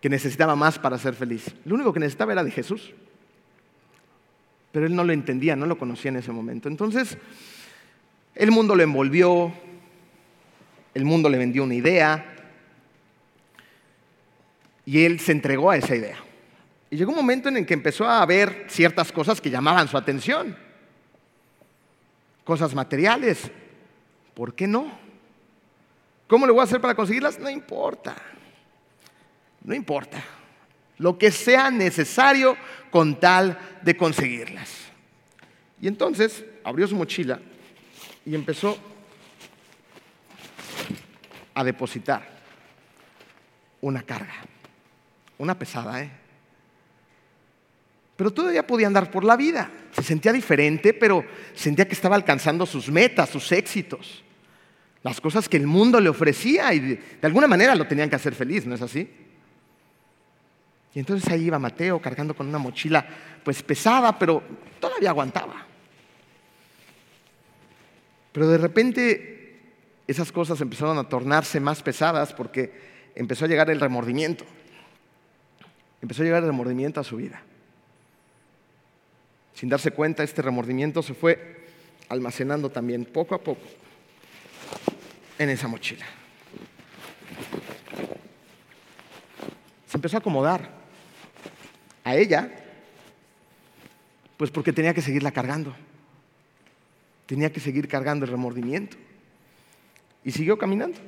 que 0.00 0.10
necesitaba 0.10 0.54
más 0.54 0.78
para 0.78 0.98
ser 0.98 1.14
feliz. 1.14 1.52
Lo 1.64 1.74
único 1.74 1.92
que 1.92 1.98
necesitaba 1.98 2.32
era 2.32 2.44
de 2.44 2.52
Jesús. 2.52 2.92
Pero 4.70 4.86
él 4.86 4.94
no 4.94 5.02
lo 5.02 5.12
entendía, 5.12 5.56
no 5.56 5.66
lo 5.66 5.78
conocía 5.78 6.10
en 6.10 6.16
ese 6.16 6.30
momento. 6.32 6.68
Entonces, 6.68 7.18
el 8.34 8.52
mundo 8.52 8.76
lo 8.76 8.84
envolvió, 8.84 9.52
el 10.94 11.04
mundo 11.04 11.28
le 11.28 11.38
vendió 11.38 11.64
una 11.64 11.74
idea 11.74 12.24
y 14.84 15.04
él 15.04 15.18
se 15.18 15.32
entregó 15.32 15.70
a 15.70 15.76
esa 15.76 15.96
idea. 15.96 16.18
Y 16.90 16.96
llegó 16.96 17.10
un 17.10 17.16
momento 17.16 17.48
en 17.48 17.56
el 17.56 17.66
que 17.66 17.74
empezó 17.74 18.08
a 18.08 18.24
ver 18.26 18.66
ciertas 18.68 19.10
cosas 19.10 19.40
que 19.40 19.50
llamaban 19.50 19.88
su 19.88 19.96
atención. 19.96 20.56
Cosas 22.46 22.76
materiales. 22.76 23.50
¿Por 24.34 24.54
qué 24.54 24.68
no? 24.68 24.86
¿Cómo 26.28 26.46
le 26.46 26.52
voy 26.52 26.60
a 26.60 26.64
hacer 26.64 26.80
para 26.80 26.94
conseguirlas? 26.94 27.40
No 27.40 27.50
importa. 27.50 28.14
No 29.64 29.74
importa. 29.74 30.22
Lo 30.98 31.18
que 31.18 31.32
sea 31.32 31.72
necesario 31.72 32.56
con 32.92 33.18
tal 33.18 33.58
de 33.82 33.96
conseguirlas. 33.96 34.70
Y 35.80 35.88
entonces 35.88 36.44
abrió 36.62 36.86
su 36.86 36.94
mochila 36.94 37.40
y 38.24 38.36
empezó 38.36 38.78
a 41.52 41.64
depositar 41.64 42.22
una 43.80 44.02
carga, 44.02 44.34
una 45.36 45.58
pesada, 45.58 46.00
¿eh? 46.00 46.25
Pero 48.16 48.32
todavía 48.32 48.66
podía 48.66 48.86
andar 48.86 49.10
por 49.10 49.24
la 49.24 49.36
vida. 49.36 49.70
Se 49.92 50.02
sentía 50.02 50.32
diferente, 50.32 50.94
pero 50.94 51.24
sentía 51.54 51.86
que 51.86 51.94
estaba 51.94 52.16
alcanzando 52.16 52.64
sus 52.64 52.90
metas, 52.90 53.28
sus 53.28 53.52
éxitos, 53.52 54.24
las 55.02 55.20
cosas 55.20 55.48
que 55.48 55.58
el 55.58 55.66
mundo 55.66 56.00
le 56.00 56.08
ofrecía 56.08 56.72
y 56.72 56.80
de, 56.80 57.00
alguna 57.22 57.46
manera 57.46 57.74
lo 57.74 57.86
tenían 57.86 58.08
que 58.08 58.16
hacer 58.16 58.34
feliz, 58.34 58.66
¿no 58.66 58.74
es 58.74 58.82
así? 58.82 59.08
Y 60.94 60.98
entonces 60.98 61.30
ahí 61.30 61.44
iba 61.44 61.58
Mateo 61.58 62.00
cargando 62.00 62.34
con 62.34 62.48
una 62.48 62.58
mochila 62.58 63.06
pues 63.44 63.62
pesada, 63.62 64.18
pero 64.18 64.42
todavía 64.80 65.10
aguantaba. 65.10 65.66
Pero 68.32 68.48
de 68.48 68.58
repente 68.58 69.60
esas 70.06 70.32
cosas 70.32 70.60
empezaron 70.62 70.96
a 70.96 71.08
tornarse 71.08 71.60
más 71.60 71.82
pesadas 71.82 72.32
porque 72.32 72.72
empezó 73.14 73.44
a 73.44 73.48
llegar 73.48 73.68
el 73.68 73.80
remordimiento. 73.80 74.46
Empezó 76.00 76.22
a 76.22 76.24
llegar 76.24 76.42
el 76.42 76.48
remordimiento 76.48 77.00
a 77.00 77.04
su 77.04 77.16
vida. 77.16 77.42
Sin 79.56 79.70
darse 79.70 79.90
cuenta, 79.90 80.22
este 80.22 80.42
remordimiento 80.42 81.02
se 81.02 81.14
fue 81.14 81.64
almacenando 82.10 82.68
también 82.68 83.06
poco 83.06 83.34
a 83.34 83.42
poco 83.42 83.62
en 85.38 85.48
esa 85.48 85.66
mochila. 85.66 86.04
Se 89.86 89.96
empezó 89.96 90.18
a 90.18 90.20
acomodar 90.20 90.68
a 92.04 92.14
ella, 92.14 92.52
pues 94.36 94.50
porque 94.50 94.74
tenía 94.74 94.92
que 94.92 95.00
seguirla 95.00 95.32
cargando. 95.32 95.74
Tenía 97.24 97.50
que 97.50 97.60
seguir 97.60 97.88
cargando 97.88 98.26
el 98.26 98.30
remordimiento. 98.30 98.98
Y 100.22 100.32
siguió 100.32 100.58
caminando. 100.58 100.98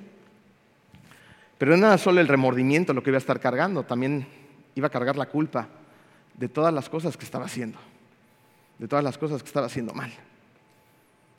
Pero 1.58 1.76
no 1.76 1.86
era 1.86 1.98
solo 1.98 2.22
el 2.22 2.28
remordimiento 2.28 2.94
lo 2.94 3.02
que 3.02 3.10
iba 3.10 3.18
a 3.18 3.20
estar 3.20 3.40
cargando, 3.40 3.82
también 3.82 4.26
iba 4.74 4.86
a 4.86 4.90
cargar 4.90 5.18
la 5.18 5.26
culpa 5.26 5.68
de 6.32 6.48
todas 6.48 6.72
las 6.72 6.88
cosas 6.88 7.18
que 7.18 7.26
estaba 7.26 7.44
haciendo, 7.44 7.78
de 8.78 8.86
todas 8.86 9.04
las 9.04 9.18
cosas 9.18 9.42
que 9.42 9.48
estaba 9.48 9.66
haciendo 9.66 9.92
mal, 9.92 10.12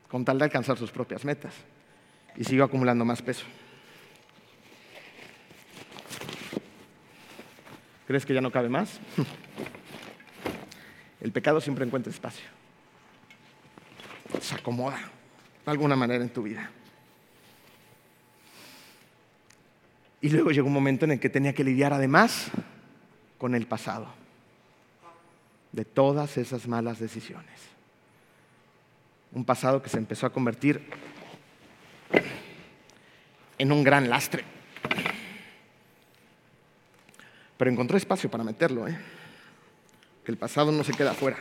con 0.09 0.25
tal 0.25 0.37
de 0.37 0.45
alcanzar 0.45 0.77
sus 0.77 0.91
propias 0.91 1.23
metas. 1.23 1.53
Y 2.35 2.43
siguió 2.43 2.63
acumulando 2.63 3.05
más 3.05 3.21
peso. 3.21 3.45
¿Crees 8.07 8.25
que 8.25 8.33
ya 8.33 8.41
no 8.41 8.51
cabe 8.51 8.69
más? 8.69 8.99
El 11.21 11.31
pecado 11.31 11.59
siempre 11.59 11.85
encuentra 11.85 12.11
espacio. 12.11 12.45
Se 14.41 14.55
acomoda 14.55 14.99
de 15.65 15.71
alguna 15.71 15.95
manera 15.95 16.23
en 16.23 16.29
tu 16.29 16.43
vida. 16.43 16.69
Y 20.21 20.29
luego 20.29 20.51
llegó 20.51 20.67
un 20.67 20.73
momento 20.73 21.05
en 21.05 21.11
el 21.11 21.19
que 21.19 21.29
tenía 21.29 21.53
que 21.53 21.63
lidiar 21.63 21.93
además 21.93 22.51
con 23.37 23.55
el 23.55 23.67
pasado 23.67 24.18
de 25.71 25.85
todas 25.85 26.37
esas 26.37 26.67
malas 26.67 26.99
decisiones. 26.99 27.59
Un 29.31 29.45
pasado 29.45 29.81
que 29.81 29.89
se 29.89 29.97
empezó 29.97 30.25
a 30.25 30.33
convertir 30.33 30.81
en 33.57 33.71
un 33.71 33.83
gran 33.83 34.09
lastre 34.09 34.43
pero 37.59 37.69
encontró 37.69 37.97
espacio 37.97 38.31
para 38.31 38.41
meterlo, 38.41 38.87
¿eh? 38.87 38.97
que 40.23 40.31
el 40.31 40.37
pasado 40.37 40.71
no 40.71 40.81
se 40.85 40.93
queda 40.93 41.11
afuera. 41.11 41.35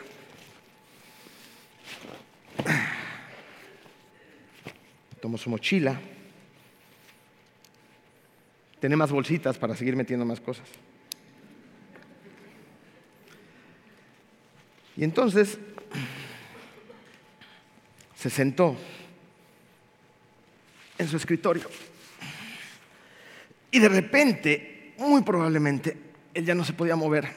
Tomó 5.21 5.37
su 5.37 5.49
mochila, 5.49 5.97
tiene 8.81 8.97
más 8.97 9.13
bolsitas 9.13 9.57
para 9.57 9.77
seguir 9.77 9.95
metiendo 9.95 10.25
más 10.25 10.41
cosas. 10.41 10.67
Y 14.99 15.05
entonces 15.05 15.57
se 18.17 18.29
sentó 18.29 18.75
en 20.97 21.07
su 21.07 21.15
escritorio. 21.15 21.69
Y 23.71 23.79
de 23.79 23.87
repente, 23.87 24.95
muy 24.97 25.21
probablemente, 25.21 25.95
él 26.33 26.43
ya 26.43 26.53
no 26.53 26.65
se 26.65 26.73
podía 26.73 26.97
mover 26.97 27.29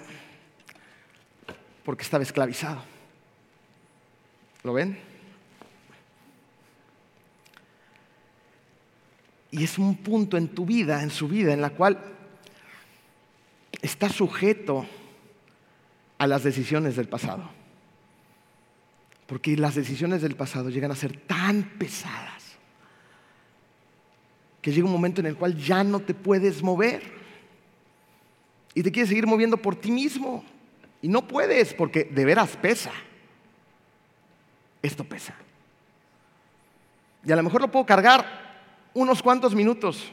porque 1.85 2.03
estaba 2.03 2.25
esclavizado. 2.25 2.83
¿Lo 4.64 4.72
ven? 4.72 4.98
Y 9.53 9.62
es 9.62 9.79
un 9.79 9.98
punto 9.98 10.37
en 10.37 10.48
tu 10.48 10.66
vida, 10.66 11.01
en 11.01 11.11
su 11.11 11.29
vida, 11.29 11.53
en 11.53 11.61
la 11.61 11.70
cual 11.70 11.96
está 13.81 14.09
sujeto 14.09 14.85
a 16.22 16.26
las 16.28 16.44
decisiones 16.44 16.94
del 16.94 17.08
pasado. 17.08 17.50
Porque 19.26 19.56
las 19.56 19.74
decisiones 19.74 20.22
del 20.22 20.37
pasado 20.37 20.70
llegan 20.70 20.92
a 20.92 20.94
ser 20.94 21.16
tan 21.16 21.64
pesadas 21.64 22.56
que 24.61 24.70
llega 24.70 24.87
un 24.87 24.92
momento 24.92 25.20
en 25.20 25.26
el 25.26 25.35
cual 25.35 25.56
ya 25.56 25.82
no 25.82 25.98
te 25.98 26.14
puedes 26.14 26.62
mover. 26.62 27.02
Y 28.72 28.85
te 28.85 28.92
quieres 28.92 29.08
seguir 29.08 29.26
moviendo 29.26 29.56
por 29.56 29.74
ti 29.74 29.90
mismo. 29.90 30.44
Y 31.00 31.08
no 31.08 31.26
puedes 31.26 31.74
porque 31.74 32.04
de 32.04 32.24
veras 32.24 32.56
pesa. 32.56 32.92
Esto 34.80 35.02
pesa. 35.02 35.35
Y 37.26 37.32
a 37.32 37.37
lo 37.37 37.42
mejor 37.42 37.62
lo 37.62 37.68
puedo 37.72 37.85
cargar 37.85 38.24
unos 38.94 39.20
cuantos 39.24 39.56
minutos. 39.56 40.12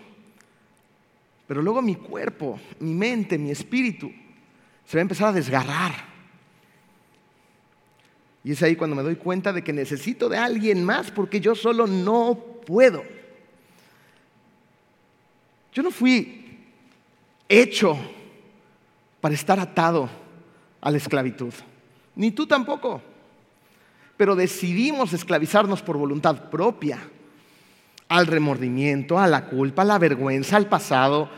Pero 1.46 1.62
luego 1.62 1.84
mi 1.84 1.94
cuerpo, 1.94 2.60
mi 2.80 2.96
mente, 2.96 3.38
mi 3.38 3.52
espíritu 3.52 4.12
se 4.90 4.98
va 4.98 5.02
a 5.02 5.04
empezar 5.04 5.28
a 5.28 5.34
desgarrar. 5.34 5.92
Y 8.44 8.54
es 8.54 8.64
ahí 8.64 8.76
cuando 8.76 8.96
me 8.96 9.04
doy 9.04 9.18
cuenta 9.18 9.54
de 9.54 9.64
que 9.64 9.72
necesito 9.72 10.28
de 10.28 10.40
alguien 10.40 10.84
más 10.84 11.12
porque 11.12 11.40
yo 11.40 11.54
solo 11.54 11.86
no 11.86 12.36
puedo. 12.66 13.04
Yo 15.72 15.84
no 15.84 15.92
fui 15.92 16.58
hecho 17.48 18.00
para 19.22 19.36
estar 19.36 19.60
atado 19.60 20.10
a 20.82 20.90
la 20.90 20.98
esclavitud. 20.98 21.54
Ni 22.16 22.32
tú 22.32 22.48
tampoco. 22.48 23.00
Pero 24.18 24.36
decidimos 24.36 25.14
esclavizarnos 25.14 25.84
por 25.84 25.98
voluntad 25.98 26.50
propia 26.50 26.98
al 28.08 28.26
remordimiento, 28.26 29.20
a 29.20 29.28
la 29.28 29.46
culpa, 29.46 29.84
a 29.84 29.86
la 29.86 30.00
vergüenza, 30.00 30.58
al 30.58 30.66
pasado, 30.66 31.30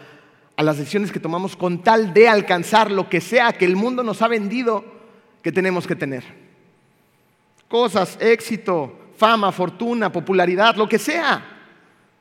a 0.62 0.63
las 0.63 0.78
decisiones 0.78 1.12
que 1.12 1.19
tomamos 1.19 1.56
con 1.56 1.82
tal 1.82 2.13
de 2.13 2.30
alcanzar 2.30 2.91
lo 2.91 3.10
que 3.10 3.19
sea 3.19 3.52
que 3.52 3.65
el 3.65 3.76
mundo 3.76 4.04
nos 4.04 4.21
ha 4.21 4.28
vendido 4.28 4.86
que 5.41 5.52
tenemos 5.52 5.88
que 5.88 5.95
tener. 5.95 6.24
Cosas, 7.67 8.15
éxito, 8.21 9.10
fama, 9.17 9.52
fortuna, 9.52 10.12
popularidad, 10.12 10.76
lo 10.76 10.88
que 10.88 11.00
sea. 11.00 11.43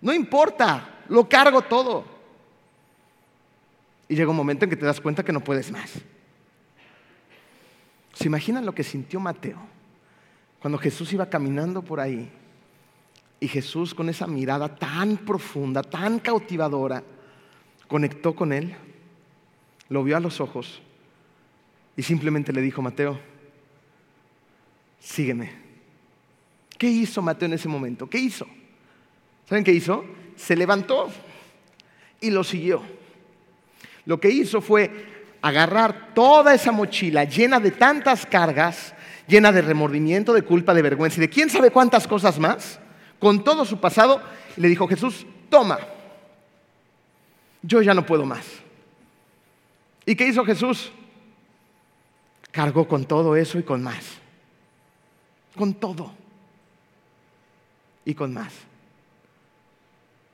No 0.01 0.15
importa, 0.15 1.03
lo 1.11 1.29
cargo 1.29 1.61
todo. 1.61 2.03
Y 4.09 4.17
llega 4.17 4.31
un 4.31 4.37
momento 4.37 4.65
en 4.65 4.71
que 4.71 4.77
te 4.77 4.87
das 4.87 5.03
cuenta 5.03 5.23
que 5.23 5.33
no 5.33 5.45
puedes 5.45 5.71
más. 5.71 5.93
¿Se 8.15 8.27
imaginan 8.27 8.65
lo 8.65 8.75
que 8.75 8.85
sintió 8.85 9.21
Mateo 9.21 9.59
cuando 10.61 10.79
Jesús 10.79 11.13
iba 11.13 11.29
caminando 11.29 11.83
por 11.83 12.01
ahí? 12.01 12.33
Y 13.39 13.49
Jesús 13.49 13.95
con 13.95 14.09
esa 14.09 14.27
mirada 14.27 14.75
tan 14.75 15.19
profunda, 15.19 15.83
tan 15.83 16.21
cautivadora, 16.21 17.03
conectó 17.91 18.37
con 18.37 18.53
él, 18.53 18.77
lo 19.89 20.05
vio 20.05 20.17
a 20.17 20.21
los 20.21 20.41
ojos 20.41 20.81
y 21.97 22.05
simplemente 22.05 22.53
le 22.53 22.63
dijo, 22.63 22.81
Mateo, 22.81 23.19
sígueme. 25.01 25.51
¿Qué 26.79 26.87
hizo 26.87 27.21
Mateo 27.21 27.47
en 27.47 27.55
ese 27.55 27.67
momento? 27.67 28.09
¿Qué 28.09 28.19
hizo? 28.19 28.47
¿Saben 29.49 29.65
qué 29.65 29.73
hizo? 29.73 30.05
Se 30.37 30.55
levantó 30.55 31.11
y 32.21 32.31
lo 32.31 32.45
siguió. 32.45 32.81
Lo 34.07 34.21
que 34.21 34.31
hizo 34.31 34.61
fue 34.61 35.35
agarrar 35.43 36.15
toda 36.15 36.55
esa 36.55 36.71
mochila 36.71 37.25
llena 37.25 37.59
de 37.59 37.73
tantas 37.73 38.25
cargas, 38.25 38.95
llena 39.27 39.51
de 39.51 39.63
remordimiento, 39.63 40.33
de 40.33 40.43
culpa, 40.43 40.75
de 40.75 40.83
vergüenza 40.83 41.17
y 41.19 41.23
de 41.23 41.29
quién 41.29 41.51
sabe 41.51 41.73
cuántas 41.73 42.07
cosas 42.07 42.39
más, 42.39 42.79
con 43.19 43.43
todo 43.43 43.65
su 43.65 43.81
pasado, 43.81 44.23
y 44.57 44.61
le 44.61 44.69
dijo 44.69 44.87
Jesús, 44.87 45.27
toma, 45.49 45.81
yo 47.63 47.83
ya 47.83 47.95
no 47.95 48.07
puedo 48.07 48.25
más. 48.25 48.47
¿Y 50.07 50.15
qué 50.15 50.27
hizo 50.27 50.45
Jesús? 50.45 50.91
Cargó 52.51 52.89
con 52.89 53.05
todo 53.05 53.37
eso 53.37 53.59
y 53.59 53.63
con 53.63 53.83
más. 53.83 54.19
Con 55.57 55.75
todo. 55.75 56.13
Y 58.05 58.15
con 58.15 58.33
más. 58.33 58.53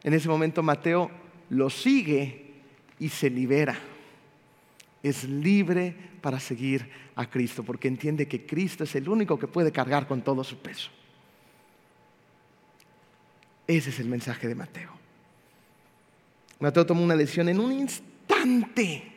En 0.02 0.14
ese 0.14 0.28
momento 0.28 0.62
Mateo 0.62 1.10
lo 1.50 1.68
sigue 1.68 2.54
y 2.98 3.08
se 3.08 3.28
libera 3.28 3.78
es 5.08 5.24
libre 5.24 5.94
para 6.20 6.40
seguir 6.40 6.90
a 7.14 7.30
Cristo, 7.30 7.62
porque 7.62 7.88
entiende 7.88 8.26
que 8.26 8.44
Cristo 8.44 8.84
es 8.84 8.94
el 8.96 9.08
único 9.08 9.38
que 9.38 9.46
puede 9.46 9.72
cargar 9.72 10.06
con 10.06 10.22
todo 10.22 10.42
su 10.42 10.58
peso. 10.58 10.90
Ese 13.66 13.90
es 13.90 14.00
el 14.00 14.08
mensaje 14.08 14.48
de 14.48 14.54
Mateo. 14.54 14.90
Mateo 16.58 16.86
tomó 16.86 17.02
una 17.02 17.16
decisión 17.16 17.48
en 17.48 17.60
un 17.60 17.72
instante, 17.72 19.12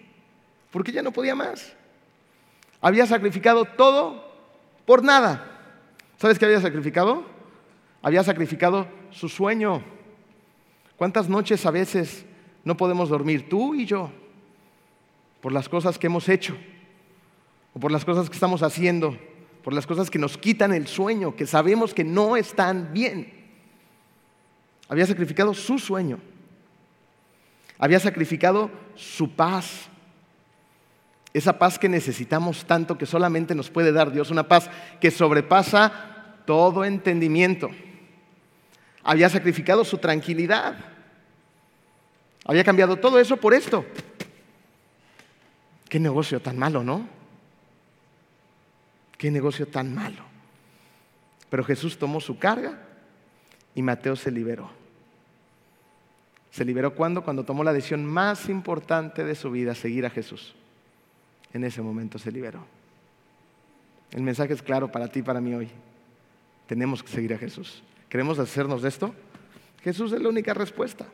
porque 0.72 0.92
ya 0.92 1.02
no 1.02 1.12
podía 1.12 1.36
más. 1.36 1.74
Había 2.82 3.06
sacrificado 3.06 3.66
todo 3.66 4.30
por 4.86 5.04
nada. 5.04 5.46
¿Sabes 6.18 6.38
qué 6.38 6.46
había 6.46 6.62
sacrificado? 6.62 7.24
Había 8.02 8.24
sacrificado 8.24 8.88
su 9.12 9.30
sueño. 9.30 9.84
¿Cuántas 10.98 11.30
noches 11.30 11.66
a 11.66 11.72
veces 11.72 12.26
no 12.64 12.76
podemos 12.76 13.10
dormir 13.10 13.48
tú 13.48 13.74
y 13.74 13.86
yo 13.86 14.12
por 15.42 15.54
las 15.54 15.70
cosas 15.70 15.98
que 15.98 16.08
hemos 16.08 16.28
hecho 16.28 16.58
o 17.74 17.80
por 17.80 17.92
las 17.92 18.04
cosas 18.04 18.30
que 18.30 18.34
estamos 18.34 18.64
haciendo, 18.64 19.18
por 19.64 19.74
las 19.74 19.88
cosas 19.88 20.10
que 20.10 20.20
nos 20.20 20.38
quitan 20.38 20.74
el 20.74 20.88
sueño, 20.88 21.36
que 21.36 21.46
sabemos 21.46 21.94
que 21.94 22.04
no 22.04 22.36
están 22.36 22.92
bien? 22.94 23.32
Había 24.90 25.06
sacrificado 25.06 25.54
su 25.54 25.80
sueño. 25.80 26.20
Había 27.80 28.00
sacrificado 28.00 28.70
su 28.96 29.32
paz. 29.32 29.88
Esa 31.34 31.58
paz 31.58 31.80
que 31.80 31.88
necesitamos 31.88 32.66
tanto 32.66 32.98
que 32.98 33.06
solamente 33.06 33.56
nos 33.56 33.70
puede 33.70 33.94
dar 33.94 34.12
Dios. 34.12 34.30
Una 34.30 34.48
paz 34.48 34.70
que 35.00 35.10
sobrepasa 35.10 36.44
todo 36.46 36.84
entendimiento. 36.84 37.70
Había 39.04 39.30
sacrificado 39.30 39.86
su 39.86 39.98
tranquilidad. 39.98 40.76
Había 42.46 42.66
cambiado 42.66 42.98
todo 42.98 43.20
eso 43.20 43.38
por 43.38 43.54
esto. 43.54 43.86
Qué 45.88 46.00
negocio 46.00 46.42
tan 46.42 46.58
malo, 46.58 46.84
¿no? 46.84 47.08
Qué 49.18 49.32
negocio 49.32 49.68
tan 49.68 49.96
malo. 49.96 50.24
Pero 51.50 51.64
Jesús 51.64 51.98
tomó 51.98 52.20
su 52.20 52.38
carga 52.38 52.80
y 53.74 53.82
Mateo 53.82 54.16
se 54.16 54.32
liberó. 54.32 54.79
¿Se 56.52 56.66
liberó 56.66 56.96
cuándo? 56.96 57.24
Cuando 57.24 57.44
tomó 57.44 57.64
la 57.64 57.74
decisión 57.74 58.06
más 58.06 58.50
importante 58.50 59.24
de 59.24 59.36
su 59.36 59.52
vida, 59.52 59.76
seguir 59.76 60.06
a 60.06 60.10
Jesús. 60.10 60.56
En 61.54 61.64
ese 61.64 61.82
momento 61.82 62.18
se 62.18 62.32
liberó. 62.32 62.66
El 64.12 64.24
mensaje 64.24 64.54
es 64.54 64.62
claro 64.62 64.92
para 64.92 65.08
ti 65.08 65.20
y 65.20 65.24
para 65.24 65.42
mí 65.42 65.54
hoy. 65.54 65.70
Tenemos 66.68 67.04
que 67.04 67.12
seguir 67.12 67.34
a 67.34 67.38
Jesús. 67.38 67.84
¿Queremos 68.10 68.40
hacernos 68.40 68.82
de 68.82 68.90
esto? 68.90 69.14
Jesús 69.84 70.12
es 70.12 70.22
la 70.22 70.30
única 70.30 70.54
respuesta. 70.54 71.06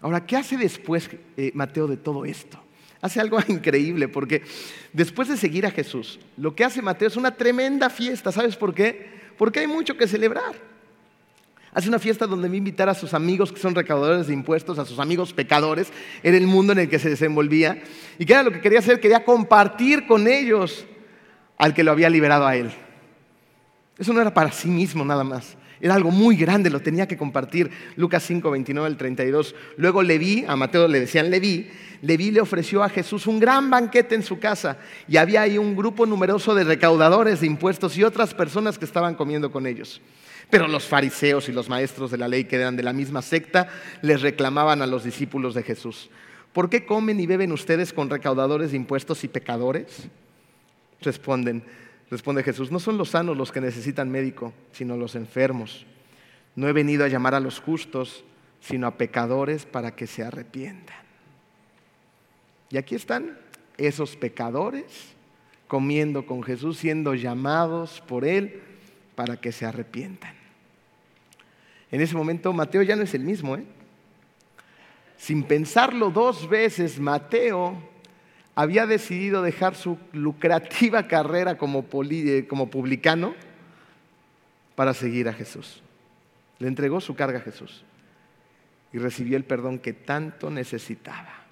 Ahora, 0.00 0.26
¿qué 0.26 0.36
hace 0.36 0.56
después 0.56 1.08
eh, 1.36 1.52
Mateo 1.54 1.86
de 1.86 1.96
todo 1.96 2.24
esto? 2.24 2.58
Hace 3.00 3.20
algo 3.20 3.38
increíble 3.48 4.08
porque 4.08 4.42
después 4.92 5.28
de 5.28 5.36
seguir 5.36 5.66
a 5.66 5.70
Jesús, 5.70 6.18
lo 6.36 6.54
que 6.54 6.64
hace 6.64 6.82
Mateo 6.82 7.08
es 7.08 7.16
una 7.16 7.36
tremenda 7.36 7.88
fiesta. 7.88 8.32
¿Sabes 8.32 8.56
por 8.56 8.74
qué? 8.74 9.10
Porque 9.38 9.60
hay 9.60 9.66
mucho 9.66 9.96
que 9.96 10.08
celebrar. 10.08 10.71
Hace 11.74 11.88
una 11.88 11.98
fiesta 11.98 12.26
donde 12.26 12.50
me 12.50 12.58
invitar 12.58 12.90
a 12.90 12.94
sus 12.94 13.14
amigos 13.14 13.50
que 13.50 13.58
son 13.58 13.74
recaudadores 13.74 14.26
de 14.26 14.34
impuestos, 14.34 14.78
a 14.78 14.84
sus 14.84 14.98
amigos 14.98 15.32
pecadores. 15.32 15.90
Era 16.22 16.36
el 16.36 16.46
mundo 16.46 16.72
en 16.72 16.80
el 16.80 16.88
que 16.88 16.98
se 16.98 17.08
desenvolvía. 17.08 17.82
¿Y 18.18 18.26
qué 18.26 18.34
era 18.34 18.42
lo 18.42 18.52
que 18.52 18.60
quería 18.60 18.80
hacer? 18.80 19.00
Quería 19.00 19.24
compartir 19.24 20.06
con 20.06 20.28
ellos 20.28 20.84
al 21.56 21.72
que 21.72 21.82
lo 21.82 21.90
había 21.90 22.10
liberado 22.10 22.46
a 22.46 22.56
él. 22.56 22.70
Eso 23.98 24.12
no 24.12 24.20
era 24.20 24.34
para 24.34 24.52
sí 24.52 24.68
mismo 24.68 25.02
nada 25.02 25.24
más. 25.24 25.56
Era 25.80 25.94
algo 25.94 26.10
muy 26.10 26.36
grande, 26.36 26.70
lo 26.70 26.80
tenía 26.80 27.08
que 27.08 27.16
compartir. 27.16 27.70
Lucas 27.96 28.22
5, 28.24 28.50
29 28.50 28.86
al 28.86 28.96
32. 28.98 29.54
Luego 29.78 30.02
Leví, 30.02 30.44
a 30.46 30.56
Mateo 30.56 30.86
le 30.86 31.00
decían 31.00 31.30
Leví, 31.30 31.70
Leví 32.02 32.30
le 32.30 32.40
ofreció 32.40 32.82
a 32.82 32.88
Jesús 32.90 33.26
un 33.26 33.40
gran 33.40 33.70
banquete 33.70 34.14
en 34.14 34.22
su 34.22 34.38
casa 34.38 34.78
y 35.08 35.16
había 35.16 35.42
ahí 35.42 35.56
un 35.56 35.74
grupo 35.74 36.04
numeroso 36.04 36.54
de 36.54 36.64
recaudadores 36.64 37.40
de 37.40 37.46
impuestos 37.46 37.96
y 37.96 38.04
otras 38.04 38.34
personas 38.34 38.78
que 38.78 38.84
estaban 38.84 39.14
comiendo 39.14 39.50
con 39.50 39.66
ellos. 39.66 40.00
Pero 40.52 40.68
los 40.68 40.86
fariseos 40.86 41.48
y 41.48 41.52
los 41.52 41.70
maestros 41.70 42.10
de 42.10 42.18
la 42.18 42.28
ley 42.28 42.44
que 42.44 42.56
eran 42.56 42.76
de 42.76 42.82
la 42.82 42.92
misma 42.92 43.22
secta 43.22 43.70
les 44.02 44.20
reclamaban 44.20 44.82
a 44.82 44.86
los 44.86 45.02
discípulos 45.02 45.54
de 45.54 45.62
Jesús, 45.62 46.10
¿por 46.52 46.68
qué 46.68 46.84
comen 46.84 47.18
y 47.20 47.26
beben 47.26 47.52
ustedes 47.52 47.94
con 47.94 48.10
recaudadores 48.10 48.72
de 48.72 48.76
impuestos 48.76 49.24
y 49.24 49.28
pecadores? 49.28 50.10
Responden, 51.00 51.64
responde 52.10 52.42
Jesús, 52.42 52.70
no 52.70 52.80
son 52.80 52.98
los 52.98 53.08
sanos 53.08 53.34
los 53.34 53.50
que 53.50 53.62
necesitan 53.62 54.10
médico, 54.10 54.52
sino 54.72 54.94
los 54.98 55.14
enfermos. 55.14 55.86
No 56.54 56.68
he 56.68 56.74
venido 56.74 57.06
a 57.06 57.08
llamar 57.08 57.34
a 57.34 57.40
los 57.40 57.58
justos, 57.58 58.22
sino 58.60 58.86
a 58.86 58.98
pecadores 58.98 59.64
para 59.64 59.96
que 59.96 60.06
se 60.06 60.22
arrepientan. 60.22 61.00
Y 62.68 62.76
aquí 62.76 62.94
están 62.94 63.38
esos 63.78 64.16
pecadores 64.16 65.14
comiendo 65.66 66.26
con 66.26 66.42
Jesús, 66.42 66.76
siendo 66.76 67.14
llamados 67.14 68.02
por 68.06 68.26
Él 68.26 68.60
para 69.14 69.38
que 69.38 69.50
se 69.50 69.64
arrepientan. 69.64 70.41
En 71.92 72.00
ese 72.00 72.16
momento 72.16 72.52
Mateo 72.52 72.82
ya 72.82 72.96
no 72.96 73.02
es 73.02 73.14
el 73.14 73.22
mismo. 73.22 73.54
¿eh? 73.54 73.64
Sin 75.18 75.44
pensarlo 75.44 76.10
dos 76.10 76.48
veces, 76.48 76.98
Mateo 76.98 77.76
había 78.54 78.86
decidido 78.86 79.42
dejar 79.42 79.76
su 79.76 79.98
lucrativa 80.12 81.06
carrera 81.06 81.56
como, 81.58 81.86
eh, 82.10 82.46
como 82.48 82.70
publicano 82.70 83.34
para 84.74 84.94
seguir 84.94 85.28
a 85.28 85.34
Jesús. 85.34 85.82
Le 86.58 86.66
entregó 86.66 87.00
su 87.00 87.14
carga 87.14 87.38
a 87.38 87.42
Jesús 87.42 87.84
y 88.92 88.98
recibió 88.98 89.36
el 89.36 89.44
perdón 89.44 89.78
que 89.78 89.92
tanto 89.92 90.50
necesitaba 90.50 91.44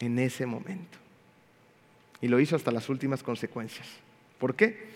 en 0.00 0.18
ese 0.18 0.44
momento. 0.44 0.98
Y 2.20 2.28
lo 2.28 2.40
hizo 2.40 2.56
hasta 2.56 2.72
las 2.72 2.88
últimas 2.88 3.22
consecuencias. 3.22 3.86
¿Por 4.38 4.56
qué? 4.56 4.88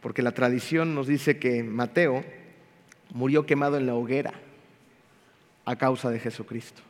Porque 0.00 0.22
la 0.22 0.32
tradición 0.32 0.94
nos 0.94 1.06
dice 1.06 1.38
que 1.38 1.62
Mateo 1.62 2.24
murió 3.12 3.46
quemado 3.46 3.76
en 3.76 3.86
la 3.86 3.94
hoguera 3.94 4.32
a 5.64 5.76
causa 5.76 6.10
de 6.10 6.18
Jesucristo. 6.18 6.82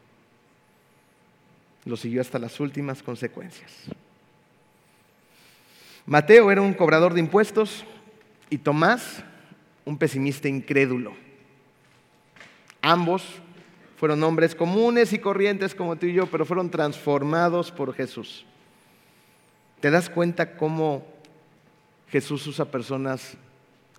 Lo 1.84 1.96
siguió 1.96 2.20
hasta 2.20 2.38
las 2.38 2.60
últimas 2.60 3.02
consecuencias. 3.02 3.70
Mateo 6.06 6.50
era 6.50 6.62
un 6.62 6.74
cobrador 6.74 7.14
de 7.14 7.20
impuestos 7.20 7.84
y 8.50 8.58
Tomás 8.58 9.22
un 9.84 9.98
pesimista 9.98 10.48
incrédulo. 10.48 11.12
Ambos 12.80 13.24
fueron 13.96 14.22
hombres 14.22 14.54
comunes 14.54 15.12
y 15.12 15.18
corrientes 15.18 15.74
como 15.74 15.96
tú 15.96 16.06
y 16.06 16.12
yo, 16.12 16.26
pero 16.26 16.44
fueron 16.44 16.70
transformados 16.70 17.70
por 17.70 17.94
Jesús. 17.94 18.44
¿Te 19.80 19.90
das 19.90 20.08
cuenta 20.08 20.56
cómo 20.56 21.04
Jesús 22.08 22.46
usa 22.46 22.64
personas 22.64 23.36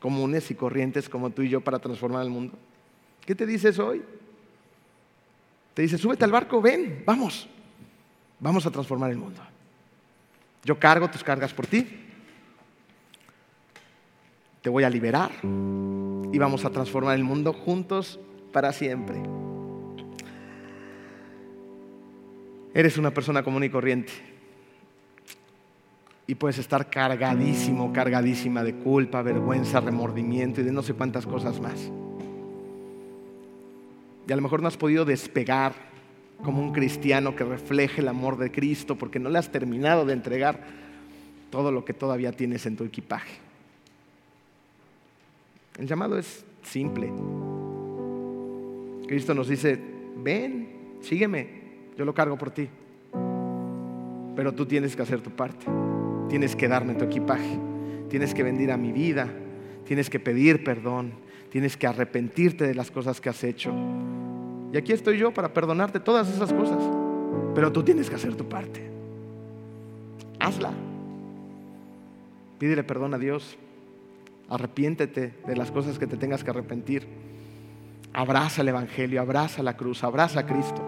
comunes 0.04 0.52
y 0.52 0.56
corrientes 0.56 1.08
como 1.08 1.30
tú 1.30 1.44
y 1.44 1.50
yo 1.50 1.62
para 1.62 1.80
transformar 1.80 2.24
el 2.24 2.30
mundo. 2.30 2.58
¿Qué 3.26 3.34
te 3.36 3.46
dices 3.46 3.80
hoy? 3.80 4.04
Te 5.74 5.82
dice, 5.82 5.98
súbete 5.98 6.26
al 6.26 6.32
barco, 6.32 6.62
ven, 6.62 7.04
vamos, 7.06 7.48
vamos 8.38 8.66
a 8.66 8.70
transformar 8.70 9.12
el 9.12 9.18
mundo. 9.18 9.42
Yo 10.66 10.78
cargo 10.78 11.10
tus 11.10 11.24
cargas 11.24 11.54
por 11.54 11.68
ti, 11.68 11.88
te 14.62 14.70
voy 14.70 14.84
a 14.84 14.90
liberar 14.90 15.32
y 15.42 16.38
vamos 16.38 16.66
a 16.66 16.70
transformar 16.70 17.16
el 17.16 17.24
mundo 17.24 17.54
juntos 17.54 18.20
para 18.52 18.74
siempre. 18.74 19.24
Eres 22.74 22.98
una 22.98 23.14
persona 23.14 23.42
común 23.42 23.64
y 23.64 23.70
corriente 23.70 24.33
y 26.26 26.36
puedes 26.36 26.58
estar 26.58 26.90
cargadísimo, 26.90 27.92
cargadísima 27.92 28.64
de 28.64 28.76
culpa, 28.76 29.22
vergüenza, 29.22 29.82
remordimiento 29.82 30.62
y 30.62 30.64
de 30.64 30.72
no 30.72 30.82
sé 30.82 30.94
cuántas 30.94 31.26
cosas 31.26 31.60
más. 31.60 31.92
Y 34.28 34.32
a 34.32 34.36
lo 34.36 34.42
mejor 34.42 34.62
no 34.62 34.70
has 34.70 34.78
podido 34.78 35.04
despegar 35.04 35.74
como 36.44 36.62
un 36.62 36.72
cristiano 36.72 37.36
que 37.36 37.44
refleje 37.44 38.02
el 38.02 38.08
amor 38.08 38.38
de 38.38 38.52
Cristo 38.52 38.98
porque 38.98 39.20
no 39.20 39.30
le 39.30 39.38
has 39.38 39.52
terminado 39.52 40.06
de 40.06 40.14
entregar 40.14 40.62
todo 41.50 41.72
lo 41.72 41.84
que 41.84 41.94
todavía 41.94 42.32
tienes 42.32 42.66
en 42.66 42.78
tu 42.78 42.86
equipaje. 42.86 43.38
El 45.78 45.88
llamado 45.88 46.18
es 46.18 46.46
simple. 46.64 47.12
Cristo 49.08 49.34
nos 49.34 49.50
dice, 49.50 49.78
ven, 50.18 50.98
sígueme, 51.02 51.48
yo 51.98 52.06
lo 52.06 52.14
cargo 52.14 52.38
por 52.38 52.52
ti. 52.52 52.70
Pero 54.36 54.54
tú 54.54 54.66
tienes 54.66 54.96
que 54.96 55.02
hacer 55.02 55.22
tu 55.22 55.30
parte 55.30 55.66
tienes 56.30 56.56
que 56.56 56.68
darme 56.68 56.96
tu 56.96 57.06
equipaje, 57.06 57.60
tienes 58.10 58.34
que 58.34 58.44
venir 58.44 58.72
a 58.72 58.78
mi 58.78 58.92
vida, 58.92 59.30
tienes 59.86 60.10
que 60.10 60.20
pedir 60.20 60.64
perdón, 60.64 61.14
tienes 61.50 61.78
que 61.78 61.88
arrepentirte 61.88 62.66
de 62.66 62.76
las 62.76 62.92
cosas 62.92 63.22
que 63.22 63.30
has 63.30 63.44
hecho. 63.44 63.74
Y 64.72 64.78
aquí 64.78 64.92
estoy 64.92 65.18
yo 65.18 65.32
para 65.34 65.54
perdonarte 65.54 66.00
todas 66.00 66.30
esas 66.30 66.52
cosas, 66.52 66.84
pero 67.54 67.72
tú 67.72 67.84
tienes 67.84 68.10
que 68.10 68.16
hacer 68.16 68.36
tu 68.36 68.50
parte. 68.50 68.82
Hazla. 70.40 70.74
Pídele 72.58 72.84
perdón 72.84 73.14
a 73.14 73.18
Dios. 73.18 73.58
Arrepiéntete 74.50 75.34
de 75.46 75.56
las 75.56 75.72
cosas 75.72 76.00
que 76.00 76.08
te 76.08 76.18
tengas 76.18 76.44
que 76.44 76.50
arrepentir. 76.50 77.08
Abraza 78.14 78.62
el 78.62 78.70
Evangelio, 78.70 79.22
abraza 79.22 79.64
la 79.64 79.76
cruz, 79.76 80.04
abraza 80.04 80.42
a 80.42 80.46
Cristo. 80.46 80.82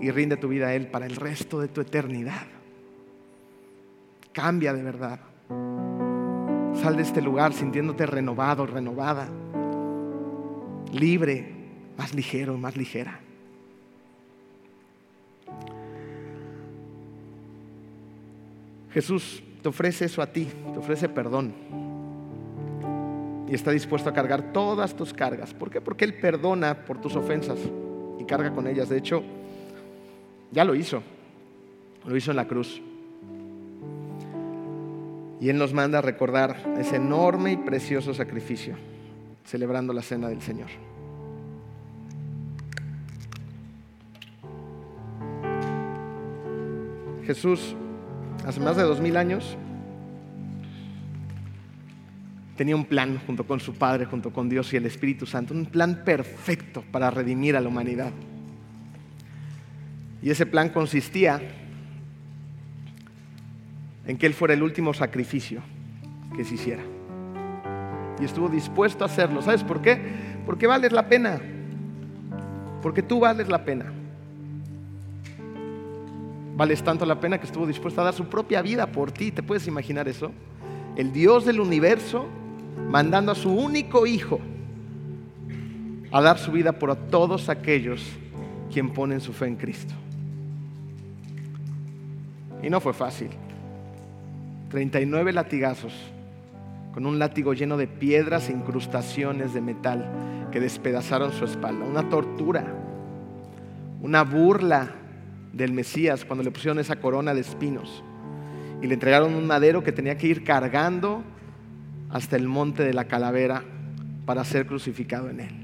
y 0.00 0.10
rinde 0.10 0.36
tu 0.36 0.48
vida 0.48 0.66
a 0.66 0.74
Él 0.74 0.88
para 0.88 1.06
el 1.06 1.16
resto 1.16 1.60
de 1.60 1.68
tu 1.68 1.80
eternidad. 1.80 2.46
Cambia 4.34 4.74
de 4.74 4.82
verdad. 4.82 5.20
Sal 6.82 6.96
de 6.96 7.02
este 7.02 7.22
lugar 7.22 7.52
sintiéndote 7.52 8.04
renovado, 8.04 8.66
renovada, 8.66 9.28
libre, 10.92 11.54
más 11.96 12.12
ligero, 12.12 12.58
más 12.58 12.76
ligera. 12.76 13.20
Jesús 18.90 19.42
te 19.62 19.68
ofrece 19.68 20.06
eso 20.06 20.20
a 20.20 20.26
ti, 20.26 20.48
te 20.72 20.78
ofrece 20.80 21.08
perdón. 21.08 21.54
Y 23.48 23.54
está 23.54 23.70
dispuesto 23.70 24.10
a 24.10 24.12
cargar 24.12 24.52
todas 24.52 24.96
tus 24.96 25.12
cargas. 25.12 25.54
¿Por 25.54 25.70
qué? 25.70 25.80
Porque 25.80 26.04
Él 26.04 26.14
perdona 26.14 26.84
por 26.84 27.00
tus 27.00 27.14
ofensas 27.14 27.58
y 28.18 28.24
carga 28.24 28.52
con 28.52 28.66
ellas. 28.66 28.88
De 28.88 28.98
hecho, 28.98 29.22
ya 30.50 30.64
lo 30.64 30.74
hizo. 30.74 31.02
Lo 32.04 32.16
hizo 32.16 32.32
en 32.32 32.36
la 32.36 32.48
cruz. 32.48 32.82
Y 35.40 35.48
Él 35.48 35.58
nos 35.58 35.72
manda 35.72 35.98
a 35.98 36.02
recordar 36.02 36.56
ese 36.78 36.96
enorme 36.96 37.52
y 37.52 37.56
precioso 37.56 38.14
sacrificio, 38.14 38.76
celebrando 39.44 39.92
la 39.92 40.02
cena 40.02 40.28
del 40.28 40.40
Señor. 40.40 40.68
Jesús, 47.24 47.74
hace 48.46 48.60
más 48.60 48.76
de 48.76 48.82
dos 48.82 49.00
mil 49.00 49.16
años, 49.16 49.56
tenía 52.56 52.76
un 52.76 52.84
plan 52.84 53.18
junto 53.26 53.46
con 53.46 53.60
su 53.60 53.74
Padre, 53.74 54.04
junto 54.04 54.32
con 54.32 54.48
Dios 54.48 54.72
y 54.72 54.76
el 54.76 54.86
Espíritu 54.86 55.26
Santo, 55.26 55.54
un 55.54 55.66
plan 55.66 56.04
perfecto 56.04 56.84
para 56.92 57.10
redimir 57.10 57.56
a 57.56 57.60
la 57.60 57.68
humanidad. 57.68 58.12
Y 60.22 60.30
ese 60.30 60.46
plan 60.46 60.70
consistía 60.70 61.40
en 64.06 64.18
que 64.18 64.26
Él 64.26 64.34
fuera 64.34 64.54
el 64.54 64.62
último 64.62 64.94
sacrificio 64.94 65.62
que 66.36 66.44
se 66.44 66.54
hiciera. 66.54 66.82
Y 68.20 68.24
estuvo 68.24 68.48
dispuesto 68.48 69.04
a 69.04 69.06
hacerlo. 69.06 69.42
¿Sabes 69.42 69.64
por 69.64 69.80
qué? 69.80 70.00
Porque 70.46 70.66
vales 70.66 70.92
la 70.92 71.08
pena. 71.08 71.40
Porque 72.82 73.02
tú 73.02 73.20
vales 73.20 73.48
la 73.48 73.64
pena. 73.64 73.92
Vales 76.56 76.82
tanto 76.82 77.04
la 77.04 77.18
pena 77.18 77.38
que 77.38 77.46
estuvo 77.46 77.66
dispuesto 77.66 78.00
a 78.00 78.04
dar 78.04 78.14
su 78.14 78.26
propia 78.26 78.62
vida 78.62 78.86
por 78.86 79.10
ti. 79.10 79.32
¿Te 79.32 79.42
puedes 79.42 79.66
imaginar 79.66 80.06
eso? 80.06 80.30
El 80.96 81.12
Dios 81.12 81.44
del 81.44 81.60
universo 81.60 82.26
mandando 82.88 83.32
a 83.32 83.34
su 83.34 83.50
único 83.50 84.06
hijo 84.06 84.40
a 86.12 86.20
dar 86.20 86.38
su 86.38 86.52
vida 86.52 86.72
por 86.72 86.94
todos 86.94 87.48
aquellos 87.48 88.06
quien 88.72 88.92
ponen 88.92 89.20
su 89.20 89.32
fe 89.32 89.46
en 89.46 89.56
Cristo. 89.56 89.94
Y 92.62 92.70
no 92.70 92.80
fue 92.80 92.92
fácil. 92.92 93.30
39 94.74 95.32
latigazos 95.32 95.92
con 96.92 97.06
un 97.06 97.20
látigo 97.20 97.54
lleno 97.54 97.76
de 97.76 97.86
piedras 97.86 98.48
e 98.48 98.52
incrustaciones 98.52 99.54
de 99.54 99.60
metal 99.60 100.48
que 100.50 100.58
despedazaron 100.58 101.30
su 101.30 101.44
espalda. 101.44 101.84
Una 101.84 102.08
tortura, 102.08 102.64
una 104.02 104.24
burla 104.24 104.90
del 105.52 105.72
Mesías 105.72 106.24
cuando 106.24 106.42
le 106.42 106.50
pusieron 106.50 106.80
esa 106.80 106.96
corona 106.96 107.34
de 107.34 107.42
espinos 107.42 108.02
y 108.82 108.88
le 108.88 108.94
entregaron 108.94 109.36
un 109.36 109.46
madero 109.46 109.84
que 109.84 109.92
tenía 109.92 110.18
que 110.18 110.26
ir 110.26 110.42
cargando 110.42 111.22
hasta 112.10 112.34
el 112.34 112.48
monte 112.48 112.82
de 112.82 112.94
la 112.94 113.04
calavera 113.04 113.62
para 114.26 114.42
ser 114.42 114.66
crucificado 114.66 115.30
en 115.30 115.38
él. 115.38 115.54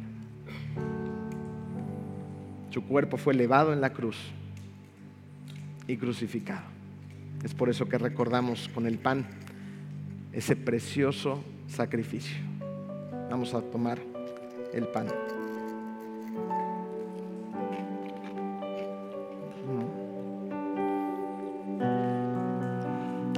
Su 2.71 2.85
cuerpo 2.85 3.17
fue 3.17 3.33
elevado 3.33 3.73
en 3.73 3.81
la 3.81 3.93
cruz 3.93 4.17
y 5.89 5.97
crucificado. 5.97 6.70
Es 7.45 7.55
por 7.55 7.69
eso 7.69 7.89
que 7.89 7.99
recordamos 7.99 8.69
con 8.69 8.87
el 8.87 8.99
pan 8.99 9.27
ese 10.33 10.57
precioso 10.57 11.43
sacrificio. 11.67 12.37
Vamos 13.31 13.55
a 13.55 13.61
tomar 13.63 13.99
el 14.73 14.87
pan. 14.89 15.07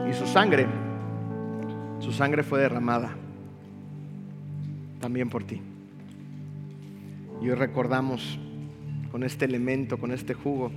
Y 0.08 0.12
su 0.14 0.26
sangre 0.26 0.66
su 2.02 2.10
sangre 2.10 2.42
fue 2.42 2.60
derramada 2.60 3.14
también 5.00 5.30
por 5.30 5.44
ti. 5.44 5.62
Y 7.40 7.48
hoy 7.48 7.54
recordamos 7.54 8.40
con 9.12 9.22
este 9.22 9.44
elemento, 9.44 9.98
con 9.98 10.10
este 10.10 10.34
jugo, 10.34 10.72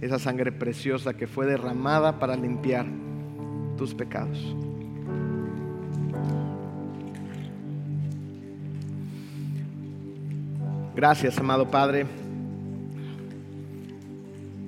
esa 0.00 0.18
sangre 0.18 0.52
preciosa 0.52 1.14
que 1.14 1.26
fue 1.26 1.46
derramada 1.46 2.18
para 2.18 2.36
limpiar 2.36 2.86
tus 3.76 3.94
pecados. 3.94 4.38
Gracias, 10.94 11.38
amado 11.38 11.70
Padre, 11.70 12.06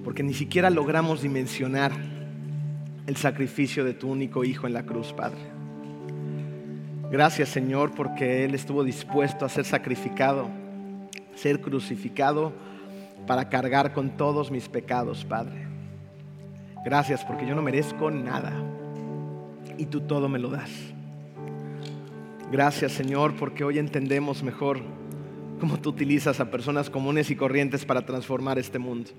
porque 0.04 0.22
ni 0.22 0.32
siquiera 0.32 0.70
logramos 0.70 1.22
dimensionar 1.22 1.92
el 3.06 3.16
sacrificio 3.16 3.84
de 3.84 3.94
tu 3.94 4.08
único 4.08 4.44
Hijo 4.44 4.68
en 4.68 4.72
la 4.72 4.84
cruz, 4.84 5.12
Padre. 5.12 5.40
Gracias 7.10 7.48
Señor 7.48 7.92
porque 7.96 8.44
Él 8.44 8.54
estuvo 8.54 8.84
dispuesto 8.84 9.44
a 9.44 9.48
ser 9.48 9.64
sacrificado, 9.64 10.48
ser 11.34 11.60
crucificado 11.60 12.52
para 13.30 13.48
cargar 13.48 13.92
con 13.92 14.16
todos 14.16 14.50
mis 14.50 14.68
pecados, 14.68 15.24
Padre. 15.24 15.64
Gracias 16.84 17.24
porque 17.24 17.46
yo 17.46 17.54
no 17.54 17.62
merezco 17.62 18.10
nada 18.10 18.52
y 19.78 19.86
tú 19.86 20.00
todo 20.00 20.28
me 20.28 20.40
lo 20.40 20.50
das. 20.50 20.68
Gracias 22.50 22.90
Señor 22.90 23.36
porque 23.36 23.62
hoy 23.62 23.78
entendemos 23.78 24.42
mejor 24.42 24.80
cómo 25.60 25.78
tú 25.78 25.90
utilizas 25.90 26.40
a 26.40 26.50
personas 26.50 26.90
comunes 26.90 27.30
y 27.30 27.36
corrientes 27.36 27.84
para 27.84 28.04
transformar 28.04 28.58
este 28.58 28.80
mundo. 28.80 29.10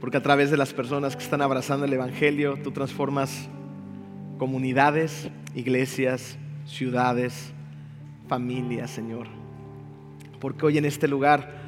Porque 0.00 0.18
a 0.18 0.22
través 0.22 0.52
de 0.52 0.56
las 0.56 0.72
personas 0.72 1.16
que 1.16 1.24
están 1.24 1.42
abrazando 1.42 1.86
el 1.86 1.92
Evangelio, 1.92 2.60
tú 2.62 2.70
transformas 2.70 3.48
comunidades, 4.38 5.30
iglesias, 5.56 6.38
ciudades, 6.64 7.52
familias, 8.28 8.92
Señor. 8.92 9.26
Porque 10.38 10.64
hoy 10.64 10.78
en 10.78 10.84
este 10.84 11.08
lugar 11.08 11.63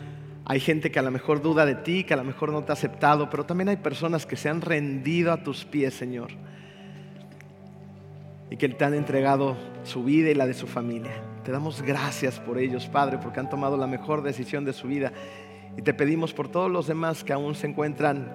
hay 0.48 0.60
gente 0.60 0.92
que 0.92 1.00
a 1.00 1.02
lo 1.02 1.10
mejor 1.10 1.42
duda 1.42 1.66
de 1.66 1.74
ti, 1.74 2.04
que 2.04 2.14
a 2.14 2.16
lo 2.16 2.22
mejor 2.22 2.52
no 2.52 2.62
te 2.62 2.70
ha 2.70 2.74
aceptado, 2.74 3.28
pero 3.28 3.44
también 3.44 3.68
hay 3.68 3.78
personas 3.78 4.26
que 4.26 4.36
se 4.36 4.48
han 4.48 4.60
rendido 4.60 5.32
a 5.32 5.42
tus 5.42 5.64
pies, 5.64 5.92
Señor. 5.92 6.28
Y 8.48 8.56
que 8.56 8.68
te 8.68 8.84
han 8.84 8.94
entregado 8.94 9.56
su 9.82 10.04
vida 10.04 10.30
y 10.30 10.34
la 10.34 10.46
de 10.46 10.54
su 10.54 10.68
familia. 10.68 11.10
Te 11.42 11.50
damos 11.50 11.82
gracias 11.82 12.38
por 12.38 12.58
ellos, 12.58 12.86
Padre, 12.86 13.18
porque 13.18 13.40
han 13.40 13.50
tomado 13.50 13.76
la 13.76 13.88
mejor 13.88 14.22
decisión 14.22 14.64
de 14.64 14.72
su 14.72 14.86
vida. 14.86 15.12
Y 15.76 15.82
te 15.82 15.92
pedimos 15.92 16.32
por 16.32 16.48
todos 16.48 16.70
los 16.70 16.86
demás 16.86 17.24
que 17.24 17.32
aún 17.32 17.56
se 17.56 17.66
encuentran 17.66 18.32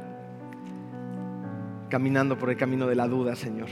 caminando 1.88 2.38
por 2.38 2.50
el 2.50 2.58
camino 2.58 2.88
de 2.88 2.96
la 2.96 3.08
duda, 3.08 3.38
Señor. 3.38 3.70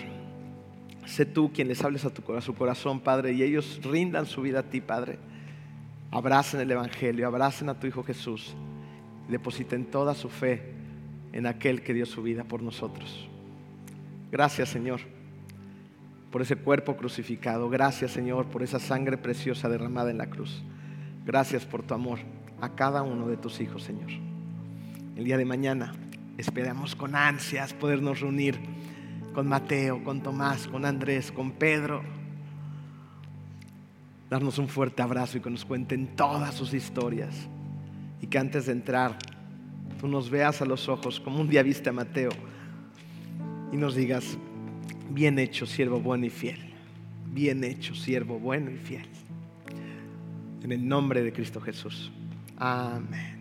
Sé 1.06 1.26
tú 1.26 1.52
quien 1.52 1.68
les 1.68 1.84
hables 1.84 2.06
a, 2.06 2.10
tu, 2.10 2.34
a 2.34 2.40
su 2.40 2.56
corazón, 2.56 3.02
Padre, 3.02 3.34
y 3.34 3.44
ellos 3.44 3.82
rindan 3.84 4.26
su 4.26 4.42
vida 4.42 4.60
a 4.60 4.64
ti, 4.64 4.80
Padre. 4.80 5.20
Abracen 6.12 6.60
el 6.60 6.72
Evangelio, 6.72 7.28
abracen 7.28 7.70
a 7.70 7.80
tu 7.80 7.88
Hijo 7.88 8.04
Jesús. 8.04 8.56
Depositen 9.28 9.86
toda 9.86 10.16
su 10.16 10.30
fe 10.30 10.74
en 11.34 11.46
aquel 11.46 11.84
que 11.84 11.94
dio 11.94 12.06
su 12.06 12.24
vida 12.24 12.44
por 12.44 12.62
nosotros. 12.62 13.28
Gracias, 14.32 14.70
Señor, 14.70 15.02
por 16.32 16.42
ese 16.42 16.56
cuerpo 16.56 16.96
crucificado. 16.96 17.70
Gracias, 17.70 18.12
Señor, 18.12 18.48
por 18.48 18.64
esa 18.64 18.80
sangre 18.80 19.18
preciosa 19.18 19.70
derramada 19.70 20.12
en 20.12 20.18
la 20.18 20.30
cruz. 20.30 20.64
Gracias 21.26 21.66
por 21.66 21.84
tu 21.84 21.94
amor 21.94 22.20
a 22.62 22.70
cada 22.70 23.04
uno 23.04 23.28
de 23.28 23.38
tus 23.38 23.62
hijos, 23.62 23.84
Señor. 23.84 24.10
El 25.16 25.24
día 25.26 25.38
de 25.38 25.46
mañana 25.46 25.94
esperamos 26.38 26.96
con 26.96 27.16
ansias 27.16 27.74
podernos 27.74 28.22
reunir 28.22 28.60
con 29.34 29.48
Mateo, 29.48 30.04
con 30.04 30.22
Tomás, 30.22 30.68
con 30.68 30.86
Andrés, 30.86 31.32
con 31.32 31.52
Pedro. 31.52 32.02
Darnos 34.30 34.58
un 34.58 34.68
fuerte 34.68 35.02
abrazo 35.02 35.38
y 35.38 35.42
que 35.42 35.50
nos 35.50 35.66
cuenten 35.66 36.16
todas 36.16 36.54
sus 36.54 36.74
historias. 36.74 37.36
Y 38.22 38.28
que 38.28 38.38
antes 38.38 38.68
de 38.68 38.74
entrar, 38.74 39.18
tú 40.00 40.08
nos 40.08 40.30
veas 40.30 40.62
a 40.62 40.66
los 40.66 40.88
ojos 40.88 41.20
como 41.20 41.40
un 41.40 41.50
día 41.50 41.64
viste 41.64 41.90
a 41.90 41.94
Mateo 41.94 42.32
y 43.72 43.78
nos 43.78 43.96
digas, 43.96 44.38
bien 45.10 45.40
hecho, 45.40 45.66
siervo 45.66 46.00
bueno 46.00 46.26
y 46.26 46.30
fiel. 46.30 46.60
Bien 47.32 47.64
hecho, 47.64 47.94
siervo 47.96 48.40
bueno 48.40 48.72
y 48.72 48.78
fiel. 48.78 49.06
En 50.64 50.72
el 50.72 50.88
nombre 50.88 51.22
de 51.22 51.32
Cristo 51.32 51.62
Jesús. 51.62 52.12
Amén. 52.58 53.39